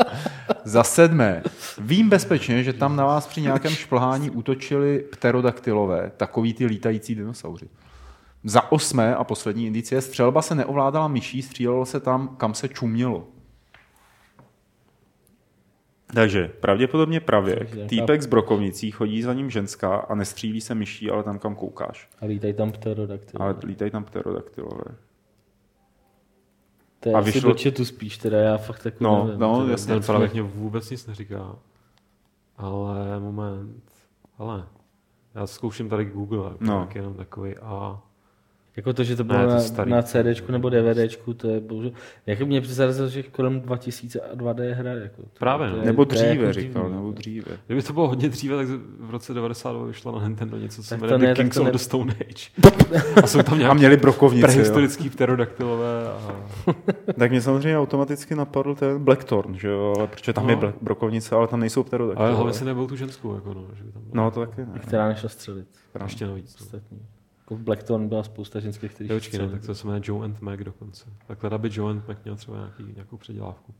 [0.63, 1.43] Za sedmé,
[1.77, 7.69] vím bezpečně, že tam na vás při nějakém šplhání útočili pterodaktylové, takový ty lítající dinosauři.
[8.43, 13.27] Za osmé a poslední indicie, střelba se neovládala myší, střílelo se tam, kam se čumělo.
[16.13, 21.09] Takže pravděpodobně pravěk, nějaká- týpek z Brokovnicí, chodí za ním ženská a nestřílí se myší,
[21.11, 22.09] ale tam, kam koukáš.
[22.21, 23.41] A lítají tam pterodaktyly.
[23.43, 24.83] Ale lítají tam pterodaktylové.
[26.99, 29.39] To je a vyšlo- do chatu spíš, teda já fakt jako No, nevím.
[29.39, 29.71] no, teda.
[29.71, 29.93] jasně.
[29.93, 31.55] Ten právě mě vůbec nic neříká.
[32.57, 33.83] Ale moment.
[34.37, 34.65] Ale
[35.35, 36.67] já zkouším tady Google, No.
[36.67, 36.89] no.
[36.95, 38.01] jenom takový a
[38.79, 39.91] Jako to, že to Ne, bylo to je na, starý.
[39.91, 41.91] na CDčku nebo DVDčku, to je bohužel...
[42.25, 44.91] Jako mě přizarazilo, že kolem 2000 a 2D hra.
[44.91, 45.81] Jako, to, Právě, to no.
[45.81, 47.13] je- Nebo to je dříve, jako říkal, divný, nebo no.
[47.13, 47.45] dříve.
[47.67, 48.67] kdyby to bylo hodně dříve, tak
[48.99, 51.61] v roce 92 vyšlo na Nintendo něco, co se to jmenuje ne, The Kings to
[51.61, 52.71] of ne- the Stone Age.
[53.23, 54.47] A jsou tam A nějaké měli brokovnici, jo.
[54.53, 56.45] prehistorický pterodaktylové a
[57.19, 60.49] Tak mě samozřejmě automaticky napadl ten Blackthorn, že jo, ale protože tam No.
[60.49, 62.29] je Black- brokovnice, ale tam nejsou pterodaktylové.
[62.29, 64.23] ale hlavně si nebyl tu ženskou, jako no, že by tam bylo.
[64.23, 64.79] No to taky ne.
[64.79, 65.67] Která nešla střelit.
[66.03, 66.59] ještě navíc.
[66.59, 66.65] No.
[66.65, 66.99] Ostatní.
[67.49, 70.41] Jako v Blackthorn byla spousta ženských, kteří počkej, ne, tak to se jmenuje Joe and
[70.41, 71.05] Mac dokonce.
[71.27, 73.73] Tak teda by Joe and Mac měl třeba nějaký, nějakou předělávku.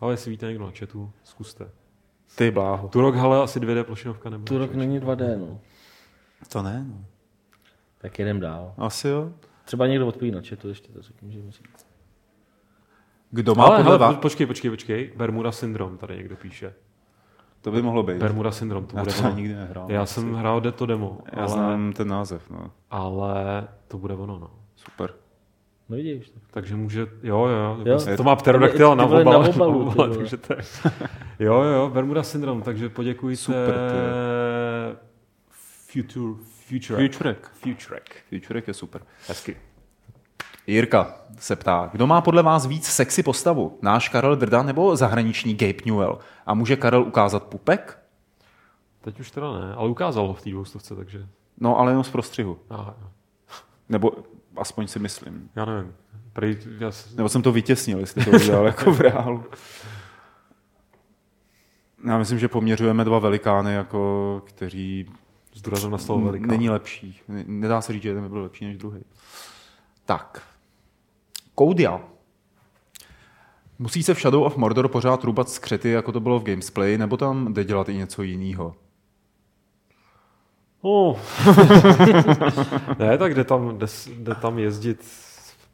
[0.00, 1.70] Ale jestli víte někdo na chatu, zkuste.
[2.36, 2.88] Ty bláho.
[2.88, 4.48] Turok, ale asi 2D plošinovka nebude.
[4.48, 5.60] Tu rok není 2D, no.
[6.48, 7.04] To ne, no.
[7.98, 8.74] Tak jedem dál.
[8.78, 9.32] Asi jo.
[9.64, 11.62] Třeba někdo odpoví na chatu, ještě to řeknu, že musí.
[13.30, 14.14] Kdo má Ale, podle hele, vás...
[14.14, 15.12] po- počkej, počkej, počkej.
[15.16, 16.74] Bermuda syndrom, tady někdo píše.
[17.64, 18.16] To by mohlo být.
[18.16, 19.34] Bermuda syndrom, to Já bude to ono.
[19.36, 19.86] nikdy nehrál.
[19.90, 22.70] Já jsem hrál jde to demo, Já ale, znám ten název, no.
[22.90, 24.50] ale to bude ono, no.
[24.76, 25.10] Super.
[25.88, 26.30] No vidíš.
[26.30, 26.42] Tak.
[26.50, 28.16] Takže může, jo, jo, jo, Jo.
[28.16, 30.16] to má pterodaktyl Ty na vole, na obalu, na ty vole.
[30.16, 30.58] takže to je,
[31.38, 33.74] jo, jo, jo, Bermuda syndrom, takže poděkujte Super,
[35.50, 36.34] Future,
[36.68, 37.50] Future, Futurek.
[37.54, 38.16] Futurek.
[38.28, 39.02] Futurek je super.
[39.28, 39.56] Hezky.
[40.66, 43.78] Jirka se ptá, kdo má podle vás víc sexy postavu?
[43.82, 46.18] Náš Karel Drda nebo zahraniční Gabe Newell?
[46.46, 47.98] A může Karel ukázat pupek?
[49.00, 51.26] Teď už teda ne, ale ukázal ho v té dvoustovce, takže
[51.60, 52.58] No, ale jenom z prostřihu.
[52.70, 53.08] aha, jo.
[53.88, 54.12] Nebo
[54.56, 55.50] aspoň si myslím.
[55.56, 55.94] já nevím.
[56.32, 59.44] Prej, já, Nebo jsem to vytěsnil, jestli to udělal jako v reálu.
[62.06, 65.06] Já myslím, že poměřujeme dva velikány, jako, kteří
[65.54, 66.48] s důrazem na slovo velikán.
[66.50, 67.20] není lepší.
[67.28, 69.04] Ne- Nedá se říct, že jeden by byl lepší než druhý.
[70.04, 70.42] Tak.
[71.54, 72.00] Koudia.
[73.78, 77.16] Musí se v Shadow of Mordor pořád růbat skřety, jako to bylo v Gamesplay, nebo
[77.16, 78.74] tam jde dělat i něco jiného?
[80.80, 81.18] Oh.
[82.98, 83.86] ne, tak jde tam, jde,
[84.16, 85.06] jde tam jezdit,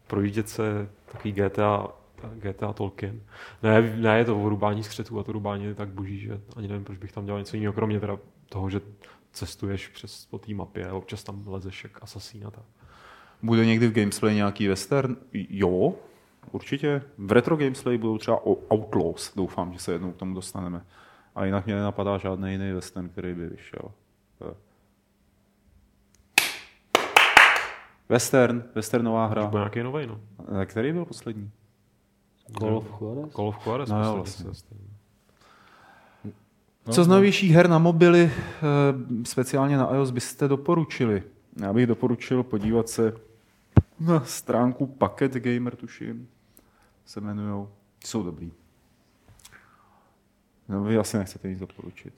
[0.06, 1.88] projíždět se takový GTA,
[2.34, 3.20] GTA Tolkien.
[3.62, 6.68] Ne, ne, je to o rubání skřetů a to rubání je tak boží, že ani
[6.68, 8.18] nevím, proč bych tam dělal něco jiného, kromě teda
[8.48, 8.80] toho, že
[9.32, 12.64] cestuješ přes po té mapě a občas tam lezeš jak asasín a tak.
[13.42, 15.16] Bude někdy v Gamesplay nějaký western?
[15.32, 15.94] Jo,
[16.52, 17.02] určitě.
[17.18, 19.32] V retro Gamesplay budou třeba o- Outlaws.
[19.36, 20.84] Doufám, že se jednou k tomu dostaneme.
[21.34, 23.82] A jinak mě nenapadá žádný jiný western, který by vyšel.
[28.08, 29.46] Western, westernová Hra.
[29.46, 30.20] Bude nějaký nový, no.
[30.64, 31.50] Který byl poslední?
[32.58, 33.32] Call of Juarez?
[33.34, 34.50] Call of Juarez No jo, vlastně.
[36.86, 41.22] No, Co z novějších her na mobily, eh, speciálně na iOS, byste doporučili?
[41.62, 43.14] Já bych doporučil podívat se
[44.00, 46.28] na stránku Packet Gamer, tuším,
[47.04, 47.68] se jmenujou.
[48.04, 48.52] Jsou dobrý.
[50.68, 52.14] No, vy asi nechcete nic doporučit.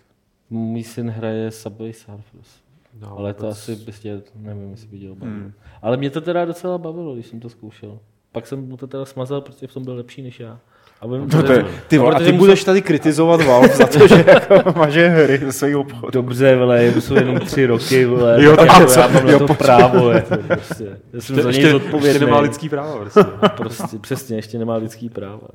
[0.51, 2.63] Můj syn hraje Subway Surfers.
[3.01, 5.53] No, ale to asi bys tě, nevím, jestli by dělal hmm.
[5.83, 7.99] Ale mě to teda docela bavilo, když jsem to zkoušel.
[8.33, 10.61] Pak jsem mu to teda smazal, protože v tom byl lepší než já.
[11.03, 14.25] A, no to je, ty, a, a ty budeš tady kritizovat Valve za to, že
[14.27, 16.11] jako maže hry ze svého obchodu.
[16.11, 19.47] Dobře, vole, jsou jenom tři roky, vole, jo, tak a co, já mám jo, na
[19.47, 20.11] to právo.
[20.11, 20.99] Je to prostě.
[21.13, 22.09] Já jsem ještě, za něj zodpovědný.
[22.09, 22.97] Ještě nemá lidský práva.
[22.99, 23.25] Prostě.
[23.57, 23.99] prostě.
[23.99, 25.49] přesně, ještě nemá lidský práva.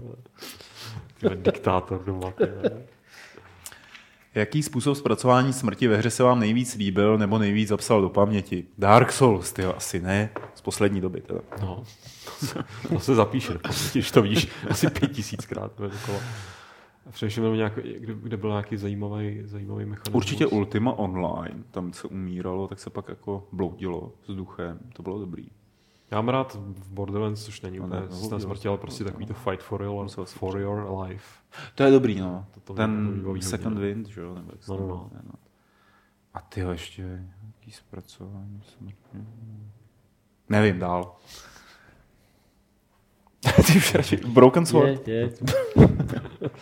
[1.35, 2.33] Diktátor doma.
[4.37, 8.65] Jaký způsob zpracování smrti ve hře se vám nejvíc líbil nebo nejvíc zapsal do paměti?
[8.77, 11.39] Dark Souls, ty asi ne, z poslední doby teda.
[11.61, 11.83] No,
[12.89, 13.53] to se zapíše,
[13.91, 15.71] když to vidíš asi pět tisíckrát.
[17.09, 20.15] Především nějak, kde, kde byl nějaký zajímavý, zajímavý mechanismus.
[20.15, 25.19] Určitě Ultima Online, tam se umíralo, tak se pak jako bloudilo s duchem, to bylo
[25.19, 25.47] dobrý.
[26.11, 29.63] Já mám rád v Borderlands, což není úplně systém smrti, ale prostě takový to fight
[29.63, 31.25] for your, for your life.
[31.75, 32.45] To je dobrý, no.
[32.51, 34.35] To, to Ten Second Wind, že jo?
[34.35, 35.09] Nebo no, no, no.
[35.23, 35.33] no.
[36.33, 38.61] A ty ještě nějaký zpracování.
[40.49, 41.15] Nevím, dál.
[43.67, 44.17] ty už radši.
[44.17, 45.07] Broken Sword.
[45.07, 45.29] Je, je.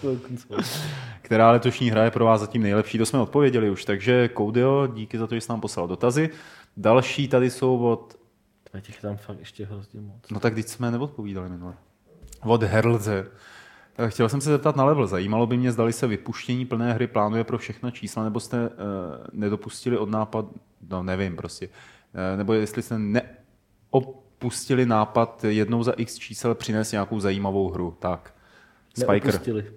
[0.01, 0.65] Broken Sword.
[1.21, 3.85] Která letošní hra je pro vás zatím nejlepší, to jsme odpověděli už.
[3.85, 6.29] Takže Koudio, díky za to, že jsi nám poslal dotazy.
[6.77, 8.19] Další tady jsou od
[8.81, 10.29] těch tam fakt ještě hrozně moc.
[10.31, 11.73] No tak když jsme neodpovídali minule.
[12.43, 13.27] Od Herlze.
[14.07, 15.07] Chtěl jsem se zeptat na level.
[15.07, 18.75] Zajímalo by mě, zdali se vypuštění plné hry plánuje pro všechna čísla, nebo jste uh,
[19.33, 20.45] nedopustili od nápad,
[20.89, 27.19] no nevím prostě, uh, nebo jestli jste neopustili nápad jednou za x čísel přinést nějakou
[27.19, 27.97] zajímavou hru.
[27.99, 28.33] Tak.
[28.89, 29.23] Spiker.
[29.23, 29.71] Neopustili.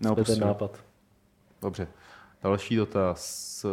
[0.00, 0.38] Neopustili.
[0.38, 0.84] ten nápad.
[1.62, 1.88] Dobře.
[2.42, 3.66] Další dotaz.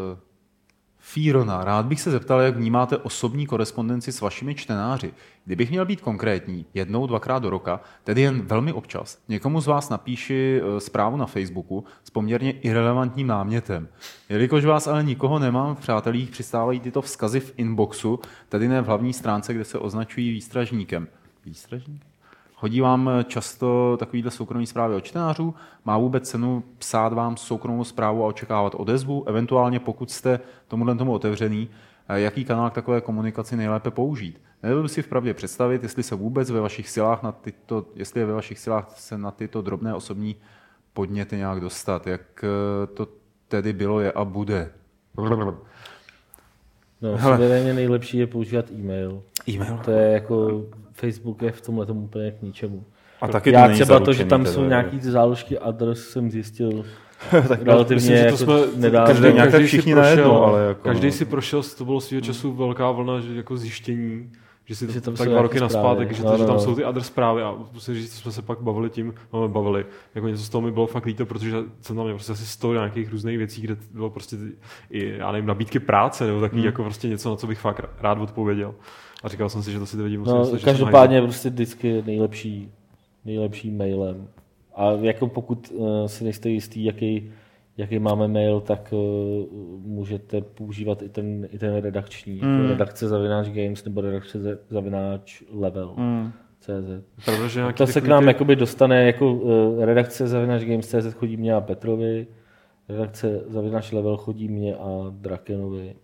[1.13, 5.13] Fírona, rád bych se zeptal, jak vnímáte osobní korespondenci s vašimi čtenáři.
[5.45, 9.89] Kdybych měl být konkrétní, jednou, dvakrát do roka, tedy jen velmi občas, někomu z vás
[9.89, 13.87] napíši eh, zprávu na Facebooku s poměrně irrelevantním námětem.
[14.29, 18.19] Jelikož vás ale nikoho nemám v přátelích, přistávají tyto vzkazy v inboxu,
[18.49, 21.07] tedy ne v hlavní stránce, kde se označují výstražníkem.
[21.45, 22.08] Výstražník?
[22.59, 25.55] Chodí vám často takovýhle soukromý zprávy od čtenářů?
[25.85, 29.29] Má vůbec cenu psát vám soukromou zprávu a očekávat odezvu?
[29.29, 31.69] Eventuálně, pokud jste tomuhle tomu otevřený,
[32.09, 34.41] jaký kanál k takové komunikaci nejlépe použít?
[34.63, 38.33] Nedovedu si vpravdě představit, jestli se vůbec ve vašich silách na tyto, jestli je ve
[38.33, 40.35] vašich silách se na tyto drobné osobní
[40.93, 42.07] podněty nějak dostat.
[42.07, 43.07] Jak eh, to
[43.47, 44.71] tedy bylo, je a bude?
[47.01, 47.73] No, Hele.
[47.73, 49.23] nejlepší je používat e-mail.
[49.49, 49.77] E-mail?
[49.85, 50.65] To je jako
[50.99, 52.83] Facebook je v tomhle tomu úplně k ničemu.
[53.21, 56.31] A taky Já to třeba to, že tam teda, jsou nějaký ty záložky adres, jsem
[56.31, 56.85] zjistil
[57.47, 59.13] tak relativně myslím, že to jako jsme, nedávno.
[59.13, 61.11] Každý, každý všichni prošel, najednou, ale jako, každý no.
[61.11, 64.31] si prošel, to bylo svého času velká vlna že jako zjištění,
[64.65, 66.59] že si že tam tak dva roky naspátek, že, no, že tam no.
[66.59, 69.85] jsou ty adres zprávy a musím říct, jsme se pak bavili tím, no, bavili,
[70.15, 72.73] jako něco z toho mi bylo fakt líto, protože jsem tam měl prostě asi sto
[72.73, 74.37] nějakých různých věcí, kde bylo prostě
[74.89, 76.65] i, já nevím, nabídky práce, nebo takový hmm.
[76.65, 78.75] jako prostě něco, na co bych fakt rád odpověděl.
[79.23, 82.03] A říkal jsem si, že to si ty lidi musím no, myslet, Každopádně prostě vždycky
[82.05, 82.71] nejlepší,
[83.25, 84.27] nejlepší mailem.
[84.75, 87.31] A jako pokud uh, si nejste jistý, jaký,
[87.77, 88.99] jaký máme mail, tak uh,
[89.81, 92.59] můžete používat i ten, i ten redakční, mm.
[92.59, 95.93] jako redakce zavináč games nebo redakce zavináč level.
[95.97, 96.31] Mm.
[96.59, 97.23] CZ.
[97.25, 98.27] Pravda, že to se k nám ty...
[98.27, 102.27] jakoby dostane jako uh, redakce zavináč games CZ chodí mě a Petrovi,
[102.89, 105.95] redakce zavináč level chodí mě a Drakenovi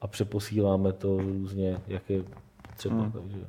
[0.00, 2.22] a přeposíláme to různě, jak je
[2.76, 3.12] třeba, hmm.
[3.12, 3.46] takže...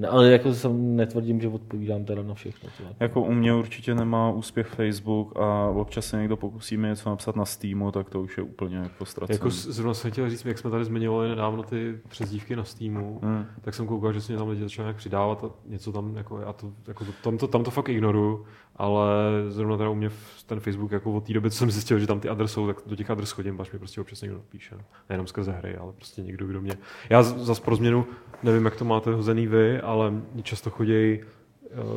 [0.00, 2.68] Ne, ale jako jsem netvrdím, že odpovídám teda na všechno.
[2.78, 2.90] Teda.
[3.00, 7.44] Jako u mě určitě nemá úspěch Facebook a občas se někdo pokusíme něco napsat na
[7.44, 9.34] Steamu, tak to už je úplně jako ztracené.
[9.34, 13.46] Jako zrovna jsem chtěl říct, jak jsme tady zmiňovali nedávno ty přezdívky na Steamu, hmm.
[13.60, 16.40] tak jsem koukal, že se mě tam lidi začali nějak přidávat a něco tam, jako
[16.40, 18.44] já to, jako to, tam, to, tam to fakt ignoruju,
[18.76, 19.06] ale
[19.48, 20.10] zrovna teda u mě
[20.46, 22.76] ten Facebook jako od té doby, co jsem zjistil, že tam ty adresy jsou, tak
[22.86, 24.76] do těch adres chodím, až mi prostě občas někdo píše.
[25.08, 26.78] Nejenom skrze hry, ale prostě někdo, kdo mě...
[27.10, 28.06] Já zase pro změnu,
[28.42, 30.12] nevím, jak to máte hozený vy, ale
[30.42, 31.22] často chodí eh,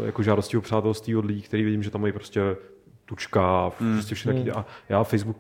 [0.06, 2.42] jako žádosti o přátelství od lidí, kteří vidím, že tam mají prostě
[3.06, 3.94] tučka, hmm.
[3.94, 4.52] prostě všechno hmm.
[4.56, 5.38] A já Facebook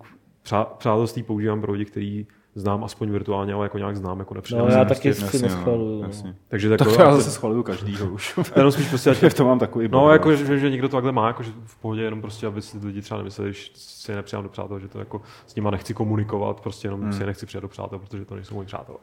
[0.78, 4.68] přátelství používám pro lidi, kteří znám aspoň virtuálně, ale jako nějak znám, jako nepřidám.
[4.68, 6.04] No, já taky si neschvaluju.
[6.04, 6.34] No.
[6.48, 8.40] Takže tak, tak já zase schvaluju každýho už.
[8.56, 11.12] jenom spíš prostě, ať v tom mám takový No, jako, že, že, někdo to takhle
[11.12, 14.16] má, jako, že v pohodě, jenom prostě, aby si lidi třeba nemysleli, když si je
[14.16, 17.14] nepřijám do přátel, že to jako s nima nechci komunikovat, prostě jenom hmm.
[17.14, 18.98] si je nechci přijet do přátel, protože to nejsou moji přátelé.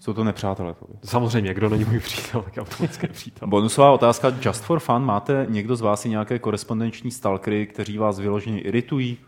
[0.00, 0.74] Jsou to nepřátelé.
[1.04, 3.48] Samozřejmě, kdo není můj přítel, tak automaticky přítel.
[3.48, 8.18] Bonusová otázka, just for fun, máte někdo z vás i nějaké korespondenční stalkery, kteří vás
[8.18, 9.18] vyloženě iritují?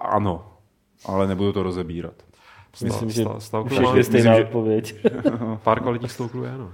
[0.00, 0.52] Ano,
[1.06, 2.14] ale nebudu to rozebírat.
[2.84, 5.06] Myslím, že Stav- všechny Stavková- stejná odpověď.
[5.62, 6.72] Pár kvalitních stouklů je, no.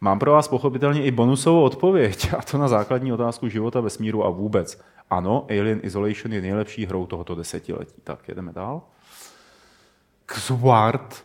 [0.00, 4.30] Mám pro vás pochopitelně i bonusovou odpověď, a to na základní otázku života, vesmíru a
[4.30, 4.80] vůbec.
[5.10, 8.00] Ano, Alien Isolation je nejlepší hrou tohoto desetiletí.
[8.04, 8.82] Tak, jedeme dál.
[10.26, 11.24] Xward.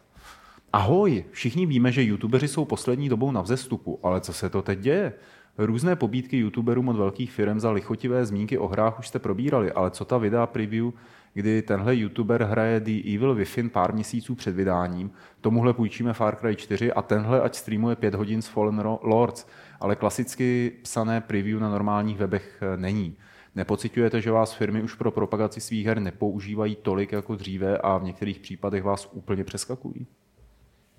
[0.76, 4.80] Ahoj, všichni víme, že youtubeři jsou poslední dobou na vzestupu, ale co se to teď
[4.80, 5.14] děje?
[5.58, 9.92] Různé pobídky youtuberům od velkých firm za lichotivé zmínky o hrách už jste probírali, ale
[9.92, 10.90] co ta videa preview,
[11.34, 15.12] kdy tenhle youtuber hraje The Evil Within pár měsíců před vydáním,
[15.42, 19.48] tomuhle půjčíme Far Cry 4 a tenhle ať streamuje 5 hodin z Fallen Lords,
[19.80, 23.16] ale klasicky psané preview na normálních webech eh, není.
[23.56, 28.04] Nepocitujete, že vás firmy už pro propagaci svých her nepoužívají tolik jako dříve a v
[28.04, 30.08] některých případech vás úplně přeskakují?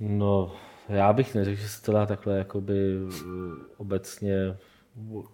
[0.00, 0.52] No,
[0.88, 3.12] já bych neřekl, že se to dá takhle jakoby uh,
[3.76, 4.56] obecně
[5.10, 5.24] uh,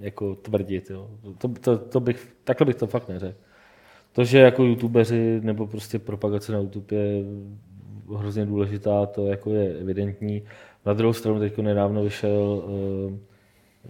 [0.00, 0.90] jako tvrdit.
[0.90, 1.10] Jo.
[1.38, 3.38] To, to, to bych, takhle bych to fakt neřekl.
[4.12, 7.24] To, že jako youtubeři nebo prostě propagace na YouTube je
[8.16, 10.42] hrozně důležitá, to jako je evidentní.
[10.86, 13.18] Na druhou stranu teď nedávno vyšel, uh,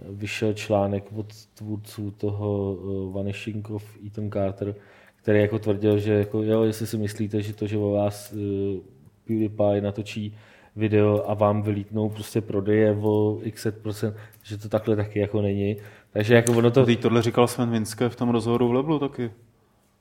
[0.09, 2.77] vyšel článek od tvůrců toho
[3.11, 4.75] Vanishing of Ethan Carter,
[5.15, 8.33] který jako tvrdil, že jako, jo, jestli si myslíte, že to, že o vás
[9.27, 10.35] PewDiePie natočí
[10.75, 15.77] video a vám vylítnou prostě prodeje o x procent, že to takhle taky jako není.
[16.11, 16.85] Takže jako ono to...
[16.85, 19.31] Teď tohle říkal Sven Vinske v tom rozhovoru v Leblu taky.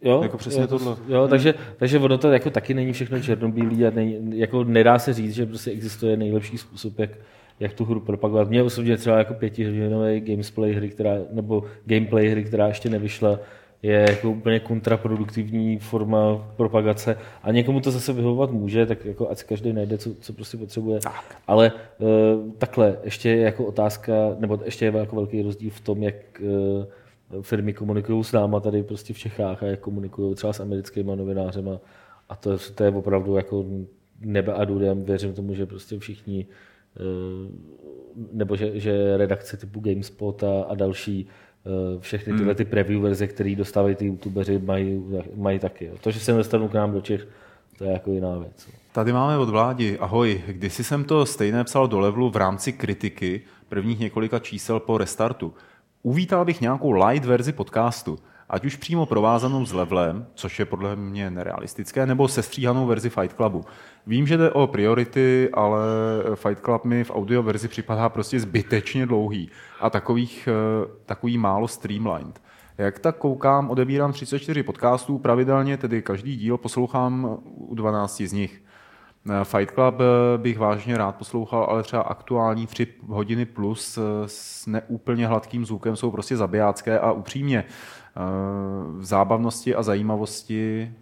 [0.03, 0.97] Jo, Jako přesně jo, to- tohle.
[1.09, 5.13] Jo, takže, takže ono to jako taky není všechno černobílý a není, jako nedá se
[5.13, 7.11] říct, že prostě existuje nejlepší způsob, jak,
[7.61, 8.49] jak tu hru propagovat.
[8.49, 13.39] Mně osobně třeba jako pětihodinový gamesplay hry, která, nebo gameplay hry, která ještě nevyšla,
[13.83, 19.43] je jako úplně kontraproduktivní forma propagace a někomu to zase vyhovovat může, tak jako ať
[19.43, 21.01] každý najde, co, co prostě potřebuje.
[21.01, 21.37] Tak.
[21.47, 26.03] Ale e, takhle, ještě je jako otázka, nebo ještě je jako velký rozdíl v tom,
[26.03, 30.61] jak e, firmy komunikují s náma tady prostě v Čechách a jak komunikují třeba s
[30.61, 31.81] americkými novinářema
[32.29, 33.65] a to, to je opravdu jako
[34.21, 35.05] nebe a důdem.
[35.05, 36.47] Věřím tomu, že prostě všichni
[36.97, 37.03] eh,
[38.33, 41.29] nebo že, že redakce typu GameSpot a, a další
[42.01, 45.05] všechny tyhle ty preview verze, které dostávají ty youtubeři, mají,
[45.37, 45.85] mají taky.
[45.85, 45.95] Jo.
[46.01, 47.29] To, že se nedostanou k nám do Čech,
[47.79, 48.69] to je jako jiná věc.
[48.93, 49.99] Tady máme od vládi.
[49.99, 54.99] Ahoj, kdysi jsem to stejné psal do levelu v rámci kritiky prvních několika čísel po
[54.99, 55.55] restartu.
[56.03, 58.19] Uvítal bych nějakou light verzi podcastu,
[58.53, 63.37] ať už přímo provázanou s levelem, což je podle mě nerealistické, nebo sestříhanou verzi Fight
[63.37, 63.65] Clubu.
[64.07, 65.81] Vím, že jde o priority, ale
[66.35, 69.51] Fight Club mi v audio verzi připadá prostě zbytečně dlouhý
[69.81, 72.41] a takových, eh, takový málo streamlined.
[72.79, 78.63] Jak tak koukám, odebírám 34 podcastů pravidelně, tedy každý díl poslouchám u 12 z nich.
[79.31, 84.67] Eh, Fight Club eh, bych vážně rád poslouchal, ale třeba aktuální 3 hodiny plus s
[84.67, 87.65] neúplně hladkým zvukem jsou prostě zabijácké a upřímně
[88.99, 90.93] v zábavnosti a zajímavosti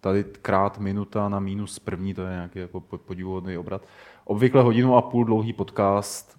[0.00, 3.82] tady krát minuta na minus první, to je nějaký jako podivuhodný obrat.
[4.24, 6.38] Obvykle hodinu a půl dlouhý podcast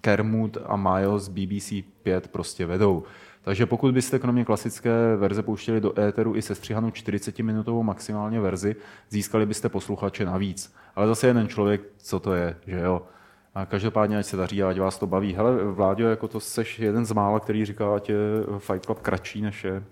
[0.00, 1.72] Kermud a Miles BBC
[2.02, 3.02] 5 prostě vedou.
[3.42, 8.76] Takže pokud byste kromě klasické verze pouštěli do éteru i sestřihanou 40-minutovou maximálně verzi,
[9.08, 10.74] získali byste posluchače navíc.
[10.96, 13.02] Ale zase jeden člověk, co to je, že jo?
[13.54, 15.34] A každopádně, ať se daří a ať vás to baví.
[15.34, 18.16] Hele, Vláďo, jako to seš jeden z mála, který říká, ať je
[18.58, 19.82] Fight Club kratší než je.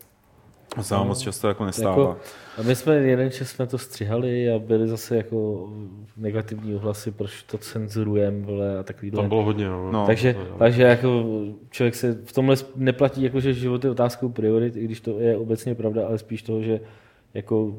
[0.75, 1.91] To se vám moc často jako nestává.
[1.91, 2.17] Jako,
[2.59, 5.69] a my jsme jeden čas jsme to střihali a byly zase jako
[6.17, 9.21] negativní ohlasy, proč to cenzurujeme vole, a takovýhle.
[9.21, 9.69] Tam bylo hodně.
[9.69, 9.93] No.
[9.93, 10.07] No.
[10.07, 11.25] takže, to takže jako
[11.71, 15.37] člověk se v tomhle neplatí, jako, že život je otázkou priorit, i když to je
[15.37, 16.81] obecně pravda, ale spíš toho, že
[17.35, 17.77] jako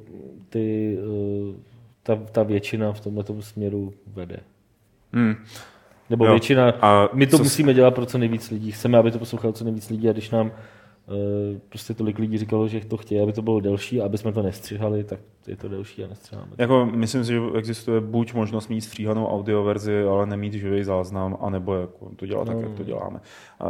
[0.49, 1.55] ty, eh,
[2.03, 4.39] ta, ta většina v tomhle směru vede.
[5.13, 5.35] Hmm.
[6.09, 6.31] Nebo Jo.
[6.31, 8.71] většina, A my to co musíme dělat pro co nejvíc lidí.
[8.71, 10.51] Chceme, aby to poslouchalo co nejvíc lidí a když nám
[11.69, 15.03] prostě tolik lidí říkalo, že to chtějí, aby to bylo delší, aby jsme to nestřihali,
[15.03, 16.51] tak je to delší a nestřiháme.
[16.57, 21.37] Jako, myslím si, že existuje buď možnost mít stříhanou audio verzi, ale nemít živý záznam,
[21.41, 22.53] anebo jako to dělat no.
[22.53, 23.19] tak, jak to děláme.
[23.61, 23.69] Uh,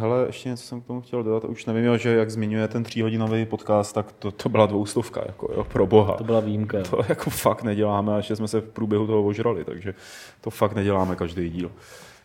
[0.00, 2.84] hele, ještě něco jsem k tomu chtěl dodat, už nevím, jo, že jak zmiňuje ten
[2.84, 6.14] tříhodinový podcast, tak to, to byla dvoustovka, jako jo, pro boha.
[6.14, 6.82] To byla výjimka.
[6.82, 9.94] To jako fakt neděláme, a ještě jsme se v průběhu toho ožrali, takže
[10.40, 11.70] to fakt neděláme každý díl.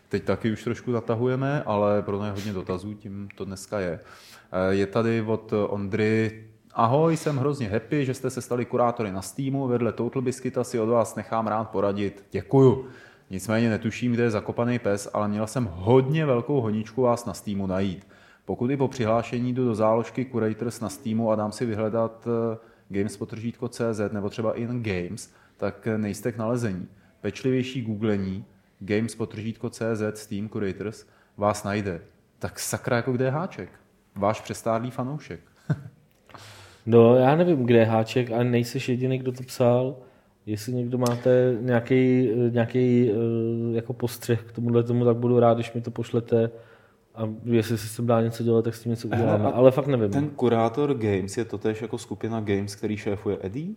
[0.08, 3.92] Teď taky už trošku zatahujeme, ale pro mě hodně dotazů, tím to dneska je.
[3.92, 4.31] Eh,
[4.70, 9.66] Je tady od Ondry Ahoj, jsem hrozně happy, že jste se stali kurátory na Steamu,
[9.68, 12.24] vedle Total Biscuita si od vás nechám rád poradit.
[12.30, 12.86] Děkuju.
[13.30, 17.66] Nicméně netuším, kde je zakopaný pes, ale měl jsem hodně velkou honičku vás na Steamu
[17.66, 18.06] najít.
[18.44, 22.58] Pokud i po přihlášení jdu do záložky Curators na Steamu a dám si vyhledat eh,
[22.88, 26.88] games.cz nebo třeba in games, tak eh, nejste k nalezení.
[27.20, 28.44] Pečlivější googlení
[28.80, 31.06] games.cz Steam Curators
[31.36, 32.00] vás najde.
[32.38, 33.81] Tak sakra, jako kde je háček?
[34.16, 35.40] Váš přestárlý fanoušek.
[36.86, 39.96] No, já nevím, kde je háček, ale nejseš jediný, kdo to psal.
[40.46, 43.14] Jestli někdo máte nějaký, nějaký eh,
[43.76, 46.50] jako postřeh k tomuhle tomu, tak budu rád, když mi to pošlete.
[47.14, 49.52] A jestli se s tím dá něco dělat, tak s tím něco uděláme.
[49.52, 50.10] Ale fakt nevím.
[50.10, 53.74] Ten kurátor Games je totéž jako skupina Games, který šéfuje Eddie?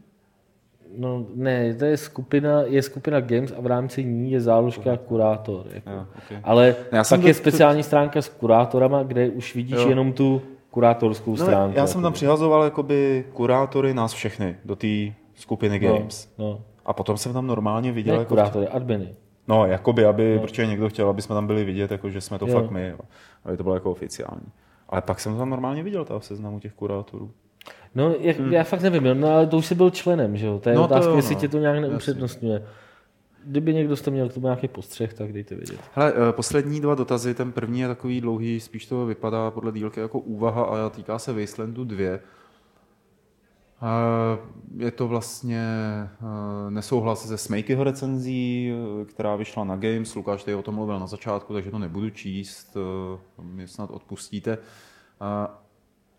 [0.98, 5.66] No ne, to je skupina, je skupina Games a v rámci ní je záložka kurátor.
[5.74, 5.90] Jako.
[5.90, 6.40] Jo, okay.
[6.44, 9.90] Ale Já jsem pak to- je speciální stránka s kurátorama, kde už vidíš Jo.
[9.90, 10.42] jenom tu
[10.72, 11.78] kurátorskou No, stránku.
[11.78, 12.14] já jsem tam jako.
[12.14, 14.88] přihazoval jakoby kurátory nás všechny do té
[15.36, 16.30] skupiny Games.
[16.38, 16.62] No, no.
[16.86, 18.30] A potom jsem tam normálně viděl Ne jako...
[18.30, 19.16] kurátory, adminy.
[19.48, 20.42] No, jakoby, aby, no.
[20.42, 22.54] protože někdo chtěl, aby jsme tam byli vidět, jako, že jsme to Jo.
[22.54, 22.98] fakt my, jo.
[23.46, 24.46] aby to bylo jako oficiální.
[24.90, 27.32] Ale pak jsem to tam normálně viděl, ta v seznamu těch kurátorů.
[27.96, 30.60] No, jak, já fakt nevím, no, ale to už jsi byl členem, že jo?
[30.60, 31.42] To je No, no, to otázka, jo, jestli no.
[31.42, 32.66] tě to nějak neupřednostňuje.
[33.46, 35.80] Kdyby někdo jste měl k tomu nějaký postřeh, tak dejte vědět.
[35.94, 40.00] Hele, eh, poslední dva dotazy, ten první je takový dlouhý, spíš to vypadá podle dílky
[40.00, 42.20] jako úvaha a týká se Wastelandu 2.
[43.82, 44.38] Eh,
[44.78, 45.64] Je to vlastně
[46.04, 48.72] eh, nesouhlas se Smejkyho recenzí,
[49.06, 50.16] která vyšla na Games.
[50.16, 52.78] Lukáš tady o tom mluvil na začátku, takže to nebudu číst,
[53.42, 54.58] mě snad odpustíte.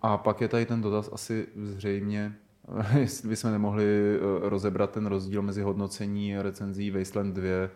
[0.07, 2.33] A, pak je tady ten dotaz asi zřejmě,
[2.99, 7.69] jestli bychom nemohli eh, rozebrat ten rozdíl mezi hodnocení recenzí Wasteland 2 eh,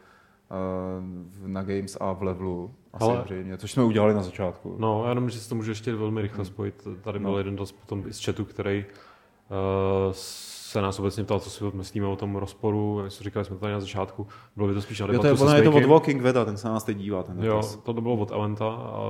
[1.47, 2.75] na Games a v levelu.
[2.93, 4.77] Asi Ale- zřejmě, což jsme udělali na začátku.
[4.79, 6.89] No, já jenom, že si to můžu ještě velmi rychle spojit.
[7.03, 7.39] Tady byl No.
[7.39, 8.85] jeden dotaz potom z chatu, který
[9.51, 10.13] uh,
[10.71, 13.01] se nás obecně ptal, co si myslíme o tom rozporu.
[13.05, 14.27] My jsme říkali, jsme to tady na začátku.
[14.57, 15.85] Bylo by to spíš na Jo, debatu to je, se je to od.
[15.85, 17.23] Walking Veda, ten se na nás teď dívá.
[17.23, 19.03] Ten Jo, to bylo od Aventa a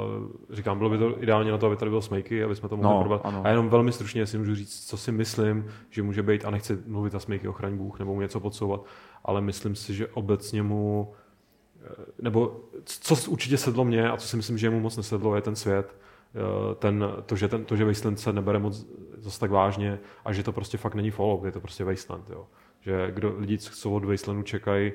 [0.50, 2.92] říkám, bylo by to ideálně na to, aby tady byl Smakey, aby jsme to mohli
[2.94, 3.20] No, probrat.
[3.24, 3.42] ano.
[3.44, 6.78] A jenom velmi stručně si můžu říct, co si myslím, že může být, a nechci
[6.86, 8.84] mluvit za Smakey, ochraň Bůh, nebo mu něco podsouvat,
[9.24, 11.12] ale myslím si, že obecně mu,
[11.84, 11.88] eh,
[12.22, 15.56] nebo co určitě sedlo mě a co si myslím, že mu moc nesedlo, je ten
[15.56, 15.96] svět,
[16.78, 18.86] ten, to, že ten, to, že Wasteland se nebere moc
[19.16, 22.47] zase tak vážně a že to prostě fakt není Fallout, je to prostě Wasteland, jo.
[22.81, 24.93] Že kdo, lidi, co od Wastelandu čekají,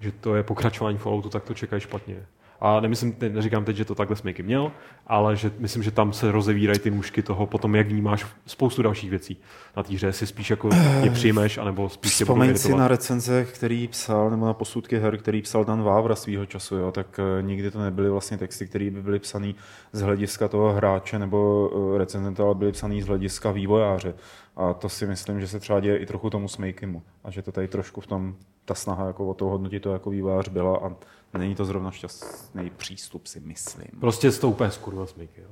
[0.00, 2.26] že to je pokračování Falloutu, tak to čekají špatně.
[2.64, 4.72] A nemyslím, ne- neříkám teď, že to takhle Smyky měl,
[5.06, 9.10] ale že myslím, že tam se rozevírají ty nůžky toho potom, jak vnímáš spoustu dalších
[9.10, 9.36] věcí
[9.76, 10.70] na té hře, jestli spíš jako
[11.02, 15.18] je přijmeš, anebo spíš tě Vzpomeň si na recenze, který psal, nebo na posudky her,
[15.18, 18.90] který psal Dan Vávra svýho času, jo, tak eh, nikdy to nebyly vlastně texty, které
[18.90, 19.52] by byly psané
[19.92, 24.14] z hlediska toho hráče nebo eh, recenzenta, ale byly psané z hlediska vývojáře.
[24.56, 27.02] A to si myslím, že se třeba děje i trochu tomu Smakeymu.
[27.24, 28.34] A že to tady trošku v tom,
[28.64, 30.92] ta snaha jako o to hodnotit to jako vývojář byla a
[31.38, 33.86] není to zrovna šťastný přístup, si myslím.
[34.00, 35.48] Prostě to úplně skurva Smyky, jo.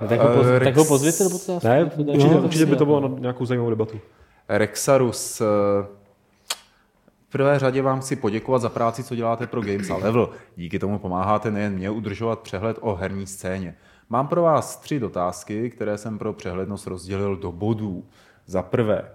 [0.00, 1.68] No, tak, ho poz, Eh, tak ho Rex- pozvěte do podcastu.
[1.68, 4.00] Ne, určitě, to- určitě by to bylo na nějakou zajímavou debatu.
[4.48, 5.44] Rexarus, eh,
[7.28, 10.30] v prvé řadě vám chci poděkovat za práci, co děláte pro Games a Level.
[10.56, 13.74] Díky tomu pomáháte nejen mě udržovat přehled o herní scéně.
[14.08, 18.04] Mám pro vás tři dotázky, které jsem pro přehlednost rozdělil do bodů.
[18.46, 19.10] Za prvé,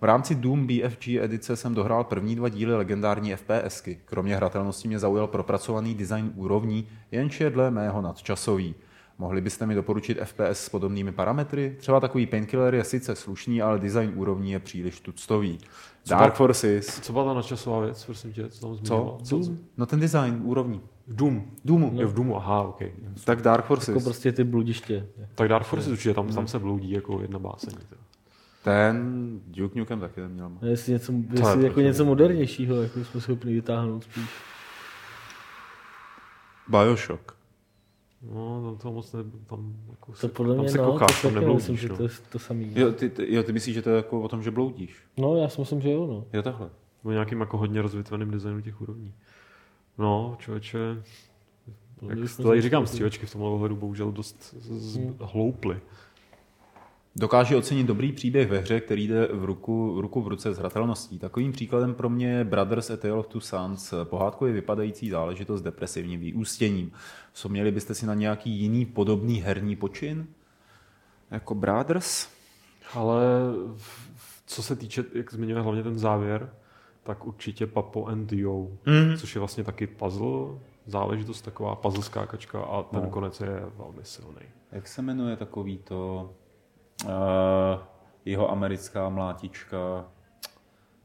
[0.00, 3.98] v rámci Doom BFG edice jsem dohrál první dva díly legendární FPSky.
[4.04, 8.74] Kromě hratelnosti mě zaujal propracovaný design úrovní, jenž je dle mého nadčasový.
[9.18, 11.76] Mohli byste mi doporučit FPS s podobnými parametry?
[11.78, 15.58] Třeba takový Painkiller je sice slušný, ale design úrovní je příliš tuctový.
[16.08, 17.00] Dark pak- Forces.
[17.00, 19.18] Co byla ta nadčasová věc, prosím tě, co tam?
[19.24, 19.40] Co?
[19.76, 20.80] No ten design úrovní.
[21.08, 21.42] Doom.
[21.64, 21.90] Doomu.
[21.94, 22.82] Jo, v Doomu, aha, ok.
[23.24, 23.88] Tak Dark Forces.
[23.88, 25.06] Jako prostě ty bludiště.
[25.34, 27.72] Tak Dark Forces určitě, tam, tam se bloudí jako jedna báseň.
[27.72, 27.96] to.
[28.64, 30.48] Ten Duke Nukem taky neměl.
[30.48, 32.08] No, Jestli, něco, je jestli jako proti něco tomu.
[32.10, 34.24] modernějšího, jako jsme schopni vytáhnout spíš.
[36.68, 37.32] Bioshock.
[38.34, 40.90] No, tam to moc ne, tam jako To se, podle tam mě, se no, to
[40.92, 41.96] koukáš, si tam taky myslím, nebloudíš, že no.
[41.96, 42.72] to je to samý.
[42.74, 44.96] Jo ty, ty, jo, ty myslíš, že to je jako o tom, že bloudíš?
[45.16, 46.24] No, já si myslím, že jo, no.
[46.32, 46.70] Jo, takhle.
[47.02, 49.14] O nějakým jako hodně rozvětveným designu těch úrovní.
[49.98, 50.78] No, člověče,
[52.02, 55.16] No, jak to tady říkám, střílečky v tomhle ohledu bohužel dost z- z- Hmm.
[55.20, 55.80] hlouply.
[57.16, 60.58] Dokáže ocenit dobrý příběh ve hře, který jde v ruku, v ruku v ruce s
[60.58, 61.18] hratelností.
[61.18, 65.62] Takovým příkladem pro mě je Brothers A Tale of Two Sons, pohádkově vypadající záležitost s
[65.62, 66.92] depresivním vyústěním.
[67.32, 70.26] Co měli byste si na nějaký jiný podobný herní počin?
[71.30, 72.28] Jako Brothers?
[72.94, 73.22] Ale
[74.46, 76.50] co se týče, jak zmiňuje hlavně ten závěr,
[77.02, 79.16] tak určitě Papo and Dio, Mhm.
[79.16, 83.10] což je vlastně taky puzzle, záležitost taková puzzle skákačka a ten No.
[83.10, 84.40] konec je velmi silný.
[84.72, 86.30] Jak se jmenuje takový to
[88.24, 90.04] jeho americká mlátička,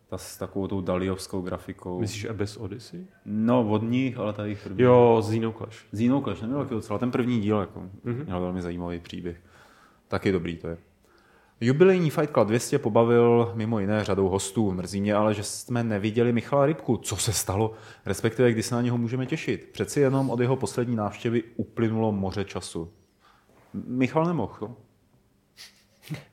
[0.09, 1.99] ta s takovou tou daliovskou grafikou.
[1.99, 3.05] Myslíš Abyss Odyssey?
[3.25, 4.81] No, od nich, ale tady první.
[4.83, 5.77] Jo, Xenoclash.
[5.95, 6.99] Xenoclash, nebyl taky docela.
[6.99, 8.23] Ten první díl jako, Mhm.
[8.25, 9.41] měl velmi zajímavý příběh.
[10.07, 10.77] Taky dobrý to je.
[11.61, 14.71] Jubilejní Fight Club 200 pobavil mimo jiné řadou hostů.
[14.71, 16.97] Mrzí mě ale, že jsme neviděli Michala Rybku.
[16.97, 17.73] Co se stalo?
[18.05, 19.69] Respektive, kdy se na něho můžeme těšit.
[19.73, 22.91] Přeci jenom od jeho poslední návštěvy uplynulo moře času.
[23.73, 24.53] Michal nemohl.
[24.61, 24.75] No?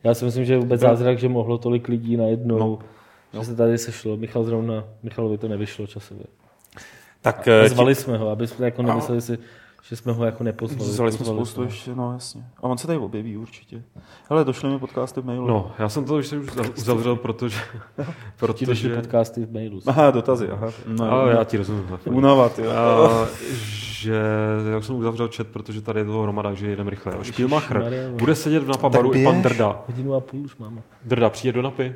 [0.05, 2.79] Já si myslím, že je vůbec zázrak, že mohlo tolik lidí najednou, No.
[3.41, 4.17] že se tady sešlo.
[4.17, 6.25] Michal zrovna, Michalovi to nevyšlo časově.
[7.23, 9.39] Tak A eh, zvali jsme ho, aby jsme jako nemysleli si,
[9.82, 10.90] že jsme ho jako nepozvali.
[10.90, 12.44] Zvali jsme spoustu ještě, no jasně.
[12.57, 13.82] A on se tady objeví určitě.
[14.31, 15.47] Hele, došly mi podcasty v mailu.
[15.47, 17.59] No, já jsem to už, už uzavřel, protože...
[18.55, 19.81] Ti došly protože podcasty v mailu.
[19.86, 20.70] Aha, dotazy, aha.
[20.86, 21.98] No, ale já ti rozumím.
[22.07, 22.70] Unavat, jo.
[22.70, 23.27] A,
[23.70, 24.23] že
[24.70, 27.12] já jsem uzavřel chat, protože tady je toho hromada, že jedeme rychle.
[27.16, 27.24] jo.
[27.24, 28.16] Špílmacher no.
[28.16, 29.43] bude sedět v napabaru Tak i pan.
[29.43, 29.82] Drda.
[29.86, 30.82] Hodinu a půl už máme.
[31.05, 31.94] Drda, přijde do napy?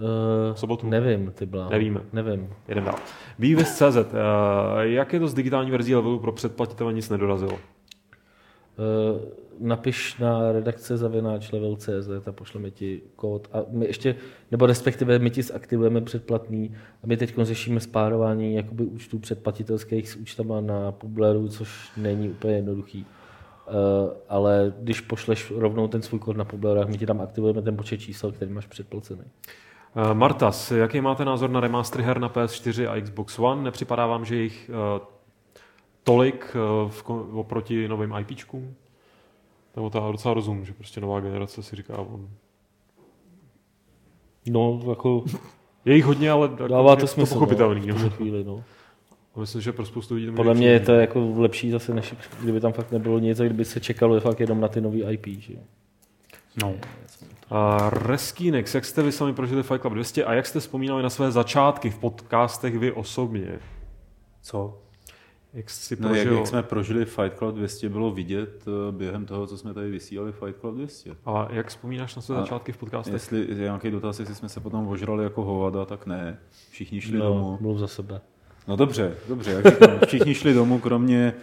[0.00, 0.88] Uh, sobotu?
[0.88, 1.68] Nevím, ty byla.
[1.68, 2.00] Nevíme.
[2.12, 2.48] Nevím.
[2.68, 2.94] Jedem dál.
[3.38, 3.96] Vývis.cz.
[3.96, 4.02] Uh,
[4.80, 7.52] jak je to s digitální verzí levelu pro předplatitele nic nedorazilo?
[7.52, 7.58] Uh,
[9.60, 13.48] napiš na redakce zavináč level.cz a pošleme ti kód.
[13.52, 14.16] A my ještě,
[14.50, 20.16] nebo respektive my ti zaktivujeme předplatný a my teď řešíme spárování jakoby účtů předplatitelských s
[20.16, 23.06] účtama na Publeru, což není úplně jednoduchý.
[23.06, 27.62] Uh, ale když pošleš rovnou ten svůj kód na Publeru, tak my ti tam aktivujeme
[27.62, 29.22] ten počet čísel, který máš předplacený.
[29.96, 33.62] Uh, Martas, jaký máte názor na remastery her na PS4 a Xbox One?
[33.62, 35.06] Nepřipadá vám, že jich uh,
[36.04, 38.74] tolik uh, v, oproti novým IPčkům?
[39.76, 42.28] Nebo to já docela rozum, že prostě nová generace si říká, on...
[44.48, 45.24] No, jako
[45.84, 47.34] Je jich hodně, ale jako dává to smysl.
[47.34, 47.86] pochopitelný.
[47.86, 47.94] No, v No.
[47.94, 48.64] tuhle chvíli, no.
[49.36, 52.14] A myslím, že pro spoustu lidí to Podle mě je to jako lepší zase, než
[52.42, 55.26] kdyby tam fakt nebylo nic a kdyby se čekalo fakt jenom na ty nový IP.
[55.26, 55.54] Že?
[56.62, 56.74] No.
[57.50, 61.10] A Reskýnex, jak jste vy sami prožili Fight Club 200 a jak jste vzpomínali na
[61.10, 63.58] své začátky v podcastech vy osobně?
[64.42, 64.78] Co?
[65.52, 66.38] Jak jsi No, jak, prožil?
[66.38, 70.32] jak jsme prožili Fight Club 200, bylo vidět eh, během toho, co jsme tady vysílali
[70.32, 71.10] Fight Club 200.
[71.26, 73.12] A jak vzpomínáš na své A začátky v podcastech?
[73.12, 76.38] Jestli je nějaký dotaz, jestli jsme se potom ožrali jako hovada, tak ne.
[76.70, 77.58] Všichni šli No, domů.
[77.60, 78.20] mluv za sebe.
[78.68, 81.34] No dobře, dobře, jak říkám, všichni šli domů, kromě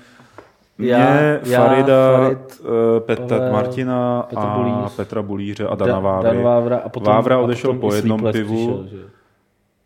[0.77, 4.95] mě, Já- já, Farida, Farid, eh, Petra Pavel, Martina Petr a Bulíř.
[4.95, 6.29] Petra Bulíře a Dana Da- Vávry.
[6.35, 8.55] Dan Vávra a potom, Vávra a odešel potom po jednom pivu.
[8.83, 9.09] Přišel, že?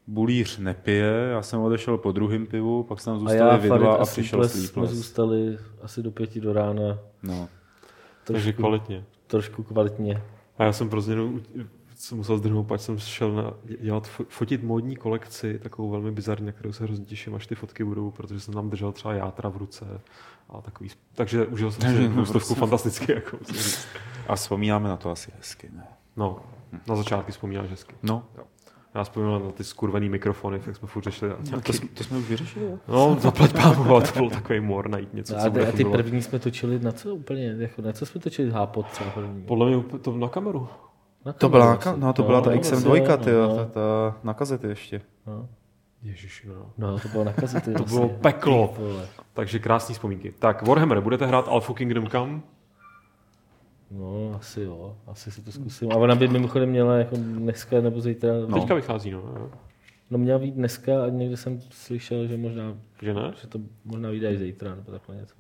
[0.08, 3.84] Bulíř nepije, já jsem odešel po druhém pivu, pak jsem A zůstali já, vy Farid
[3.84, 6.98] dva a a přišel Sleepless jsme zůstali asi do pěti do rána.
[7.24, 7.48] No.
[8.24, 9.04] Takže Trošku, kvalitně.
[9.28, 10.22] trošku kvalitně.
[10.58, 11.40] A já jsem pro změnu
[12.02, 16.46] jsem musel zdrhnout, pač jsem šel na, dělat, fo- fotit módní kolekci, takovou velmi bizarní,
[16.46, 19.50] na kterou se hrozně těším, až ty fotky budou, protože jsem tam držel třeba játra
[19.50, 19.86] v ruce
[20.50, 20.90] a takový.
[21.16, 23.12] Takže užil jsem si tu stovku fantasticky.
[23.16, 23.38] Jako.
[24.28, 25.84] A vzpomínáme na to asi hezky, ne?
[26.18, 26.40] no,
[26.88, 27.96] na začátky vzpomínáš hezky.
[28.04, 28.24] No,
[28.96, 31.32] Já vzpomínám na ty skurvený mikrofony, jak jsme furt řešili.
[31.32, 32.78] to, Nějaký, jsme- to jsme už vyřešili, jo?
[32.88, 35.72] no, zaplať pámu, ale to byl takový mor najít něco, A, co ty, bude a
[35.72, 35.98] ty fungovat.
[36.04, 37.56] první jsme točili na co úplně?
[37.60, 39.42] Jako, na co jsme točili hápot třeba první?
[39.44, 40.68] Podle mě to na kameru.
[41.26, 41.90] Na To byla, asi.
[42.00, 45.02] no, to byla ta no, XM2, ty, no, ta, ta, na kazety ještě.
[45.28, 45.50] no.
[46.04, 46.72] Ježiši, no.
[46.78, 47.74] No, to bylo na kazety.
[47.78, 47.94] To asi.
[47.96, 48.78] bylo peklo.
[49.34, 50.34] Takže krásné vzpomínky.
[50.40, 52.42] Tak, Warhammer, budete hrát Alpha Kingdom Come?
[53.92, 55.92] No, asi jo, asi si to zkusím.
[55.92, 58.48] A ona by mimochodem měla jako dneska nebo zítra, No.
[58.48, 59.18] no, Teďka vychází, no.
[59.20, 59.50] jo.
[60.10, 63.34] no měla být dneska a někde jsem slyšel, že možná, Že ne?
[63.42, 65.36] že to možná vyjde i zítra nebo takhle něco.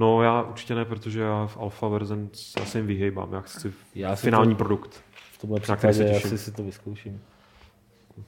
[0.00, 2.28] No já určitě ne, protože já v alfa verzen
[2.58, 3.32] já se jim vyhejbám.
[3.32, 5.02] Já chci Já si finální to- produkt.
[5.32, 6.34] V tomhle Na který se případě těším.
[6.34, 7.20] asi si to vyzkouším.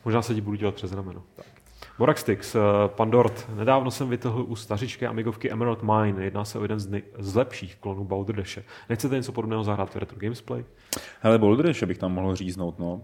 [0.05, 1.23] Možná se ti budu dělat přes rameno.
[1.37, 1.47] Tak.
[1.99, 3.49] Boraxtix, eh, Pandort.
[3.55, 6.25] Nedávno jsem vytrhl u stařičké Amigovky Emerald Mine.
[6.25, 8.65] Jedná se o jeden z, nej- z lepších klonů Boulder Dashe.
[8.89, 10.65] Nechcete něco podobného zahrát v Retro Gamesplay?
[11.21, 13.01] Hele, Boulder Dash bych tam mohl říznout, no.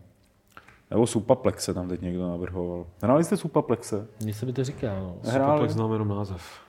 [0.90, 2.86] Nebo Supaplexe tam teď někdo navrhoval.
[3.02, 4.06] Hráli jste Supaplexe?
[4.22, 5.16] Mně se mi to říká, no.
[5.24, 5.44] Hráli?
[5.44, 6.60] Supaplex znám jenom název.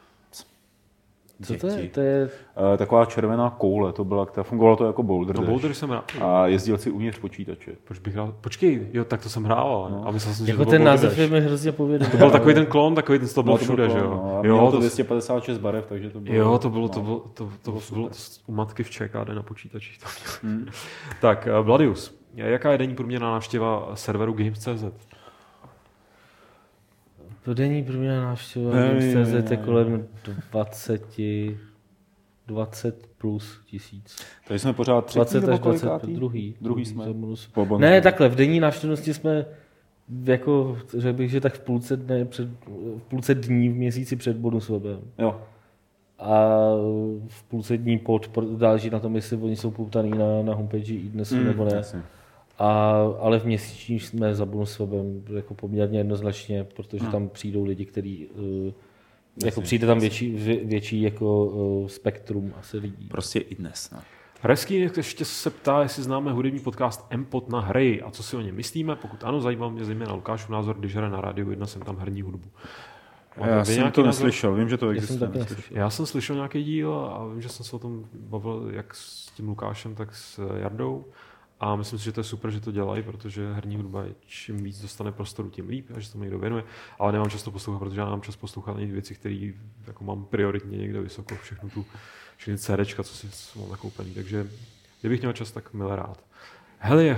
[1.43, 1.89] Co to je?
[1.89, 2.29] To je
[2.73, 5.45] Eh, taková červená koule, to byla, která fungovalo to jako Boulder No.
[5.45, 6.03] Boulder jsem hrál.
[6.21, 7.71] A jezdil si uvnitř počítače.
[7.83, 8.35] Proč bych hrál?
[8.41, 10.07] Počkej, jo, tak to jsem hrál, ale no.
[10.07, 12.11] a myslel jsem, že jako to byl ten název je mi hrozně povědomý.
[12.11, 14.13] To byl takový ten klon, takový ten, co byl No, to všude, bylo že klon,
[14.13, 14.41] jo?
[14.43, 14.49] no.
[14.49, 16.35] Jo, to to, 256 barev, takže to bylo...
[16.37, 17.05] jo, to bylo, to no.
[17.05, 18.09] bylo, to, to, to bylo
[18.47, 19.99] u matky v ČKD na počítačích.
[19.99, 20.05] To.
[20.43, 20.65] Hmm.
[21.21, 22.19] tak, eh, Bladius.
[22.35, 24.83] Jaká je denní průměrná návštěva serveru Games.cz?
[27.43, 30.07] To denní průměrná návštěva CZ je kolem
[30.51, 31.17] 20,
[32.47, 34.15] 20 plus tisíc.
[34.47, 36.13] Takže jsme pořád třetí 20 nebo až 20, kolikátý?
[36.13, 36.55] druhý.
[36.61, 37.05] Druhý jsme.
[37.53, 37.77] Po.
[37.77, 39.45] Ne, takhle, v denní návštěvnosti jsme
[40.23, 42.49] jako, řekl bych, že tak v půlce, dne, před,
[42.97, 44.99] v půlce dní v měsíci před bonusovem.
[45.17, 45.41] Jo.
[46.19, 46.39] A
[47.27, 51.09] v půlce dní pod, záleží na tom, jestli oni jsou poutaný na, na homepage i
[51.09, 51.71] dnes Mm, nebo ne.
[51.75, 52.01] jasně.
[52.59, 52.69] A,
[53.19, 57.11] ale v měsíční jsme za bonusovem jako poměrně jednoznačně, protože Hmm.
[57.11, 58.73] tam přijdou lidi, kteří uh,
[59.45, 63.07] jako přijde tam větší, vě- větší jako uh, spektrum asi lidí.
[63.07, 63.91] Prostě i dnes.
[63.91, 63.99] No.
[64.43, 68.41] Resky ještě se ptá, jestli známe hudební podcast Empot na hry a co si o
[68.41, 68.95] něm myslíme.
[68.95, 72.21] Pokud ano, zajímá mě zejména Lukášův názor, když hraje na rádiu jedna jsem tam herní
[72.21, 72.49] hudbu.
[73.45, 74.25] Já jsem nějaký to názor?
[74.25, 75.19] neslyšel, vím, že to jsem existuje.
[75.27, 75.77] taky neslyšel.
[75.77, 79.25] Já jsem slyšel nějaký díl a vím, že jsem se o tom bavil jak s
[79.31, 81.05] tím Lukášem, tak s Jardou.
[81.59, 84.81] A myslím si, že to je super, že to dělají, protože herní hudba čím víc
[84.81, 86.63] dostane prostoru, tím líp, a že se tomu někdo věnuje.
[86.99, 89.51] Ale nemám často poslouchat, protože já nemám čas poslouchat ani věci, které
[89.87, 91.85] jako mám prioritně někde vysoko, všechno tu,
[92.37, 94.13] všechny CDčka, co si mám nakoupený.
[94.13, 94.47] Takže
[95.01, 96.23] kdybych měl čas, tak milé rád.
[96.81, 97.17] Hele,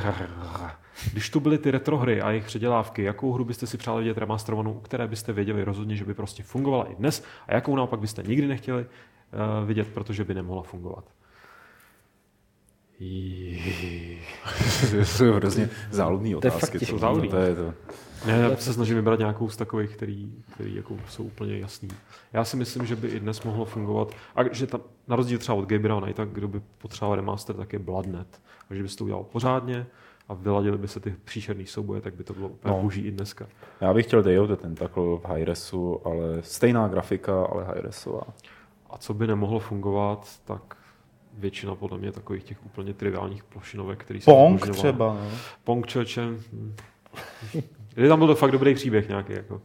[1.12, 4.18] když tu byly ty retro hry a jejich předělávky, jakou hru byste si přáli vidět
[4.18, 8.00] remasterovanou, u které byste věděli rozhodně, že by prostě fungovala i dnes a jakou naopak
[8.00, 11.06] byste nikdy nechtěli uh, vidět, protože by nemohla fungovat?
[13.02, 14.20] Jí.
[14.92, 16.60] To jsou hrozně záludný je otázky.
[16.60, 16.98] fakt to- těžké.
[16.98, 17.30] Záludný.
[17.30, 17.74] To je to.
[18.28, 21.90] Ne, já se snažím vybrat nějakou z takových, který, který jako jsou úplně jasný.
[22.34, 25.58] Já si myslím, že by i dnes mohlo fungovat, a že tam, na rozdíl třeba
[25.58, 28.42] od Gabriela Knighta, kdo by potřeboval remaster, tak je Bloodnet.
[28.70, 29.86] A že by se to udělal pořádně
[30.30, 32.78] a vyladili by se ty příšerný souboje, tak by to bylo úplně No.
[32.78, 32.84] no.
[32.84, 33.48] boží i dneska.
[33.82, 38.22] Já bych chtěl Day of the Tentacle v Hi-Resu, ale stejná grafika, ale Hi-Resová.
[38.90, 40.78] A co by nemohlo fungovat, tak
[41.42, 44.94] většina podle mě takových těch úplně triviálních plošinovek, který jsou Pong zbožňovány.
[44.94, 45.30] třeba, no.
[45.64, 46.22] Pong člověče.
[46.54, 46.76] hm.
[47.94, 49.34] Kdyby tam byl to fakt dobrý příběh nějaký.
[49.34, 49.62] Jako.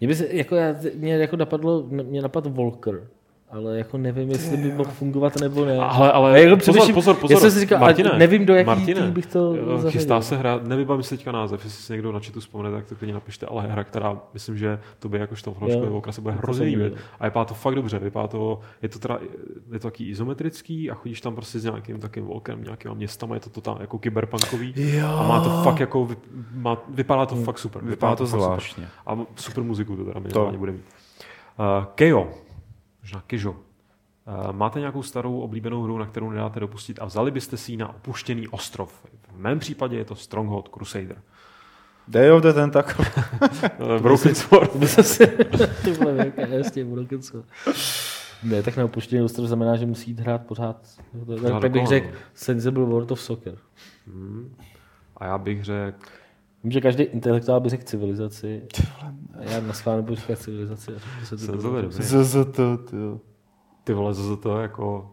[0.00, 3.08] Mě, by se, jako, já, mě jako napadlo, mě napadl Volker,
[3.52, 5.78] ale jako nevím, jestli by mohl fungovat nebo ne.
[5.78, 7.34] Ale, ale A jako pozor, především- pozor, pozor.
[7.36, 9.90] Já jsem si říkal, Martine, nevím, do jaký Martine, tý bych to eh, zařadil.
[9.90, 12.94] Chystá se hra, nevybavím si teďka název, jestli si někdo na chatu vzpomene, tak to
[12.94, 15.96] klidně napište, ale hra, která myslím, že to by jakožto fanouškovi Jo.
[15.96, 16.94] okra se bude To hrozně líbit.
[17.20, 19.18] A vypadá to fakt dobře, vypadá to, je to teda,
[19.72, 23.40] je to taky izometrický a chodíš tam prostě s nějakým takým volkem, nějakýma městama, je
[23.40, 24.74] to totál jako kyberpunkový.
[24.76, 25.06] Jo.
[25.06, 26.08] A má to fakt jako,
[26.54, 27.84] má, vypadá to fakt super.
[27.84, 28.44] Vypadá to fakt super.
[28.44, 28.88] zvláštně.
[29.06, 30.84] A super muziku to teda minimálně bude mít.
[31.58, 32.28] Uh, Kejo,
[33.10, 33.50] možná Kežo.
[33.50, 37.76] Uh, máte nějakou starou oblíbenou hru, na kterou nedáte dopustit a vzali byste si ji
[37.76, 39.06] na opuštěný ostrov?
[39.28, 41.22] V mém případě je to Stronghold Crusader.
[42.08, 43.06] Day of the Tentacle.
[43.80, 44.72] Uh, Broken Sword.
[45.84, 47.46] Ty vole, jaká je s tím Broken Sword.
[48.42, 50.76] Ne, tak na opuštěný ostrov znamená, že musí jít hrát pořád.
[51.12, 52.18] Tak, Pořád tak bych řekl no.
[52.34, 53.58] Sensible World of Soccer.
[54.06, 54.56] Hmm.
[55.16, 55.98] A já bych řekl,
[56.64, 58.62] Vím, že každý intelektuál by řekl civilizaci.
[59.00, 60.92] A já na schválně budu říkat civilizaci.
[61.90, 62.58] ZZT,
[62.92, 63.20] jo.
[63.84, 65.10] ty vole, za to jako,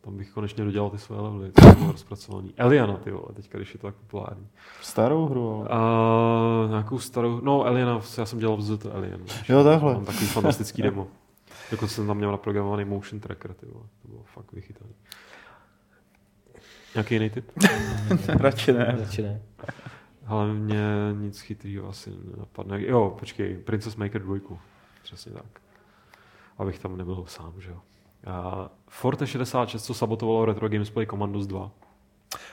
[0.00, 2.54] tam bych konečně dodělal ty své levely, to bylo rozpracovaný.
[2.56, 4.46] Eliana, ty vole, teďka, když je to tak populární.
[4.80, 5.66] Starou hru, ale...
[5.70, 9.20] A nějakou starou, no Eliana, já jsem dělal vzor to Alien.
[9.48, 9.94] Jo, takhle.
[9.94, 11.06] Mám takový fantastický demo.
[11.70, 13.84] Dokonce jsem tam měl naprogramovaný motion tracker, ty vole.
[14.02, 14.92] To bylo fakt vychytaný.
[16.94, 17.50] Nějaký jiný typ?
[18.28, 18.96] Radši ne.
[19.00, 19.42] Radši ne.
[20.52, 22.82] Mě nic chytrýho asi nenapadne.
[22.82, 24.36] Jo, počkej, Princess Maker 2.
[25.02, 25.60] Přesně tak.
[26.58, 27.80] Abych tam nebyl sám, že jo.
[28.26, 31.70] A Forte 66, co sabotovalo Retro Games Play Commandos 2.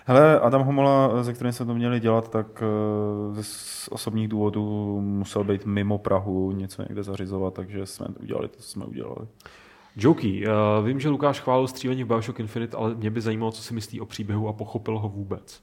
[0.06, 5.44] Hele, Adam Homola, ze kterým jsme to měli dělat, tak eh, z osobních důvodů musel
[5.44, 9.28] být mimo Prahu, něco někde zařizovat, takže jsme udělali to, co jsme udělali.
[9.96, 13.62] Jokey, uh, vím, že Lukáš chválil střílení v Bioshock Infinite, ale mě by zajímalo, co
[13.62, 15.62] si myslí o příběhu a pochopil ho vůbec.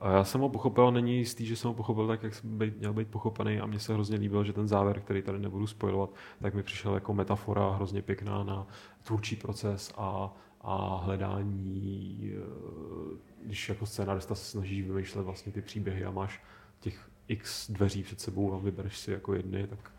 [0.00, 2.92] A já jsem ho pochopil, není jistý, že jsem ho pochopil tak, jak být, měl
[2.92, 6.10] být pochopený a mně se hrozně líbilo, že ten závěr, který tady nebudu spojovat,
[6.42, 8.66] tak mi přišel jako metafora hrozně pěkná na
[9.02, 13.16] tvůrčí proces a, a hledání, eh,
[13.46, 16.42] když jako scénarista se snažíš vymýšlet vlastně ty příběhy a máš
[16.80, 19.92] těch x dveří před sebou a vybereš si jako jedny, tak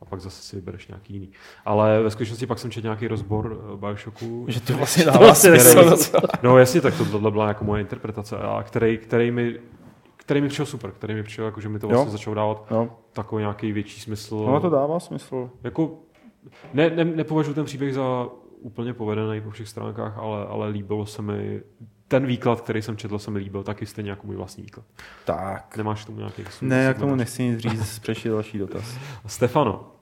[0.00, 1.30] a pak zase si vybereš nějaký jiný.
[1.64, 4.44] Ale ve skutečnosti pak jsem četl nějaký rozbor eh, Bioshocku.
[4.48, 5.50] Že to vlastně dává vlastně.
[6.42, 9.60] No jasně, tak to, tohle byla jako moje interpretace, a který, který, mi,
[10.16, 12.12] který mi přišel super, který mi přišel, jako, že mi to vlastně Jo.
[12.12, 14.34] začalo dávat No, takový nějaký větší smysl.
[14.36, 15.50] ono to dává smysl.
[15.64, 15.98] Jako,
[16.74, 18.28] ne, ne, nepovažuji ten příběh za
[18.60, 21.60] úplně povedený po všech stránkách, ale, ale líbilo se mi,
[22.08, 24.86] ten výklad, který jsem četl, se mi líbil, taky stejně jako můj vlastní výklad.
[25.24, 25.76] Tak.
[25.76, 28.98] Nemáš k tomu nějaký Ne, já k tomu nechci nic říct, přečti další dotaz.
[29.26, 29.98] Stefano,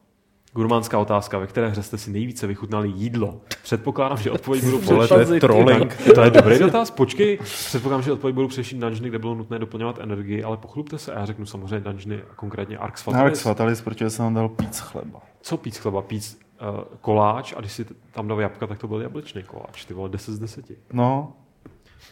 [0.57, 3.41] Gurmánská otázka, ve které hře jste si nejvíce vychutnali jídlo?
[3.63, 5.97] Předpokládám, že odpověď budou Vole, to je trolling.
[6.15, 7.39] To je dobrý dotaz, počkej.
[7.43, 11.19] Předpokládám, že odpověď budou především dungeony, kde bylo nutné doplňovat energii, ale pochlubte se a
[11.19, 13.23] já řeknu samozřejmě dungeony, a konkrétně Arx Fatalis.
[13.23, 15.21] Alex Fatalis, protože jsem tam dal píc chleba.
[15.41, 16.03] Co píc chleba?
[16.03, 19.85] Píc uh, koláč a když si tam dal jabka, tak to byl jablečný koláč.
[19.85, 20.65] Ty vole, 10 z 10.
[20.93, 21.33] No,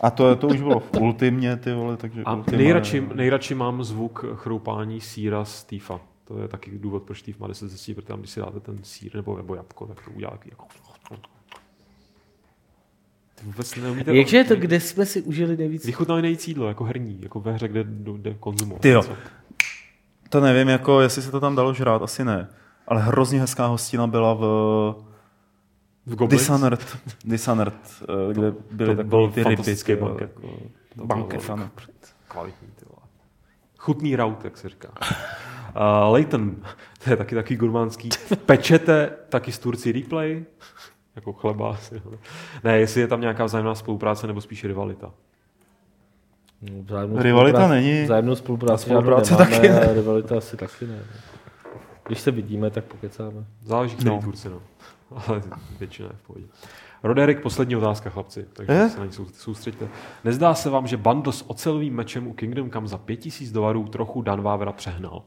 [0.00, 3.54] a to, to už bylo v Ultimě, ty vole, takže A Ultima nejradši, je- nejradši
[3.54, 6.00] mám zvuk chroupání síra z týfa.
[6.24, 8.60] To je taky důvod, proč týf má 10 z 10, protože tam, když si dáte
[8.60, 10.66] ten sír nebo, nebo jabko, tak to udělá taky jako...
[13.34, 14.14] Ty vůbec neumíte...
[14.16, 15.86] Jakže je to, kde jsme si užili nejvíc?
[15.86, 18.82] Vychutnali nejvíc jídlo, jako herní, jako ve hře, kde jde konzumovat.
[18.82, 19.02] Ty jo.
[20.28, 22.48] To nevím, jako, jestli se to tam dalo žrát, asi ne.
[22.88, 24.44] Ale hrozně hezká hostina byla v
[26.06, 26.43] V Goblins?
[26.43, 29.62] Dishonored, Dishonored eh, kde byly to byl ty ryby.
[29.97, 30.31] vole, banket.
[30.43, 30.56] Jako,
[30.98, 31.70] To banket, ano.
[32.28, 33.06] Kvalitní, ty vole.
[33.78, 34.89] Chutný raut, jak se říká.
[36.06, 36.56] Uh, Leighton,
[37.05, 38.09] to je taky taky gurmánský.
[38.47, 40.44] Pečete taky z Turci replay?
[41.16, 42.02] Jako chleba asi.
[42.64, 45.10] Ne, jestli je tam nějaká vzájemná spolupráce nebo spíš rivalita.
[46.62, 48.02] No, Vzájemnou Rivalita spolupráci- není.
[48.05, 49.94] Vzájemnou spolupráci, Spolupráce nemáme taky ne.
[49.94, 50.98] rivalita asi taky ne.
[52.06, 53.44] Když se vidíme, tak pokecáme.
[53.64, 54.16] Záleží, který No.
[54.16, 54.22] no.
[54.22, 54.60] Turci, no.
[55.26, 55.42] Ale
[55.80, 56.46] většina je v pohodě.
[57.02, 58.88] Roderick, poslední otázka, chlapci, takže Je?
[58.88, 59.88] se na ní sou- soustřeďte.
[60.24, 64.22] Nezdá se vám, že bundle s ocelovým mečem u Kingdom Come za 5000 dolarů trochu
[64.22, 65.22] Dan Vávra přehnal?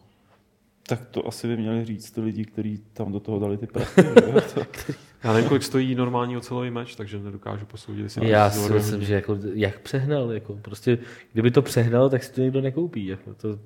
[0.88, 4.01] Tak to asi by měli říct ty lidi, kteří tam do toho dali ty prachy.
[5.23, 9.01] Já nevím, kolik stojí normální ocelový meč, takže nedokážu posoudit, jestli Já 5000 si myslím,
[9.07, 10.97] že jako, jak přehnal, jako prostě,
[11.34, 13.05] kdyby to přehnal, tak si to nikdo nekoupí.
[13.05, 13.59] Jako to,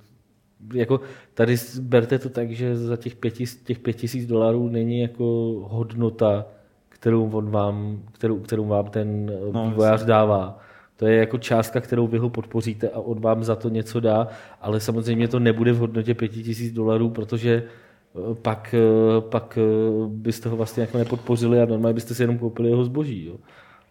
[0.74, 1.02] jako
[1.34, 3.34] tady berte to tak, že za těch pět,
[3.64, 5.26] těch pět tisíc dolarů není jako
[5.70, 6.46] hodnota,
[6.90, 10.60] kterou, on vám, kterou, kterou vám ten No, no, vývojář dává.
[10.98, 14.28] To je jako částka, kterou vy ho podpoříte a on vám za to něco dá,
[14.62, 19.62] ale samozřejmě to nebude v hodnotě pěti tisíc dolarů, protože eh, pak, eh, pak eh,
[20.08, 23.26] byste ho vlastně jako nepodpořili a normálně byste si jenom koupili jeho zboží.
[23.26, 23.36] Jo.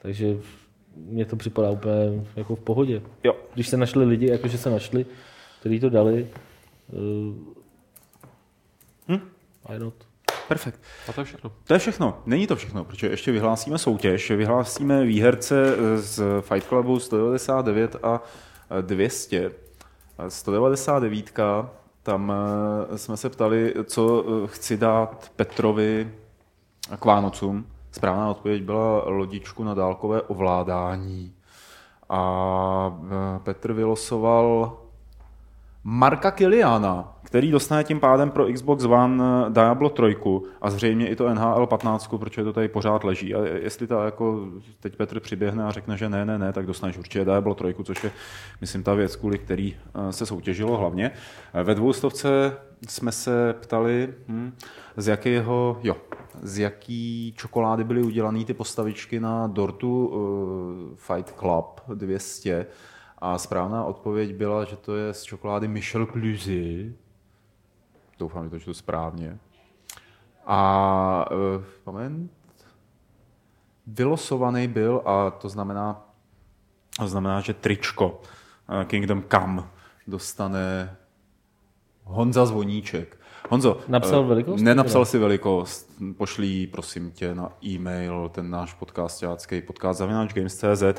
[0.03, 0.37] Takže
[0.97, 3.03] mně to připadá úplně jako v pohodě.
[3.25, 3.37] Jo.
[3.55, 5.07] Když se našli lidi, jakože se našli,
[5.61, 6.27] kteří to dali,
[9.09, 9.21] Hm?
[9.69, 9.95] why not?
[10.49, 10.81] Perfekt.
[11.09, 11.53] A to je všechno.
[11.65, 12.23] To je všechno.
[12.27, 14.31] Není to všechno, protože ještě vyhlásíme soutěž.
[14.31, 18.23] Vyhlásíme výherce z Fight Clubu 199 a
[18.81, 19.51] 200.
[20.29, 21.33] 199,
[22.03, 22.33] tam
[22.93, 26.15] eh, jsme se ptali, co eh, chci dát Petrovi
[27.01, 27.67] k Vánocům.
[27.93, 31.35] Správná odpověď byla lodičku na dálkové ovládání.
[32.09, 34.77] A eh, Petr vylosoval
[35.85, 40.17] Marka Kiliana, který dostane tím pádem pro Xbox One eh, Diablo 3
[40.61, 43.35] a zřejmě i to NHL 15, protože to tady pořád leží.
[43.35, 44.49] A jestli to jako
[44.81, 48.05] teď Petr přiběhne a řekne, že ne, ne, ne, tak dostaneš určitě Diablo 3, což
[48.05, 48.11] je,
[48.61, 51.11] myslím, ta věc, kvůli který eh, se soutěžilo hlavně.
[51.55, 52.57] Eh, Ve dvoustovce
[52.89, 54.53] jsme se ptali, hm,
[54.97, 55.97] z jakého, jo,
[56.43, 62.67] z jaký čokolády byly udělané ty postavičky na dortu uh, Fight Club 200.
[63.21, 66.95] A správná odpověď byla, že to je z čokolády Michel Cluzy.
[68.19, 69.39] Doufám, že to čtu správně.
[70.47, 72.33] A uh, moment.
[73.87, 76.11] Vylosovaný byl, a to znamená,
[76.99, 78.21] to znamená, že tričko
[78.69, 79.63] eh, Kingdom Come
[80.07, 80.97] dostane
[82.05, 83.20] Honza Zvoníček.
[83.49, 84.61] Honzo, Napsal eh, velikost?
[84.63, 85.91] Nenapsal si velikost.
[86.17, 90.83] Pošli jí, prosím tě, na e-mail, ten náš podcastácký podcast zavináč Games.cz.
[90.83, 90.95] Eh,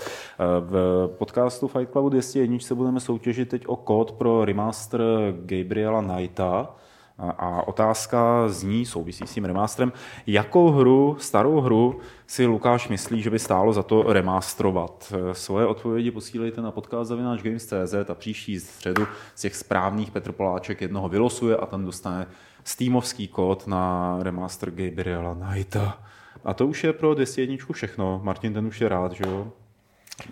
[0.59, 5.01] V podcastu Fight Clubu 201 se budeme soutěžit teď o kód pro remaster
[5.45, 6.75] Gabriela Knighta.
[7.17, 9.91] A- otázka zní, souvisí s tím remasterem,
[10.27, 15.13] jakou hru, starou hru si Lukáš myslí, že by stálo za to remasterovat?
[15.15, 20.31] Eh, Svoje odpovědi posílejte na podcast zavináč Games.cz a příští středu z těch správných Petr
[20.31, 22.27] Poláček jednoho vylosuje a ten dostane
[22.63, 25.97] Steamovský kód na remaster Gabriela Knighta.
[26.45, 28.19] A to už je pro 201 všechno.
[28.23, 29.51] Martin ten už je rád, že jo?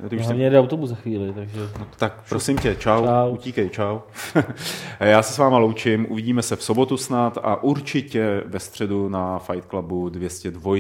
[0.10, 1.60] Ty už Hlavně jde autobus za chvíli, takže
[1.98, 3.06] tak prosím tě, čau, čau.
[3.06, 3.34] Čau.
[3.34, 4.00] utíkej, čau.
[5.00, 9.40] Já se s váma loučím, uvidíme se v sobotu snad a určitě ve středu na
[9.40, 10.76] Fight Clubu 202,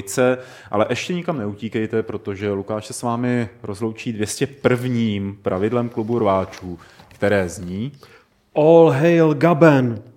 [0.72, 5.34] ale ještě nikam neutíkejte, protože Lukáš se s vámi rozloučí 201.
[5.42, 7.92] pravidlem klubu rváčů, které zní...
[8.56, 10.09] All hail Gaben!